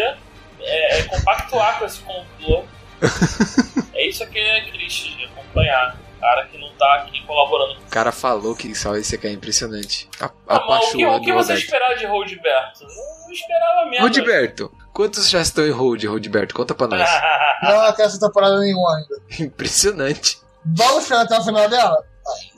[0.60, 2.64] é, é compactuar com esse complô.
[3.94, 5.98] é isso que é triste de acompanhar.
[6.20, 7.80] Cara que não tá aqui colaborando.
[7.80, 10.10] O cara falou que só Isekai é impressionante.
[10.20, 12.84] A, Ah, mas o que, o que você esperava de Roldberto?
[12.84, 14.06] Não esperava mesmo.
[14.08, 16.56] Rodberto, quantos já estão em Hold, Rodberto?
[16.56, 17.10] Conta pra nós.
[17.64, 19.22] Não, quero essa temporada nenhuma ainda.
[19.44, 20.40] Impressionante.
[20.66, 22.04] Vamos esperar até o final dela?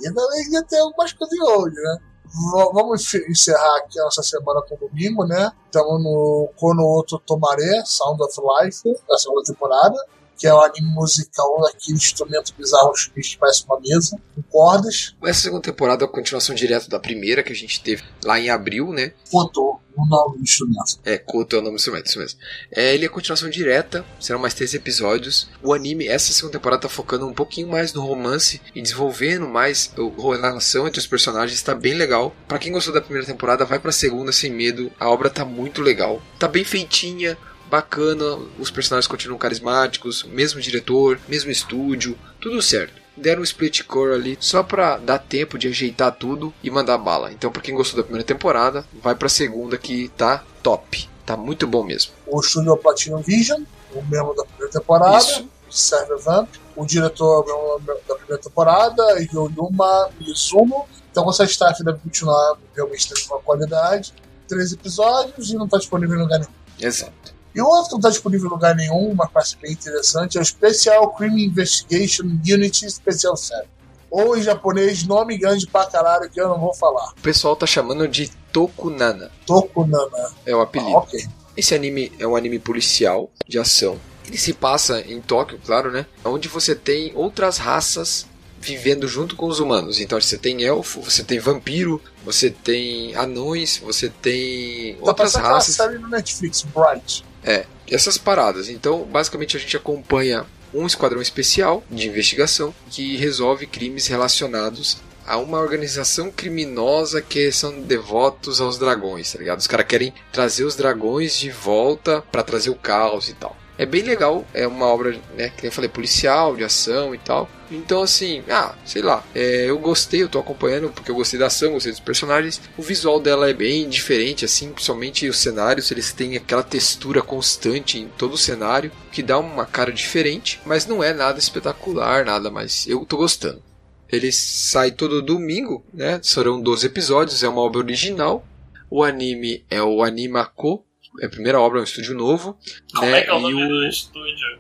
[0.04, 0.22] Ainda
[0.52, 1.98] ia ter algumas coisas de hoje, né?
[2.26, 5.52] V- Vamos encerrar aqui a nossa semana com o domingo, né?
[5.66, 9.96] Estamos no Kono Oto Tomare, Sound of Life, da segunda temporada,
[10.40, 15.14] que é o anime musical daquele instrumento bizarro que parece uma mesa, com cordas.
[15.22, 18.50] Essa segunda temporada é a continuação direta da primeira que a gente teve lá em
[18.50, 19.12] abril, né?
[19.30, 20.98] Koto, o nome do instrumento.
[21.04, 22.40] É, Koto é o nome do instrumento, isso mesmo.
[22.72, 25.50] É, ele é a continuação direta, serão mais três episódios.
[25.62, 29.92] O anime, essa segunda temporada, tá focando um pouquinho mais no romance e desenvolvendo mais
[29.98, 32.34] a relação entre os personagens, tá bem legal.
[32.48, 35.82] Pra quem gostou da primeira temporada, vai pra segunda sem medo, a obra tá muito
[35.82, 36.22] legal.
[36.40, 37.38] Tá bem feitinha,
[37.70, 43.00] bacana, os personagens continuam carismáticos, mesmo diretor, mesmo estúdio, tudo certo.
[43.16, 47.32] Deram um split core ali só pra dar tempo de ajeitar tudo e mandar bala.
[47.32, 51.10] Então, pra quem gostou da primeira temporada, vai pra segunda que tá top.
[51.26, 52.14] Tá muito bom mesmo.
[52.26, 53.62] O estúdio Platinum Vision,
[53.94, 55.18] o mesmo da primeira temporada.
[55.18, 55.48] Isso.
[55.70, 56.50] Server Vamp.
[56.76, 57.46] O diretor
[57.82, 60.86] é da primeira temporada, Yoyuma Mizuno.
[61.12, 64.14] Então essa staff deve continuar realmente tendo uma qualidade.
[64.48, 66.52] Três episódios e não está disponível em lugar nenhum.
[66.80, 67.34] Exato.
[67.54, 70.42] E o outro que não está disponível em lugar nenhum, mas parece bem interessante, é
[70.42, 73.68] o Special Crime Investigation Unity Special 7.
[74.12, 77.12] Ou em japonês, nome grande pra caralho que eu não vou falar.
[77.12, 79.32] O pessoal tá chamando de Tokunana.
[79.46, 80.32] Tokunana.
[80.46, 80.92] É o Ah, apelido.
[80.92, 81.28] ok.
[81.56, 84.00] Esse anime é um anime policial de ação.
[84.28, 86.06] Ele se passa em Tóquio, claro, né?
[86.24, 88.26] Onde você tem outras raças
[88.62, 90.00] vivendo junto com os humanos.
[90.00, 95.76] Então você tem elfo, você tem vampiro, você tem anões, você tem Tá outras raças.
[95.76, 97.24] série no Netflix, Bright.
[97.44, 98.70] É, essas paradas.
[98.70, 105.38] Então, basicamente, a gente acompanha um esquadrão especial de investigação que resolve crimes relacionados a
[105.38, 109.60] uma organização criminosa que são devotos aos dragões, tá ligado?
[109.60, 113.56] Os caras querem trazer os dragões de volta pra trazer o caos e tal.
[113.80, 117.50] É bem legal, é uma obra, né, que eu falei, policial, de ação e tal.
[117.72, 121.46] Então, assim, ah, sei lá, é, eu gostei, eu tô acompanhando porque eu gostei da
[121.46, 122.60] ação, gostei dos personagens.
[122.78, 127.98] O visual dela é bem diferente, assim, principalmente os cenários, eles têm aquela textura constante
[127.98, 132.52] em todo o cenário, que dá uma cara diferente, mas não é nada espetacular, nada,
[132.52, 133.64] mas eu tô gostando.
[134.12, 136.20] Ele sai todo domingo, né?
[136.22, 138.46] Serão 12 episódios, é uma obra original.
[138.90, 140.84] O anime é o Animako,
[141.22, 142.58] é a primeira obra, é um estúdio novo.
[142.94, 143.20] Como né?
[143.20, 144.60] é que é o nome do estúdio?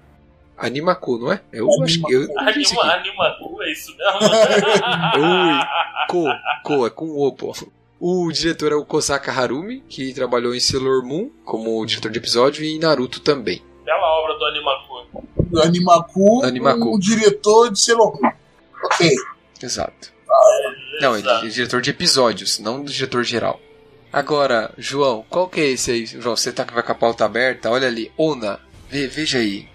[0.57, 1.41] Animaku, não é?
[1.53, 1.83] Eu Animaku.
[1.83, 3.09] acho que eu, eu Anima, aqui.
[3.09, 4.19] Animaku, é isso mesmo?
[5.17, 6.25] Ui, Ko,
[6.63, 7.53] Ko, é com o, pô.
[7.99, 12.63] O diretor é o Kosaka Harumi, que trabalhou em Sailor Moon como diretor de episódio
[12.63, 13.61] e em Naruto também.
[13.83, 15.23] Bela obra do Animaku.
[15.37, 16.95] Do Animaku, Animaku.
[16.95, 18.31] o diretor de Sailor Moon.
[18.83, 19.11] Ok.
[19.61, 20.13] Exato.
[21.01, 23.59] Não, ele é diretor de episódios, não do diretor geral.
[24.11, 26.05] Agora, João, qual que é esse aí?
[26.05, 27.69] João, você tá com a pauta aberta?
[27.69, 28.59] Olha ali, Ona,
[28.89, 29.67] ve- veja aí.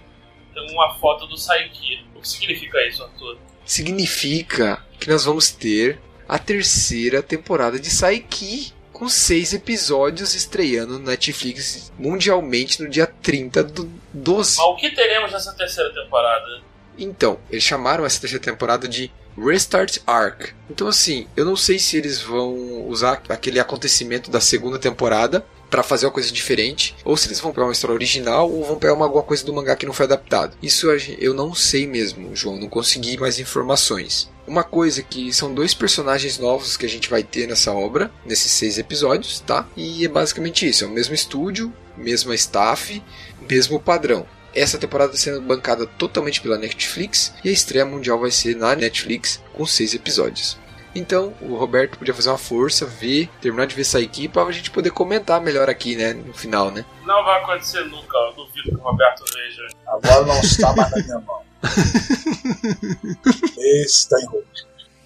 [0.53, 2.05] Tem uma foto do Saiki.
[2.15, 3.39] O que significa isso, Arthur?
[3.65, 5.99] Significa que nós vamos ter
[6.29, 13.63] a terceira temporada de Saiki, com seis episódios estreando no Netflix mundialmente no dia 30
[13.65, 14.57] do 12.
[14.59, 16.63] Mas o que teremos nessa terceira temporada?
[16.97, 20.53] Então, eles chamaram essa terceira temporada de Restart Arc.
[20.71, 25.45] Então, assim, eu não sei se eles vão usar aquele acontecimento da segunda temporada
[25.75, 28.79] pra fazer uma coisa diferente, ou se eles vão pegar uma história original ou vão
[28.79, 30.57] pegar uma, alguma coisa do mangá que não foi adaptado.
[30.63, 30.87] Isso
[31.19, 34.31] eu não sei mesmo, João, não consegui mais informações.
[34.47, 38.53] Uma coisa que são dois personagens novos que a gente vai ter nessa obra, nesses
[38.53, 39.67] seis episódios, tá?
[39.77, 43.03] E é basicamente isso, é o mesmo estúdio, mesma staff,
[43.51, 44.27] mesmo padrão.
[44.55, 48.77] Essa temporada está sendo bancada totalmente pela Netflix e a estreia mundial vai ser na
[48.77, 50.57] Netflix com seis episódios.
[50.95, 54.71] Então, o Roberto podia fazer uma força, ver, terminar de ver Saiki para a gente
[54.71, 56.85] poder comentar melhor aqui, né, no final, né?
[57.05, 59.67] Não vai acontecer nunca, eu duvido que o Roberto veja.
[59.89, 61.43] Agora não está mais na minha mão.
[63.59, 64.45] Esse tá em.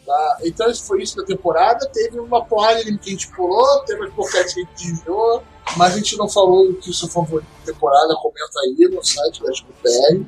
[0.05, 1.87] Tá, então foi isso da temporada.
[1.93, 5.45] Teve uma porrada que a gente pulou, teve umas porcadas que a gente desviou,
[5.77, 8.15] mas a gente não falou que o seu favorito da temporada.
[8.16, 10.27] Comenta aí no site da SBR.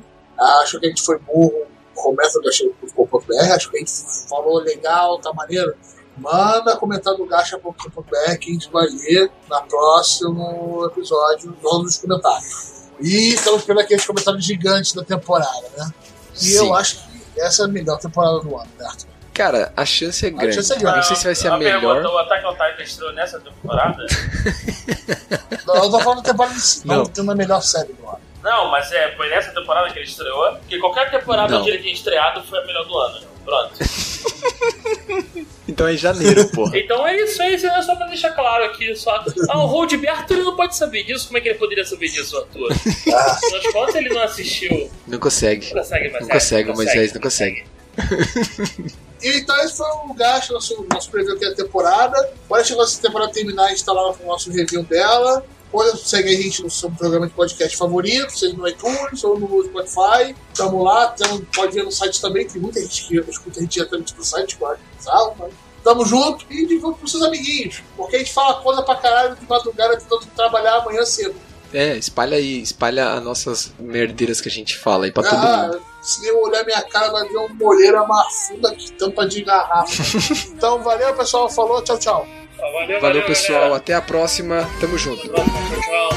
[0.61, 1.65] Acho que a gente foi burro.
[1.95, 3.51] Comenta no SBR.
[3.51, 3.91] Acho que a gente
[4.29, 5.75] falou legal, tá maneiro.
[6.17, 12.71] manda comentário no gacha.com.br que a gente vai ler no próximo episódio todos os comentários.
[12.99, 15.91] E estamos esperando aqueles comentários gigantes da temporada, né?
[16.35, 16.57] E Sim.
[16.57, 19.07] eu acho que essa é a melhor temporada do ano, certo?
[19.41, 20.53] Cara, a chance é grande.
[20.53, 20.97] chance é grande.
[20.97, 22.13] Não sei se vai ser a pergunta, melhor.
[22.13, 24.05] o Attack on Titan estreou nessa temporada?
[25.65, 27.05] Não, eu tô falando da temporada em si, não, Não.
[27.05, 28.19] tem uma melhor série do ano.
[28.43, 30.55] Não, mas é, foi nessa temporada que ele estreou.
[30.57, 31.61] Porque qualquer temporada Não.
[31.61, 33.19] onde ele tinha estreado foi a melhor do ano.
[33.43, 33.73] Pronto.
[35.67, 36.77] Então é em janeiro, porra.
[36.77, 37.65] Então é isso, é isso.
[37.65, 38.93] É só pra deixar claro aqui.
[38.93, 39.23] Só...
[39.49, 41.27] Ah, o Hold B, Arthur ele não pode saber disso.
[41.27, 42.71] Como é que ele poderia saber disso, Arthur?
[43.13, 43.39] Ah.
[43.59, 44.91] De contas, ele não assistiu.
[45.07, 45.67] Não consegue.
[45.67, 47.63] Não consegue, mas Não consegue, o Moisés não consegue.
[49.21, 52.33] E então esse foi o gasto, nosso, nosso preview aqui da temporada.
[52.47, 55.45] Quando chegar essa temporada terminar, gente tá com o nosso review dela.
[55.71, 59.63] Ou segue a gente no seu programa de podcast favorito, seja no iTunes ou no
[59.63, 60.35] Spotify.
[60.53, 63.71] Tamo lá, tamo, pode ver no site também, tem muita gente que escuta a gente
[63.71, 67.81] diretamente pro site, claro, bizarro, mas tamo junto e divulga pros seus amiguinhos.
[67.95, 71.35] Porque a gente fala coisa pra caralho de madrugada tentando trabalhar amanhã cedo.
[71.72, 75.62] É, espalha aí, espalha as nossas merdeiras que a gente fala aí pra todo Ah,
[75.66, 75.82] mundo.
[76.00, 79.92] se eu olhar minha cara, vai ver uma molheira mais funda que tampa de garrafa.
[80.48, 81.48] então, valeu, pessoal.
[81.50, 82.26] Falou, tchau, tchau.
[82.56, 83.58] Valeu, valeu, Valeu, pessoal.
[83.60, 83.76] galera.
[83.76, 84.66] Até a próxima.
[84.80, 85.28] Tamo junto.
[85.28, 86.10] Tchau, tchau.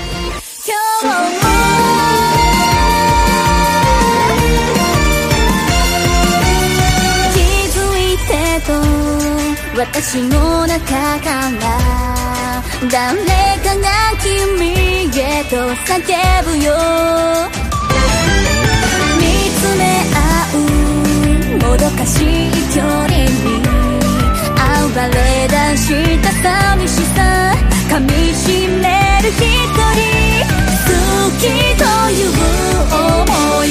[0.69, 1.49] 今日も
[7.33, 7.39] 気
[7.69, 7.77] づ
[8.13, 8.31] いて
[8.65, 10.79] と私の中
[11.19, 12.22] から
[12.90, 13.16] 誰
[13.62, 13.88] かが
[14.22, 15.96] 君へと叫
[16.44, 16.68] ぶよ。
[19.18, 19.22] 見
[19.56, 19.82] つめ
[20.12, 20.16] 合
[20.54, 23.64] うもどかしい距離に。
[24.92, 25.08] 暴れ
[25.48, 25.88] 出し
[26.22, 27.18] た寂しさ。
[27.88, 28.84] 噛みしめ
[29.22, 30.02] る一人。
[30.84, 30.88] 好
[31.38, 31.42] き
[31.78, 32.28] という
[32.90, 33.68] 想い